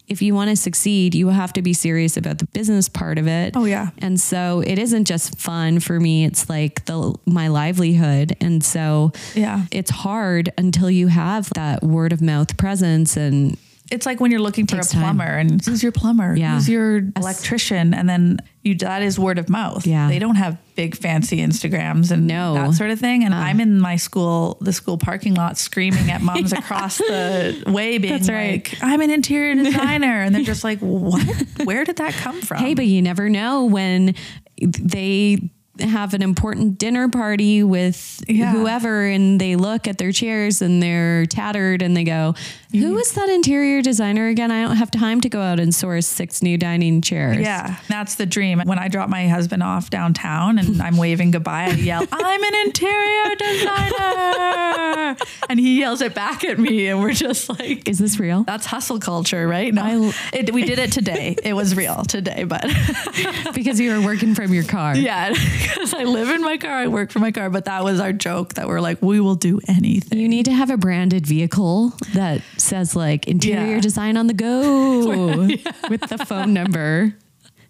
[0.09, 3.27] if you want to succeed, you have to be serious about the business part of
[3.27, 3.55] it.
[3.55, 3.89] Oh, yeah.
[3.99, 8.35] And so it isn't just fun for me, it's like the my livelihood.
[8.41, 9.65] And so Yeah.
[9.71, 13.57] it's hard until you have that word of mouth presence and
[13.91, 15.01] it's like when you're looking for a Takes time.
[15.01, 16.35] plumber and who's your plumber?
[16.35, 16.55] Yeah.
[16.55, 17.93] Who's your electrician?
[17.93, 19.87] And then you that is word of mouth.
[19.87, 20.07] Yeah.
[20.09, 22.53] They don't have big fancy Instagrams and No.
[22.53, 23.23] that sort of thing.
[23.23, 27.97] And I'm in my school, the school parking lot screaming at moms across the way
[27.97, 28.51] being That's right.
[28.69, 30.21] like, I'm an interior designer.
[30.21, 31.25] and they're just like, What?
[31.63, 32.57] Where did that come from?
[32.59, 34.13] Hey, but you never know when
[34.61, 35.49] they
[35.79, 38.51] have an important dinner party with Yeah.
[38.51, 42.35] whoever and they look at their chairs and they're tattered and they go,
[42.71, 44.51] Who is that interior designer again?
[44.51, 47.39] I don't have time to go out and source six new dining chairs.
[47.39, 48.61] Yeah, that's the dream.
[48.63, 52.55] When I drop my husband off downtown and I'm waving goodbye, I yell, I'm an
[52.67, 55.17] interior designer.
[55.49, 56.87] and he yells it back at me.
[56.87, 58.43] And we're just like, Is this real?
[58.43, 59.73] that's hustle culture, right?
[59.73, 61.35] No, it, we did it today.
[61.43, 62.63] It was real today, but
[63.55, 64.95] because you were working from your car.
[64.95, 67.49] yeah, because I live in my car, I work for my car.
[67.49, 70.19] But that was our joke that we're like, we will do anything.
[70.19, 73.79] You need to have a branded vehicle that says like interior Yeah.
[73.81, 74.99] design on the go
[75.89, 77.15] with the phone number.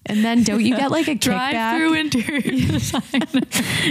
[0.05, 1.77] And then don't you get like a Drive kickback?
[1.77, 2.41] through interior
[2.71, 3.43] design.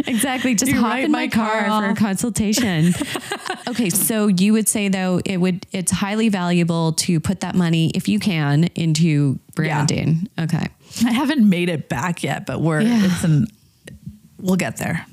[0.07, 0.55] Exactly.
[0.55, 2.93] Just You hop in my my car, car for a consultation.
[3.69, 7.91] okay, so you would say though it would it's highly valuable to put that money
[7.95, 10.29] if you can into branding.
[10.41, 10.67] Okay.
[11.05, 13.05] I haven't made it back yet, but we're Yeah.
[13.05, 13.47] it's an
[14.41, 15.07] we'll get there.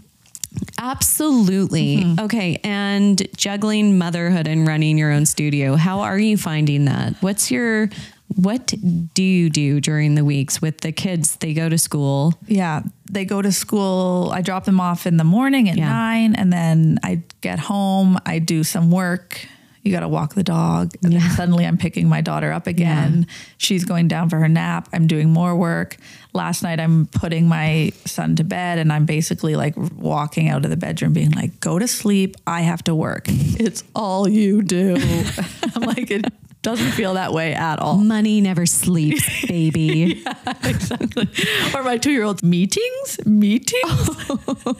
[0.77, 1.97] Absolutely.
[1.97, 2.26] Mm-hmm.
[2.26, 5.76] Okay, and juggling motherhood and running your own studio.
[5.76, 7.15] How are you finding that?
[7.22, 7.89] What's your
[8.35, 8.73] what
[9.14, 11.35] do you do during the weeks with the kids?
[11.38, 12.34] They go to school.
[12.47, 14.31] Yeah, they go to school.
[14.34, 15.89] I drop them off in the morning at Yeah.
[15.89, 18.18] nine, and then I get home.
[18.26, 19.47] I do some work,
[19.86, 20.95] you got to walk the dog.
[21.03, 23.28] And then suddenly I'm picking my daughter up again.
[23.57, 24.90] She's going down for her nap.
[24.91, 25.98] I'm doing more work.
[26.34, 30.72] Last night I'm putting my son to bed and I'm basically like walking out of
[30.72, 32.36] the bedroom being like, go to sleep.
[32.48, 33.26] I have to work.
[33.28, 34.95] It's all you do.
[35.76, 36.26] I'm like, it
[36.65, 37.95] doesn't feel that way at all.
[37.97, 40.23] Money never sleeps, baby.
[40.63, 41.29] exactly.
[41.73, 44.29] Or my two year old's meetings, meetings.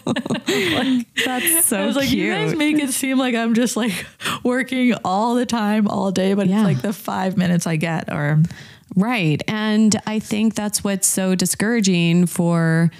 [0.08, 4.06] like, That's so I was like, you guys make it seem like I'm just like
[4.44, 6.58] working all the time, all day, but Yeah.
[6.62, 8.42] it's like the five minutes I get or
[8.96, 9.42] Right.
[9.48, 12.92] And I think that's what's so discouraging for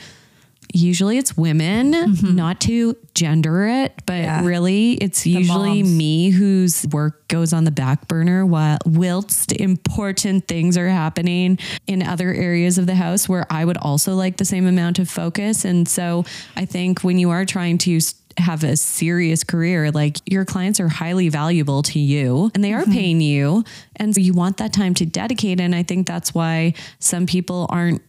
[0.76, 4.24] usually it's women, not to gender it, but Mm-hmm.
[4.24, 4.46] Yeah.
[4.46, 10.78] really it's usually me whose work goes on the back burner while whilst important things
[10.78, 14.68] are happening in other areas of the house where I would also like the same
[14.68, 15.66] amount of focus.
[15.66, 16.24] And so
[16.56, 18.00] I think when you are trying to
[18.38, 22.86] have a serious career, like your clients are highly valuable to you and they are
[22.86, 23.64] paying you.
[23.96, 25.60] And so you want that time to dedicate.
[25.62, 28.02] And I think that's why some people aren't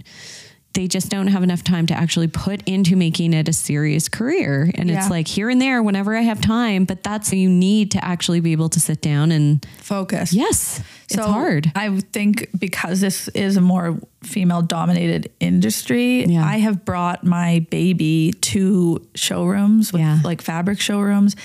[0.76, 4.70] they just don't have enough time to actually put into making it a serious career.
[4.74, 4.98] And Yeah.
[4.98, 8.40] it's like here and there whenever I have time, but that's you need to actually
[8.40, 10.32] be able to sit down and focus.
[10.32, 11.72] yes, it's hard.
[11.74, 16.44] I think because this is a more female dominated industry, Yeah.
[16.44, 20.20] I have brought my baby to showrooms with Yeah.
[20.24, 21.36] like fabric showrooms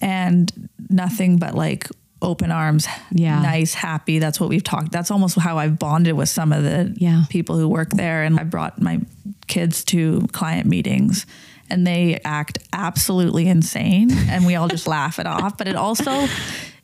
[0.00, 0.50] and
[0.90, 1.88] nothing but like
[2.22, 3.40] open arms, Yeah.
[3.42, 4.18] nice, happy.
[4.18, 4.92] That's what we've talked.
[4.92, 7.24] That's almost how I've bonded with some of the Yeah.
[7.28, 8.22] people who work there.
[8.22, 9.00] And I brought my
[9.48, 11.26] kids to client meetings
[11.68, 15.58] and they act absolutely insane and we all just laugh it off.
[15.58, 16.26] But it also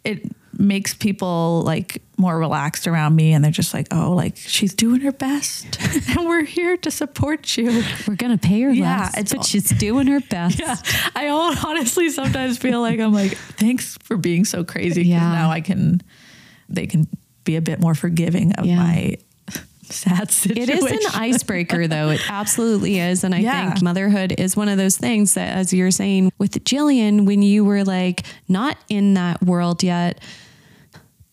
[0.04, 4.74] it makes people like more relaxed around me and they're just like, oh, like she's
[4.74, 5.78] doing her best
[6.18, 7.82] and we're here to support you.
[8.08, 10.58] We're gonna pay her Yeah, less, it's but she's doing her best.
[10.58, 10.76] Yeah.
[11.14, 15.04] I honestly sometimes feel like I'm like, thanks for being so crazy.
[15.04, 15.20] Yeah.
[15.32, 16.00] Now I can,
[16.68, 17.06] they can
[17.44, 18.76] be a bit more forgiving of Yeah.
[18.78, 19.16] my
[19.84, 20.62] sad situation.
[20.64, 22.10] It is an icebreaker, though.
[22.10, 23.24] It absolutely is.
[23.24, 23.70] And I Yeah.
[23.70, 27.64] think motherhood is one of those things that, as you're saying with Gillian, when you
[27.64, 30.20] were like not in that world yet,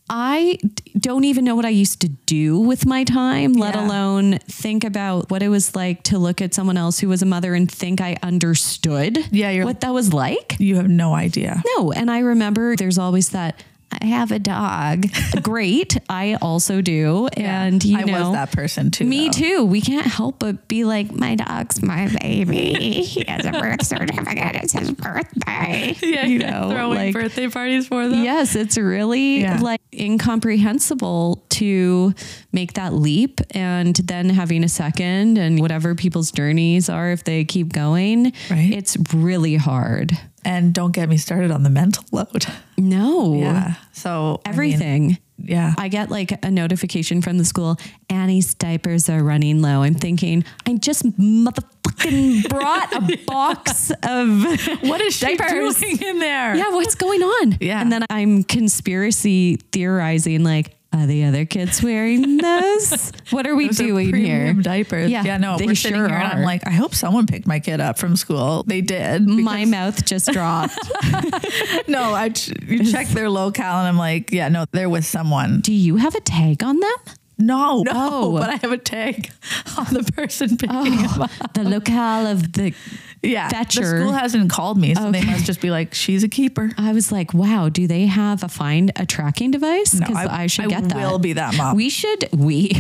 [0.10, 0.60] I
[1.00, 3.88] don't even know what I used to do with my time, let Yeah.
[3.88, 7.26] alone think about what it was like to look at someone else who was a
[7.26, 10.56] mother and think I understood Yeah, you're- what that was like.
[10.60, 11.62] You have no idea.
[11.78, 11.92] No.
[11.92, 13.64] And I remember there's always that.
[14.02, 15.06] I have a dog.
[15.44, 15.98] Great.
[16.10, 17.28] I also do.
[17.38, 19.06] And you I know, was that person too.
[19.06, 19.32] me though.
[19.32, 19.64] too.
[19.66, 22.74] We can't help but be like, my dog's my baby.
[23.04, 24.56] He has a birth certificate.
[24.56, 25.96] It's his birthday.
[26.02, 28.24] Yeah, you know, throwing like, birthday parties for them.
[28.24, 29.60] yes, it's really Yeah.
[29.62, 32.14] like incomprehensible to
[32.52, 37.44] make that leap and then having a second and whatever people's journeys are, if they
[37.46, 38.72] keep going, Right.
[38.74, 40.12] it's really hard.
[40.44, 42.46] And don't get me started on the mental load.
[42.78, 43.36] No.
[43.40, 43.76] Yeah.
[43.94, 45.18] So I mean, Everything.
[45.38, 45.74] Yeah.
[45.78, 47.78] I get like a notification from the school,
[48.10, 49.84] Annie's diapers are running low.
[49.84, 54.44] I'm thinking, I just motherfucking brought a box of
[54.82, 55.80] what is she diapers.
[55.80, 56.56] doing in there?
[56.56, 57.58] Yeah, what's going on?
[57.60, 57.82] Yeah.
[57.82, 63.12] And then I'm conspiracy theorizing like, are the other kids wearing those?
[63.32, 64.64] What are we Those doing premium here?
[64.64, 65.10] diapers.
[65.12, 67.48] Yeah, Yeah, no, they we're sitting sure here and I'm like, I hope someone picked
[67.48, 68.64] my kid up from school.
[68.66, 69.28] They did.
[69.28, 70.78] My mouth just dropped.
[71.88, 75.62] no, I ch- you check their locale and I'm like, yeah, no, they're with someone.
[75.62, 76.96] Do you have a tag on them?
[77.38, 78.32] No, no, Oh.
[78.40, 79.30] but I have a tag
[79.78, 81.32] on the person picking them up.
[81.54, 82.74] The locale of the
[83.22, 83.82] Yeah, Fetcher.
[83.82, 86.72] the school hasn't called me, so they must just be like, she's a keeper.
[86.78, 89.94] I was like, wow, do they have a find a tracking device?
[89.96, 90.96] No, Because I, should get that.
[90.96, 91.76] will be that mom.
[91.76, 92.72] We should, we.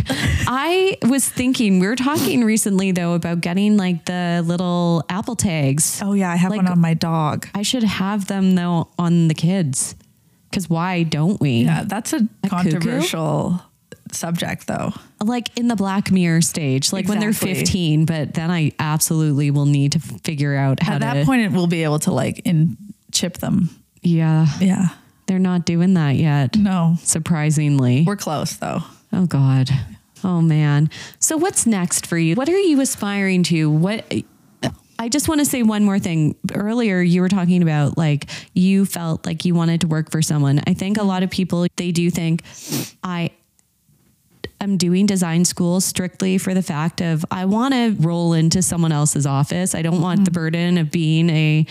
[0.47, 5.99] I was thinking, we were talking recently though about getting like the little Apple tags.
[6.03, 7.47] oh yeah, I have Like- one on my dog.
[7.53, 9.95] I should have them though on the kids.
[10.49, 11.63] Because why don't we?
[11.63, 12.71] Yeah, that's a, cuckoo?
[12.71, 13.61] controversial
[14.15, 14.93] subject, though.
[15.23, 19.65] Like in the Black Mirror stage, like when they're 15, but then I absolutely will
[19.65, 21.05] need to figure out how At to.
[21.05, 22.77] that point, it will be able to like in
[23.11, 23.69] chip them.
[24.01, 24.89] yeah, Yeah,
[25.27, 26.55] they're not doing that yet.
[26.57, 28.03] no, Surprisingly.
[28.05, 28.81] we're close though.
[29.13, 29.69] Oh God.
[30.23, 30.89] Oh man.
[31.19, 32.35] So what's next for you?
[32.35, 33.69] What are you aspiring to?
[33.69, 34.05] What
[34.97, 36.35] I just want to say one more thing.
[36.53, 40.61] Earlier you were talking about like you felt like you wanted to work for someone.
[40.65, 42.43] I think a lot of people they do think
[43.03, 43.31] I
[44.61, 48.91] am doing design school strictly for the fact of I want to roll into someone
[48.91, 49.75] else's office.
[49.75, 50.35] I don't want the mm.
[50.35, 51.65] burden of being a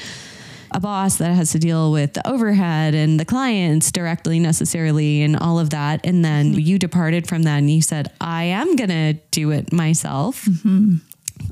[0.74, 5.36] a boss that has to deal with the overhead and the clients directly necessarily and
[5.36, 6.05] all of that.
[6.05, 6.59] And then mm-hmm.
[6.59, 10.44] you departed from that and you said, I am going to do it myself.
[10.44, 10.97] Mm-hmm.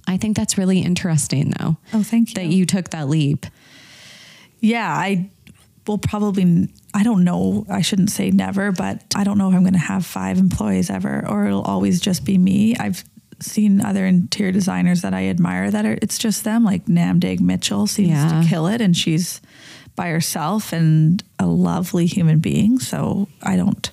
[0.08, 1.76] I think that's really interesting though.
[1.94, 2.34] Oh, thank you.
[2.34, 3.46] That you took that leap.
[4.58, 5.30] Yeah, I
[5.86, 7.64] will probably I don't know.
[7.70, 10.90] I shouldn't say never, but I don't know if I'm going to have five employees
[10.90, 12.76] ever, or it'll always just be me.
[12.76, 13.02] I've
[13.40, 16.64] seen other interior designers that I admire that are it's just them.
[16.64, 18.42] Like Nam Dang-Mitchell seems Yeah.
[18.42, 19.40] to kill it, and she's
[19.96, 22.78] by herself and a lovely human being.
[22.78, 23.90] So I don't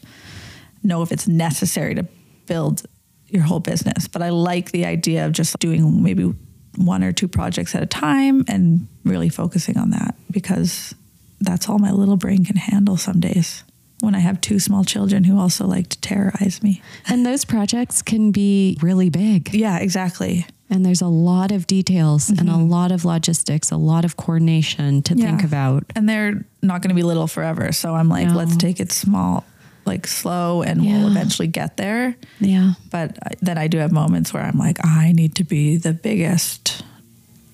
[0.84, 2.06] know if it's necessary to
[2.46, 2.84] build
[3.28, 6.34] your whole business, but I like the idea of just doing maybe
[6.78, 10.96] one or two projects at a time and really focusing on that because
[11.40, 13.64] that's all my little brain can handle some days
[14.02, 16.82] when I have two small children who also like to terrorize me.
[17.08, 19.54] And those projects can be really big.
[19.54, 20.46] Yeah, exactly.
[20.70, 22.70] And there's a lot of details and a mm-hmm.
[22.70, 25.84] lot of logistics, a lot of coordination to think about.
[25.96, 27.72] And they're not going to be little forever.
[27.72, 28.36] So I'm like, No.
[28.36, 29.46] let's take it small,
[29.86, 32.16] like slow, and we'll eventually get there.
[32.40, 32.74] Yeah.
[32.92, 36.84] But then I do have moments where I'm like, I need to be the biggest,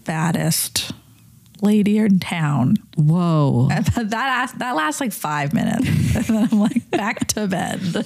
[0.04, 0.92] baddest
[1.62, 2.76] lady in town.
[2.96, 3.70] Whoa.
[3.96, 5.88] That lasts, that lasts like five minutes.
[6.16, 7.80] and then I'm like, back to bed.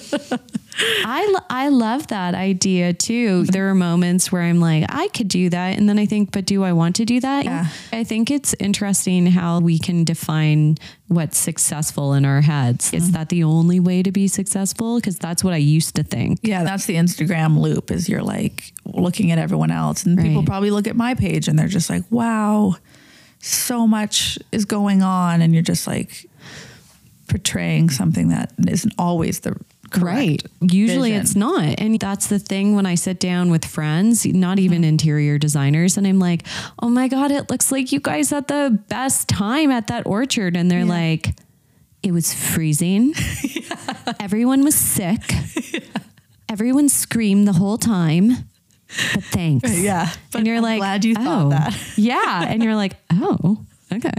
[1.04, 3.44] I, lo- I love that idea too.
[3.44, 5.78] There are moments where I'm like, I could do that.
[5.78, 7.44] And then I think, but do I want to do that?
[7.44, 7.66] Yeah.
[7.92, 10.76] I think it's interesting how we can define
[11.08, 12.92] what's successful in our heads.
[12.92, 13.12] Is mm-hmm.
[13.12, 14.96] that the only way to be successful?
[14.96, 16.38] Because that's what I used to think.
[16.42, 20.70] Yeah, that's the Instagram loop is you're like looking at everyone else and people probably
[20.70, 22.76] look at my page and they're just like, wow,
[23.40, 25.42] so much is going on.
[25.42, 26.26] And you're just like
[27.28, 29.56] portraying something that isn't always the
[29.90, 30.04] correct.
[30.04, 30.42] Right.
[30.60, 31.22] Usually vision.
[31.22, 31.74] it's not.
[31.78, 34.88] And that's the thing when I sit down with friends, not even mm-hmm.
[34.88, 36.46] interior designers, and I'm like,
[36.80, 40.56] oh my God, it looks like you guys had the best time at that orchard.
[40.56, 40.84] And they're Yeah.
[40.86, 41.34] like,
[42.02, 43.14] it was freezing.
[44.20, 45.20] Everyone was sick.
[46.48, 48.48] Everyone screamed the whole time.
[49.14, 49.78] But thanks.
[49.78, 50.10] Yeah.
[50.30, 51.78] But and you're I'm like, glad you oh, thought that.
[51.96, 52.44] yeah.
[52.46, 54.10] And you're like, oh, okay.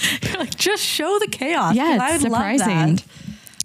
[0.22, 1.74] You're like, just show the chaos.
[1.74, 1.94] Yeah.
[1.94, 3.00] it's I would love surprising.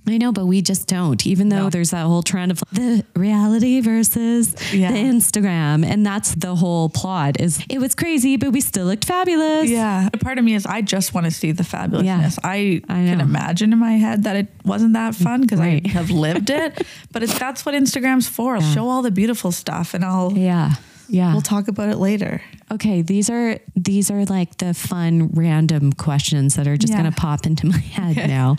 [0.06, 1.70] I know, but we just don't, even though No.
[1.70, 4.92] there's that whole trend of the reality versus Yeah.
[4.92, 5.86] the Instagram.
[5.86, 9.70] And that's the whole plot is it was crazy, but we still looked fabulous.
[9.70, 10.10] Yeah.
[10.14, 12.38] A part of me is I just want to see the fabulousness.
[12.44, 15.82] I, I can imagine in my head that it wasn't that fun because Right.
[15.86, 16.86] I have lived it.
[17.14, 18.60] but it's, that's what Instagram's for.
[18.62, 20.74] Show all the beautiful stuff and I'll Yeah.
[21.10, 21.32] Yeah.
[21.34, 22.42] we'll talk about it later.
[22.72, 23.02] okay.
[23.04, 26.98] These are these are like the fun random questions that are just Yeah.
[26.98, 28.58] gonna pop into my head now.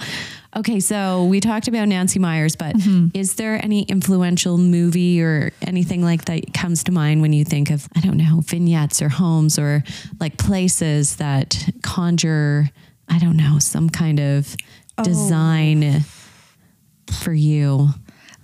[0.57, 3.09] Okay, so we talked about Nancy Meyers, but Mm-hmm.
[3.15, 7.71] is there any influential movie or anything like that comes to mind when you think
[7.71, 9.83] of, I don't know, vignettes or homes or
[10.21, 12.71] like places that conjure,
[13.09, 14.55] I don't know, some kind of
[14.97, 15.03] Oh.
[15.03, 16.05] design
[17.23, 17.89] for you?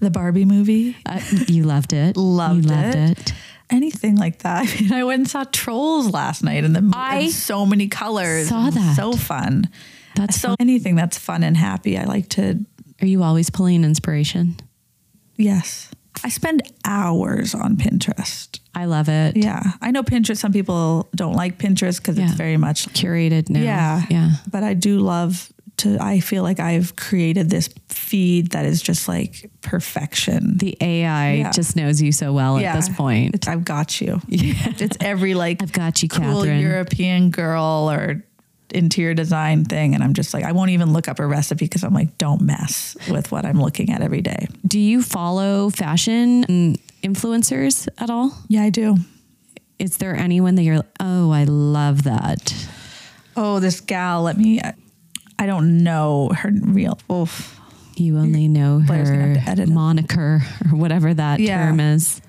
[0.00, 0.96] The Barbie movie.
[1.06, 2.16] Uh, you loved it.
[2.16, 3.18] Loved you loved it.
[3.20, 3.32] it.
[3.70, 4.66] Anything like that.
[4.78, 8.48] I mean, I went and saw Trolls last night and the I so many colors.
[8.48, 8.96] saw that.
[8.96, 9.68] So fun.
[10.16, 10.56] That's so fun.
[10.60, 11.96] anything that's fun and happy.
[11.98, 12.64] I like to
[13.00, 14.56] Are you always pulling inspiration?
[15.36, 15.90] yes.
[16.22, 18.58] I spend hours on Pinterest.
[18.74, 19.36] I love it.
[19.36, 19.62] Yeah.
[19.80, 22.24] I know Pinterest some people don't like Pinterest because Yeah.
[22.26, 23.60] it's very much Curated now.
[23.60, 24.02] Yeah.
[24.10, 24.30] Yeah.
[24.50, 29.08] But I do love to I feel like I've created this feed that is just
[29.08, 30.58] like perfection.
[30.58, 31.50] The AI Yeah.
[31.52, 33.34] just knows you so well at this point.
[33.34, 34.20] It's I've got you.
[34.28, 34.72] Yeah.
[34.78, 36.60] It's every like I've got you, cool Cathryn.
[36.60, 38.24] European girl or
[38.72, 39.94] interior design thing.
[39.94, 42.40] And I'm just like, I won't even look up a recipe because I'm like, don't
[42.42, 44.46] mess with what I'm looking at every day.
[44.66, 48.32] Do you follow fashion influencers at all?
[48.48, 48.96] Yeah, I do.
[49.78, 52.54] Is there anyone that you're, oh, I love that?
[53.36, 54.60] Oh, this gal, let me
[55.38, 57.58] I don't know her real oof.
[57.96, 59.72] You only know her have to edit it.
[59.72, 61.66] moniker or whatever that Yeah.
[61.66, 62.20] term is.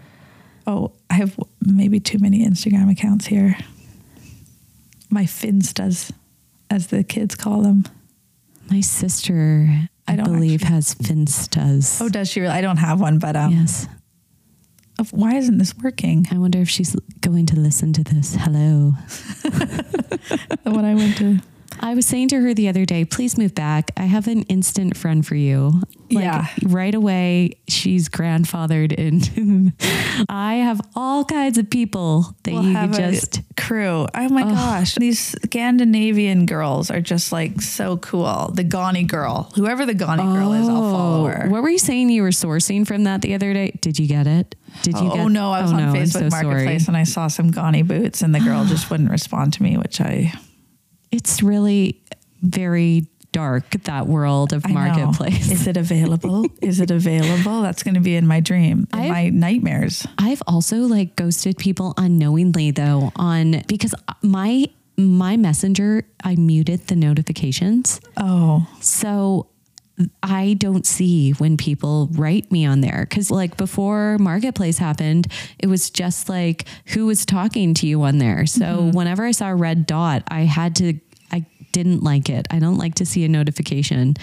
[0.66, 3.58] Oh, I have maybe too many Instagram accounts here.
[5.10, 6.12] My Finstas,
[6.72, 7.84] as the kids call them.
[8.70, 9.68] My sister,
[10.08, 12.02] I, I believe, actually- has Finstas.
[12.02, 12.40] Oh, does she?
[12.40, 12.54] really?
[12.54, 13.88] I don't have one, but um, yes.
[15.12, 16.26] why isn't this working?
[16.32, 18.36] I wonder if she's going to listen to this.
[18.40, 18.94] Hello.
[20.64, 21.40] The one I went to.
[21.82, 23.92] I was saying to her the other day, please move back.
[23.98, 25.82] I have an instant friend for you.
[26.12, 26.48] Like, Yeah.
[26.64, 29.74] Right away, she's grandfathered in.
[30.30, 33.42] I have all kinds of people that We'll you have could a just.
[33.58, 34.08] crew.
[34.14, 38.52] Oh my gosh, these Scandinavian girls are just like so cool.
[38.54, 41.28] The Ganni girl, whoever the Ganni girl is, I'll follow oh.
[41.28, 41.44] her.
[41.46, 43.72] Oh, What were you saying you were sourcing from that the other day?
[43.82, 44.56] Did you get it?
[44.84, 46.44] Did you oh, get oh no, I was oh, on no, Facebook so sorry.
[46.46, 49.78] Marketplace and I saw some Ganni boots, and the girl just wouldn't respond to me,
[49.78, 50.34] which I
[51.12, 52.02] It's really
[52.42, 55.52] very dark, that world of marketplace.
[55.52, 56.46] Is it available?
[56.62, 57.62] Is it available?
[57.62, 60.06] That's going to be in my dream, in I've- my nightmares.
[60.18, 64.66] I've also like ghosted people unknowingly though on because my
[64.98, 68.02] my messenger I muted the notifications.
[68.18, 69.48] Oh, So
[70.24, 73.06] I don't see when people write me on there.
[73.12, 75.28] Cause like before Marketplace happened,
[75.60, 78.46] it was just like who was talking to you on there.
[78.46, 78.92] So Mm-hmm.
[78.98, 81.00] whenever I saw a red dot, I had to,
[81.32, 82.48] I didn't like it.
[82.50, 84.16] I don't like to see a notification.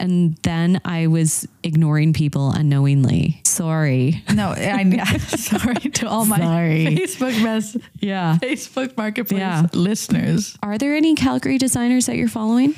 [0.00, 3.40] And then I was ignoring people unknowingly.
[3.44, 4.22] Sorry.
[4.34, 6.84] No, I'm sorry to all my Sorry.
[6.86, 8.38] Facebook mess, Yeah.
[8.42, 9.66] Facebook Marketplace Yeah.
[9.72, 10.56] listeners.
[10.62, 12.74] Are there any Calgary designers that you're following?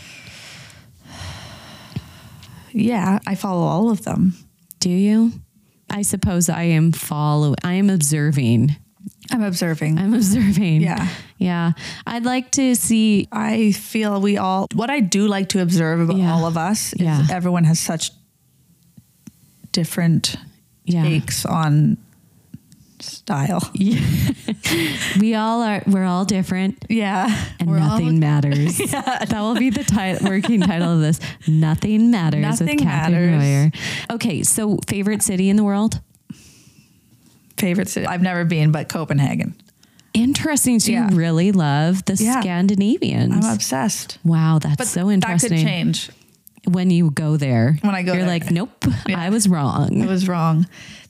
[2.78, 4.34] Yeah, I follow all of them.
[4.80, 5.32] Do you?
[5.88, 8.76] I suppose I am following, I am observing.
[9.30, 9.98] I'm observing.
[9.98, 10.82] I'm observing.
[10.82, 11.08] Yeah.
[11.38, 11.72] Yeah.
[12.06, 16.16] I'd like to see, I feel we all, what I do like to observe about
[16.18, 16.32] Yeah.
[16.34, 17.26] all of us is Yeah.
[17.30, 18.10] everyone has such
[19.72, 20.36] different
[20.84, 21.02] Yeah.
[21.02, 21.96] takes on
[23.06, 23.60] style.
[25.20, 27.26] we all are, we're all different Yeah.
[27.60, 28.76] and We're all- nothing matters.
[28.78, 31.20] That will be the ti- working title of this.
[31.48, 33.32] Nothing matters Nothing matters.
[33.42, 33.70] Royer.
[34.12, 34.42] Okay.
[34.42, 36.00] So favorite city in the world?
[37.58, 38.06] favorite city.
[38.06, 39.54] I've never been, but Copenhagen.
[40.12, 40.78] Interesting.
[40.78, 41.10] So Yeah.
[41.10, 42.40] you really love the Yeah.
[42.40, 43.46] Scandinavians.
[43.46, 44.18] I'm obsessed.
[44.24, 44.58] wow.
[44.58, 45.50] That's But so interesting.
[45.50, 46.10] That could change.
[46.68, 48.30] When you go there, When I go you're there.
[48.30, 49.20] like, nope, Yeah.
[49.20, 50.02] I was wrong.
[50.02, 50.66] I was wrong.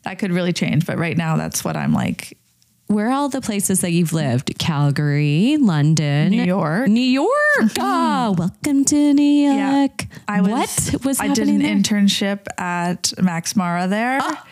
[0.07, 0.87] That could really change.
[0.87, 2.39] But right now, that's what I'm like.
[2.87, 4.57] Where are all the places that you've lived?
[4.61, 6.87] Calgary, London, New York.
[6.89, 7.73] New York.
[7.81, 9.81] Oh, welcome to New Yeah.
[9.81, 10.05] York.
[10.29, 11.75] I was, what was I did an there?
[11.75, 14.47] internship at Max Mara there, ah.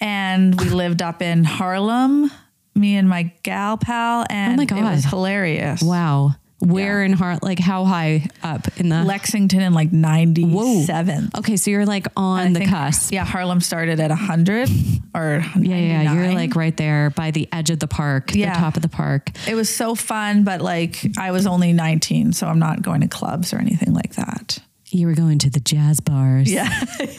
[0.00, 2.30] and we lived up in Harlem.
[2.74, 4.78] Me and my gal pal, and Oh my God.
[4.78, 5.82] it was hilarious.
[5.82, 6.34] wow.
[6.64, 7.06] Where Yeah.
[7.06, 7.42] in Hart?
[7.42, 9.04] Like how high up in the?
[9.04, 11.30] Lexington in like '97.
[11.38, 13.12] okay, so you're like on the cusp.
[13.12, 14.68] Yeah, Harlem started at 100
[15.14, 18.54] or Yeah, yeah, you're like right there by the edge of the park, Yeah.
[18.54, 19.30] the top of the park.
[19.48, 23.08] It was so fun, but like I was only 19, so I'm not going to
[23.08, 24.58] clubs or anything like that.
[24.90, 26.50] You were going to the jazz bars.
[26.52, 26.68] Yeah.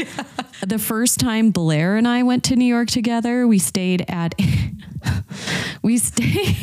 [0.66, 4.34] The first time Blair and I went to New York together, we stayed at
[5.84, 6.58] we stayed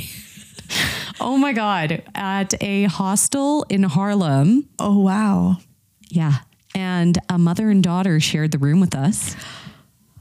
[1.24, 4.68] Oh my god, at a hostel in Harlem.
[4.78, 5.56] oh wow.
[6.08, 6.38] Yeah.
[6.74, 9.36] And a mother and daughter shared the room with us.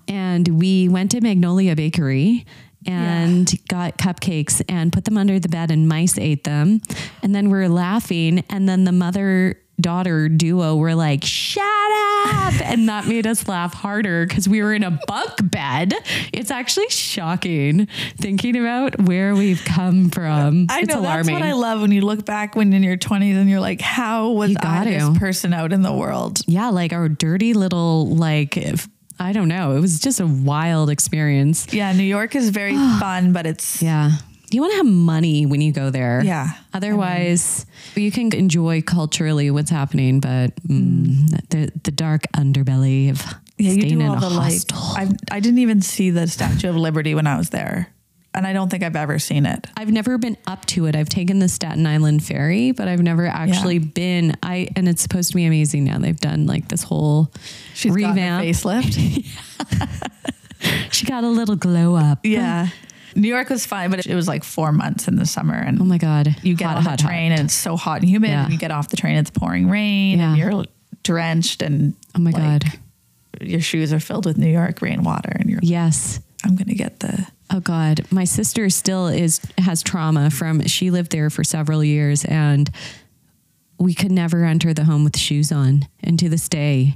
[0.07, 2.45] And we went to Magnolia Bakery
[2.85, 6.81] and got cupcakes and put them under the bed and mice ate them.
[7.23, 8.43] And then we are laughing.
[8.49, 12.61] And then the mother daughter duo were like, shut up.
[12.61, 15.93] and that made us laugh harder because we were in a bunk bed.
[16.31, 17.87] It's actually shocking
[18.17, 20.67] thinking about where we've come from.
[20.69, 21.25] I it's know alarming.
[21.27, 23.81] that's what I love when you look back when in your 20s and you're like,
[23.81, 26.41] how was I got this person out in the world?
[26.47, 28.87] yeah, like our dirty little like if,
[29.19, 29.75] I don't know.
[29.75, 31.71] It was just a wild experience.
[31.73, 34.11] Yeah, New York is very fun, but it's Yeah.
[34.51, 36.21] You want to have money when you go there.
[36.23, 36.49] Yeah.
[36.73, 37.65] Otherwise,
[37.95, 43.21] you can enjoy culturally what's happening, but mm, the the dark underbelly of
[43.57, 44.51] yeah, you staying do in all the like.
[44.53, 44.77] hostel.
[44.79, 47.87] I I didn't even see the Statue of Liberty when I was there,
[48.33, 49.67] and I don't think I've ever seen it.
[49.77, 50.95] I've never been up to it.
[50.95, 54.35] I've taken the Staten Island ferry, but I've never actually been.
[54.43, 55.97] I and it's supposed to be amazing now.
[55.99, 57.31] They've done like this whole
[57.73, 58.43] She's revamp.
[58.43, 59.25] facelift.
[60.91, 62.19] She got a little glow up.
[62.23, 62.67] yeah,
[63.15, 65.85] New York was fine, but it was like four months in the summer, and Oh
[65.85, 66.35] my god.
[66.43, 67.09] you get Hot, on hot, the hot.
[67.09, 68.29] train and it's so hot and humid.
[68.31, 68.43] Yeah.
[68.45, 70.65] And you get off the train, it's pouring rain, and you're
[71.03, 72.63] drenched, and Oh my like, god.
[73.41, 75.59] your shoes are filled with New York rainwater, and you're.
[75.61, 76.19] Yes.
[76.43, 77.27] I'm gonna get the.
[77.53, 82.23] Oh God, my sister still is has trauma from she lived there for several years
[82.25, 82.69] and
[83.81, 86.95] we could never enter the home with shoes on and to this day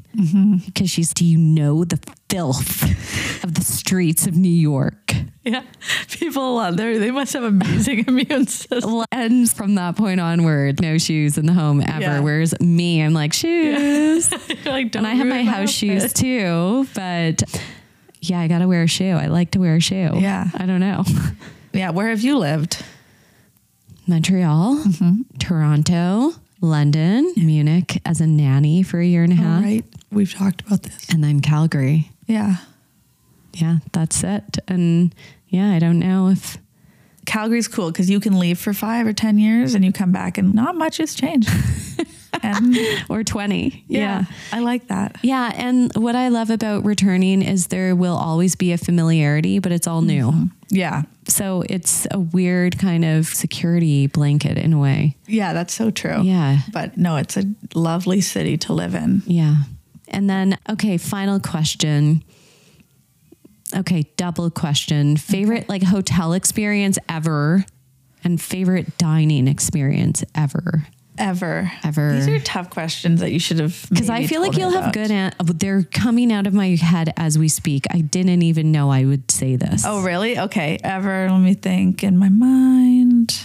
[0.66, 2.00] because she's do you know the
[2.30, 2.84] filth
[3.44, 5.64] of the streets of New York Yeah,
[6.12, 8.94] people there they must have amazing immune system.
[8.94, 12.20] Well, and from that point onward no shoes in the home ever Yeah.
[12.20, 14.32] whereas me I'm like shoes
[14.66, 17.42] like, and I have my house shoes too but
[18.22, 20.48] yeah I gotta wear a shoe I like to wear a shoe Yeah.
[20.54, 21.04] I don't know
[21.74, 22.84] Yeah, where have you lived?
[24.08, 25.22] Montreal, Mm-hmm.
[25.40, 30.34] Toronto, London, Munich as a nanny for a year and a half, All right, we've
[30.34, 31.08] talked about this.
[31.10, 32.10] and then Calgary.
[32.28, 32.58] Yeah,
[33.54, 34.58] Yeah, that's it.
[34.68, 35.14] And
[35.50, 36.58] yeah, I don't know if
[37.26, 40.38] Calgary's cool because you can leave for five or ten years and you come back
[40.38, 41.50] and not much has changed.
[42.44, 42.76] and
[43.10, 43.86] or 20.
[43.88, 44.26] yeah, Yeah.
[44.52, 45.18] I like that.
[45.22, 49.72] Yeah, and what I love about returning is there will always be a familiarity, but
[49.72, 50.32] it's all new.
[50.32, 50.46] Mm-hmm.
[50.70, 55.16] Yeah, So it's a weird kind of security blanket in a way.
[55.28, 56.22] yeah, that's so true.
[56.24, 56.60] Yeah.
[56.74, 57.44] but no, it's a
[57.76, 59.22] lovely city to live in.
[59.28, 59.56] Yeah.
[60.08, 62.24] And then, okay, final question.
[63.76, 65.18] Okay, double question.
[65.18, 67.66] Favorite like hotel experience ever
[68.24, 70.88] and favorite dining experience ever.
[71.18, 71.72] Ever.
[71.84, 72.14] Ever.
[72.14, 73.86] These are tough questions that you should have.
[73.90, 75.12] Because I feel like you'll have good.
[75.12, 77.86] An- they're coming out of my head as we speak.
[77.92, 79.84] I didn't even know I would say this.
[79.86, 80.38] Oh, really?
[80.38, 80.78] Okay.
[80.84, 81.30] Ever.
[81.30, 83.38] Let me think in my mind.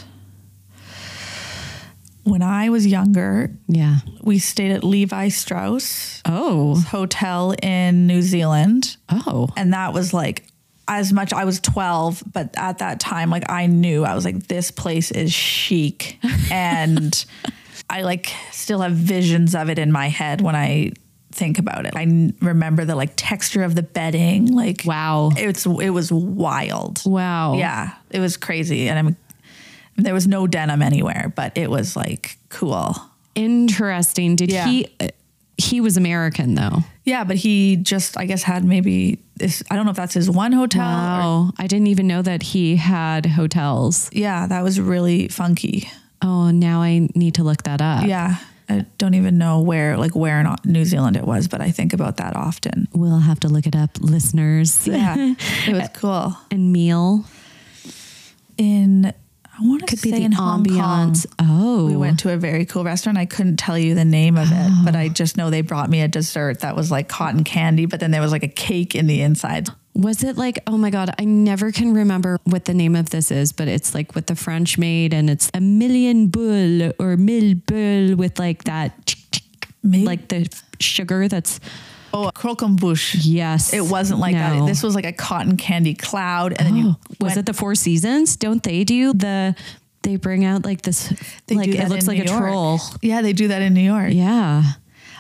[2.25, 3.99] When I was younger, yeah.
[4.23, 6.79] we stayed at Levi Strauss Oh.
[6.89, 8.97] Hotel in New Zealand.
[9.09, 9.49] Oh.
[9.57, 10.45] And that was like,
[10.87, 14.47] as much I was 12, but at that time, like I knew I was like,
[14.49, 16.19] this place is chic.
[16.51, 17.25] and
[17.91, 20.93] I like still have visions of it in my head when I
[21.33, 21.95] think about it.
[21.97, 24.47] I n- remember the like texture of the bedding.
[24.55, 25.31] Like, Wow.
[25.37, 27.03] it's, it was wild.
[27.05, 27.55] Wow.
[27.55, 28.89] Yeah, it was crazy.
[28.89, 29.17] And I'm,
[29.97, 32.95] there was no denim anywhere, but it was like cool.
[33.35, 34.37] Interesting.
[34.37, 34.67] Did Yeah.
[34.67, 34.87] he?
[35.01, 35.09] uh,
[35.59, 36.85] He was American though.
[37.05, 39.63] Yeah, but he just, I guess, had maybe this.
[39.71, 41.49] I don't know if that's his one hotel.
[41.49, 44.09] or- I didn't even know that he had hotels.
[44.13, 45.89] yeah, that was really funky.
[46.23, 48.07] Oh, now I need to look that up.
[48.07, 48.37] Yeah,
[48.69, 51.93] I don't even know where, like, where in New Zealand it was, but I think
[51.93, 52.89] about that often.
[52.93, 54.87] We'll have to look it up, listeners.
[54.87, 55.35] Yeah,
[55.67, 56.37] it was uh, cool.
[56.51, 57.25] and meal
[58.59, 61.13] In, I want to say in Hong Kong.
[61.13, 61.27] ambiance.
[61.39, 63.19] Oh, We went to a very cool restaurant.
[63.19, 65.09] I couldn't tell you the name of it, but I oh.
[65.09, 68.21] just know they brought me a dessert that was like cotton candy, but then there
[68.21, 69.69] was like a cake in the inside.
[70.01, 73.31] Was it like, oh my God, I never can remember what the name of this
[73.31, 77.55] is, but it's like what the French made and it's a million bull or mille
[77.67, 79.15] bull with like that,
[79.83, 80.49] Maybe- like the
[80.79, 81.61] sugar that's,
[82.15, 83.17] Oh, croquembouche.
[83.21, 83.73] yes.
[83.75, 84.61] It wasn't like No.
[84.61, 84.67] that.
[84.67, 87.53] This was like a cotton candy cloud, and then you Oh, was went- it the
[87.55, 88.37] Four Seasons?
[88.37, 89.55] Don't they do the,
[90.03, 91.13] they bring out like this,
[91.47, 92.41] They like do it looks like New a York.
[92.41, 92.81] troll.
[93.03, 94.13] Yeah, they do that in New York.
[94.15, 94.63] Yeah.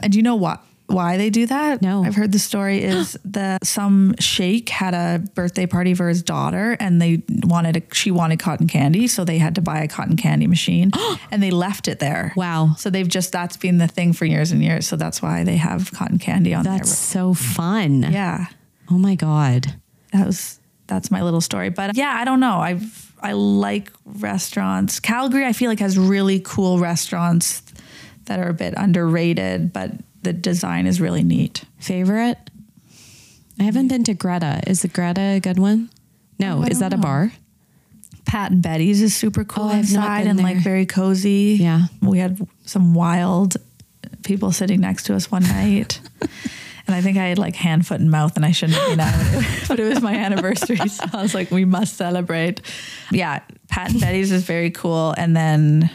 [0.02, 0.64] And do you know what?
[0.92, 1.82] Why they do that?
[1.82, 2.04] No.
[2.04, 6.76] I've heard the story is that some sheikh had a birthday party for his daughter
[6.80, 10.16] and they wanted a, she wanted cotton candy, so they had to buy a cotton
[10.16, 10.90] candy machine
[11.30, 12.32] and they left it there.
[12.36, 12.74] Wow.
[12.78, 14.86] So they've just that's been the thing for years and years.
[14.86, 18.02] So that's why they have cotton candy on That's so fun.
[18.02, 18.46] Yeah.
[18.90, 19.74] Oh my God.
[20.12, 21.70] That was that's my little story.
[21.70, 22.58] But yeah, I don't know.
[22.58, 24.98] I've I like restaurants.
[24.98, 27.62] Calgary I feel like has really cool restaurants
[28.26, 29.92] that are a bit underrated, but
[30.22, 31.64] the design is really neat.
[31.78, 32.38] Favorite?
[33.58, 34.62] I haven't been to Greta.
[34.66, 35.90] Is the Greta a good one?
[36.38, 36.58] No.
[36.58, 37.32] Oh, is that a bar?
[38.26, 41.58] Pat and Betty's is super cool Oh, inside and like very cozy.
[41.60, 41.82] Yeah.
[42.00, 43.56] We had some wild
[44.22, 46.00] people sitting next to us one night.
[46.86, 49.00] and I think I had like hand, foot, and mouth and I shouldn't have been
[49.00, 49.44] out.
[49.68, 50.76] But it was my anniversary.
[50.88, 52.60] So I was like, we must celebrate.
[53.10, 53.40] Yeah.
[53.68, 55.14] Pat and Betty's is very cool.
[55.18, 55.90] And then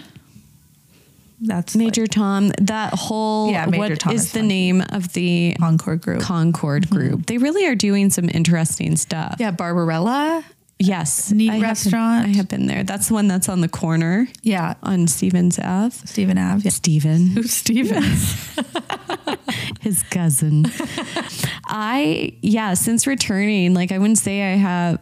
[1.45, 2.51] that's Major like Tom.
[2.61, 6.21] That whole Yeah, Major what Tom is is the name of the Concorde Group.
[6.21, 6.95] Concorde mm-hmm.
[6.95, 7.25] group?
[7.27, 9.35] They really are doing some interesting stuff.
[9.39, 9.51] yeah.
[9.51, 10.43] Barbarella.
[10.77, 11.31] Yes.
[11.31, 12.25] Neat I have restaurant.
[12.25, 12.83] I have been there.
[12.83, 14.73] That's the one that's on the corner Yeah.
[14.83, 15.95] on Stevens Ave.
[16.05, 16.63] Stephen Ave.
[16.63, 16.71] Yeah.
[16.71, 17.27] Steven.
[17.35, 18.35] Who's Stevens?
[19.79, 20.65] his cousin.
[21.67, 25.01] I yeah, since returning, like I wouldn't say I have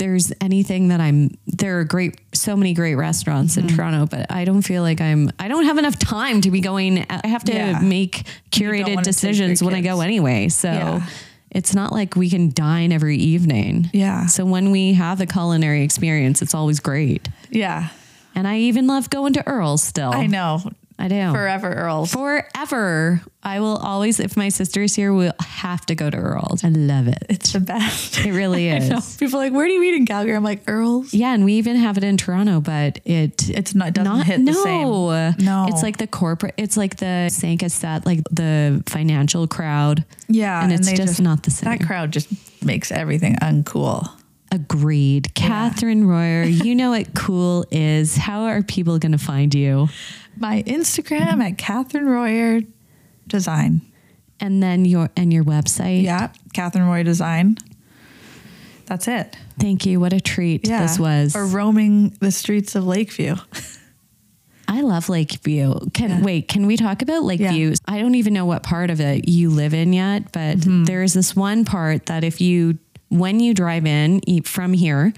[0.00, 3.68] there's anything that I'm there are great so many great restaurants Mm-hmm.
[3.68, 6.60] in Toronto, but I don't feel like I'm I don't have enough time to be
[6.60, 7.78] going I have to Yeah.
[7.80, 10.48] make curated decisions when I go anyway.
[10.48, 11.06] So Yeah.
[11.50, 13.90] it's not like we can dine every evening.
[13.92, 14.26] Yeah.
[14.26, 17.28] So when we have the culinary experience, it's always great.
[17.50, 17.88] yeah.
[18.34, 20.12] And I even love going to Earl's still.
[20.12, 20.62] I know.
[21.00, 21.32] I do.
[21.32, 22.12] Forever Earls.
[22.12, 23.22] Forever.
[23.42, 26.62] I will always, if my sister's here, we'll have to go to Earl's.
[26.62, 27.24] I love it.
[27.30, 28.18] It's the best.
[28.24, 29.16] It really is.
[29.16, 30.36] People are like, where do you eat in Calgary?
[30.36, 31.14] I'm like, Earl's.
[31.14, 34.26] Yeah, and we even have it in Toronto, but it It's not, it doesn't not
[34.26, 34.52] hit no.
[34.52, 34.58] the
[35.38, 35.44] same.
[35.46, 35.66] No.
[35.70, 40.04] It's like the corporate it's like the Sanka set, like the financial crowd.
[40.28, 40.62] yeah.
[40.62, 41.70] and it's they just not the same.
[41.70, 42.28] That crowd just
[42.62, 44.06] makes everything uncool.
[44.52, 45.30] Agreed.
[45.34, 48.16] Cathryn Royer, you know what cool is.
[48.16, 49.88] How are people gonna find you?
[50.36, 52.62] My Instagram at Cathryn Royer
[53.28, 53.82] Design.
[54.40, 56.02] And then your and your website.
[56.02, 56.30] Yeah.
[56.54, 57.58] Cathryn Royer Design.
[58.86, 59.36] That's it.
[59.58, 60.00] Thank you.
[60.00, 60.82] What a treat Yeah.
[60.82, 61.36] this was.
[61.36, 63.36] Or roaming the streets of Lakeview.
[64.66, 65.74] I love Lakeview.
[65.94, 66.20] Can Yeah.
[66.22, 67.74] wait, can we talk about Lakeview?
[67.86, 70.84] I don't even know what part of it you live in yet, but Mm-hmm.
[70.84, 72.78] there's this one part that if you
[73.10, 75.12] when you drive in from here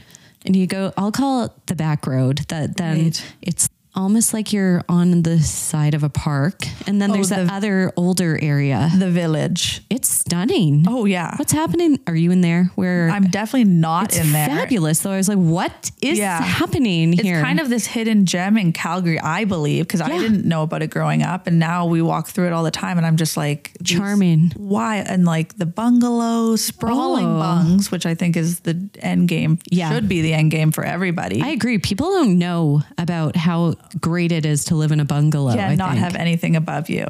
[0.45, 3.35] and you go I'll call it the back road that then Right.
[3.43, 7.47] it's almost like you're on the side of a park and then Oh, there's that
[7.49, 8.91] the- other older area.
[8.97, 9.83] The village.
[9.91, 10.87] It's stunning.
[10.89, 11.37] Oh, yeah.
[11.37, 11.99] What's happening?
[12.07, 12.71] Are you in there?
[12.75, 14.47] Where I'm definitely not in there.
[14.47, 15.11] fabulous though.
[15.11, 16.41] I was like, what is Yeah.
[16.41, 17.37] happening It's here?
[17.39, 20.83] It's kind of this hidden gem in Calgary, I believe, because I didn't know about
[20.83, 23.37] it growing up, and now we walk through it all the time, and I'm just
[23.37, 24.53] like Charming.
[24.57, 24.97] Why?
[24.99, 27.39] And like the bungalows, sprawling Oh.
[27.39, 29.59] bungs, which I think is the end game.
[29.71, 29.91] Yeah.
[29.93, 31.43] should be the end game for everybody.
[31.43, 31.77] I agree.
[31.79, 35.55] People don't know about how great it is to live in a bungalow.
[35.55, 36.05] yeah, I not think.
[36.05, 37.07] have anything above you,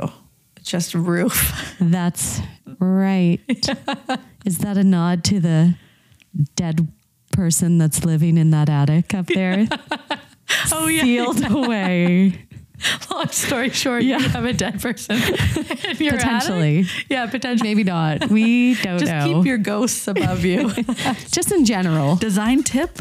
[0.62, 1.52] just roof.
[1.80, 2.40] That's
[2.78, 3.40] right.
[4.44, 5.74] Is that a nod to the
[6.56, 6.88] dead
[7.32, 9.66] person that's living in that attic up there?
[10.70, 11.02] Oh yeah.
[11.02, 12.46] Sealed away.
[13.10, 15.16] Long story short, you have a dead person.
[15.22, 16.80] in your Potentially.
[16.80, 17.06] attic.
[17.08, 17.68] Yeah, potentially.
[17.70, 18.28] Maybe not.
[18.28, 19.26] We don't Just know.
[19.34, 20.70] keep your ghosts above you.
[21.30, 22.16] Just in general.
[22.16, 22.98] Design tip.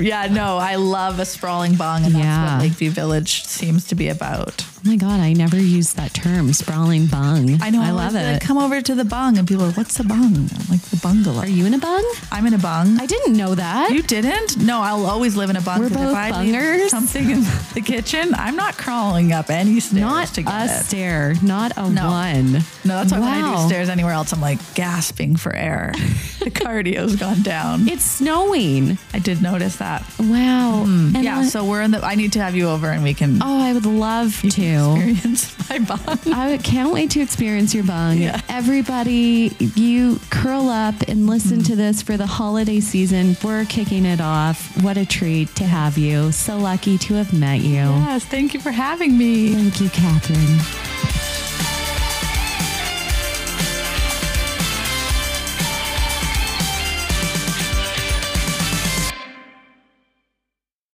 [0.00, 2.54] yeah, no, I love a sprawling bung, and that's Yeah.
[2.56, 4.64] what Lakeview Village seems to be about.
[4.86, 7.58] Oh my God, I never used that term, sprawling bung.
[7.62, 7.80] I know.
[7.82, 8.40] I always love it.
[8.42, 11.38] Come over to the bung, and people are, "What's a bung?" I'm like the bungalow.
[11.40, 12.04] Are you in a bung?
[12.30, 12.98] I'm in a bung.
[13.00, 13.90] I didn't know that.
[13.92, 14.58] You didn't?
[14.58, 15.80] No, I'll always live in a bung.
[15.80, 16.88] We're both I bungers?
[16.90, 17.40] something in
[17.74, 21.90] the kitchen, I'm not crawling up any stairs not to get a stair, not a
[21.90, 22.08] No.
[22.08, 22.52] one.
[22.52, 25.92] No, that's why when I do stairs anywhere else, I'm like gasping for air.
[26.40, 27.88] the cardio's gone down.
[27.88, 28.98] It's snowing.
[29.12, 30.02] I did notice that.
[30.18, 30.84] Wow.
[30.84, 31.16] Hmm.
[31.16, 32.04] And yeah, so we're in the.
[32.04, 34.46] I need to have you over, and we can oh, I would love to.
[34.48, 36.32] experience my bung.
[36.32, 38.18] I can't wait to experience your bung.
[38.18, 38.40] Yeah.
[38.48, 41.64] Everybody, you curl up and listen hmm.
[41.64, 43.36] to this for the holiday season.
[43.42, 44.82] We're kicking it off.
[44.82, 46.32] What a treat to have you.
[46.32, 47.84] So lucky to have met you.
[48.14, 49.52] Yes, thank you for having me.
[49.54, 50.93] Thank you, Cathryn.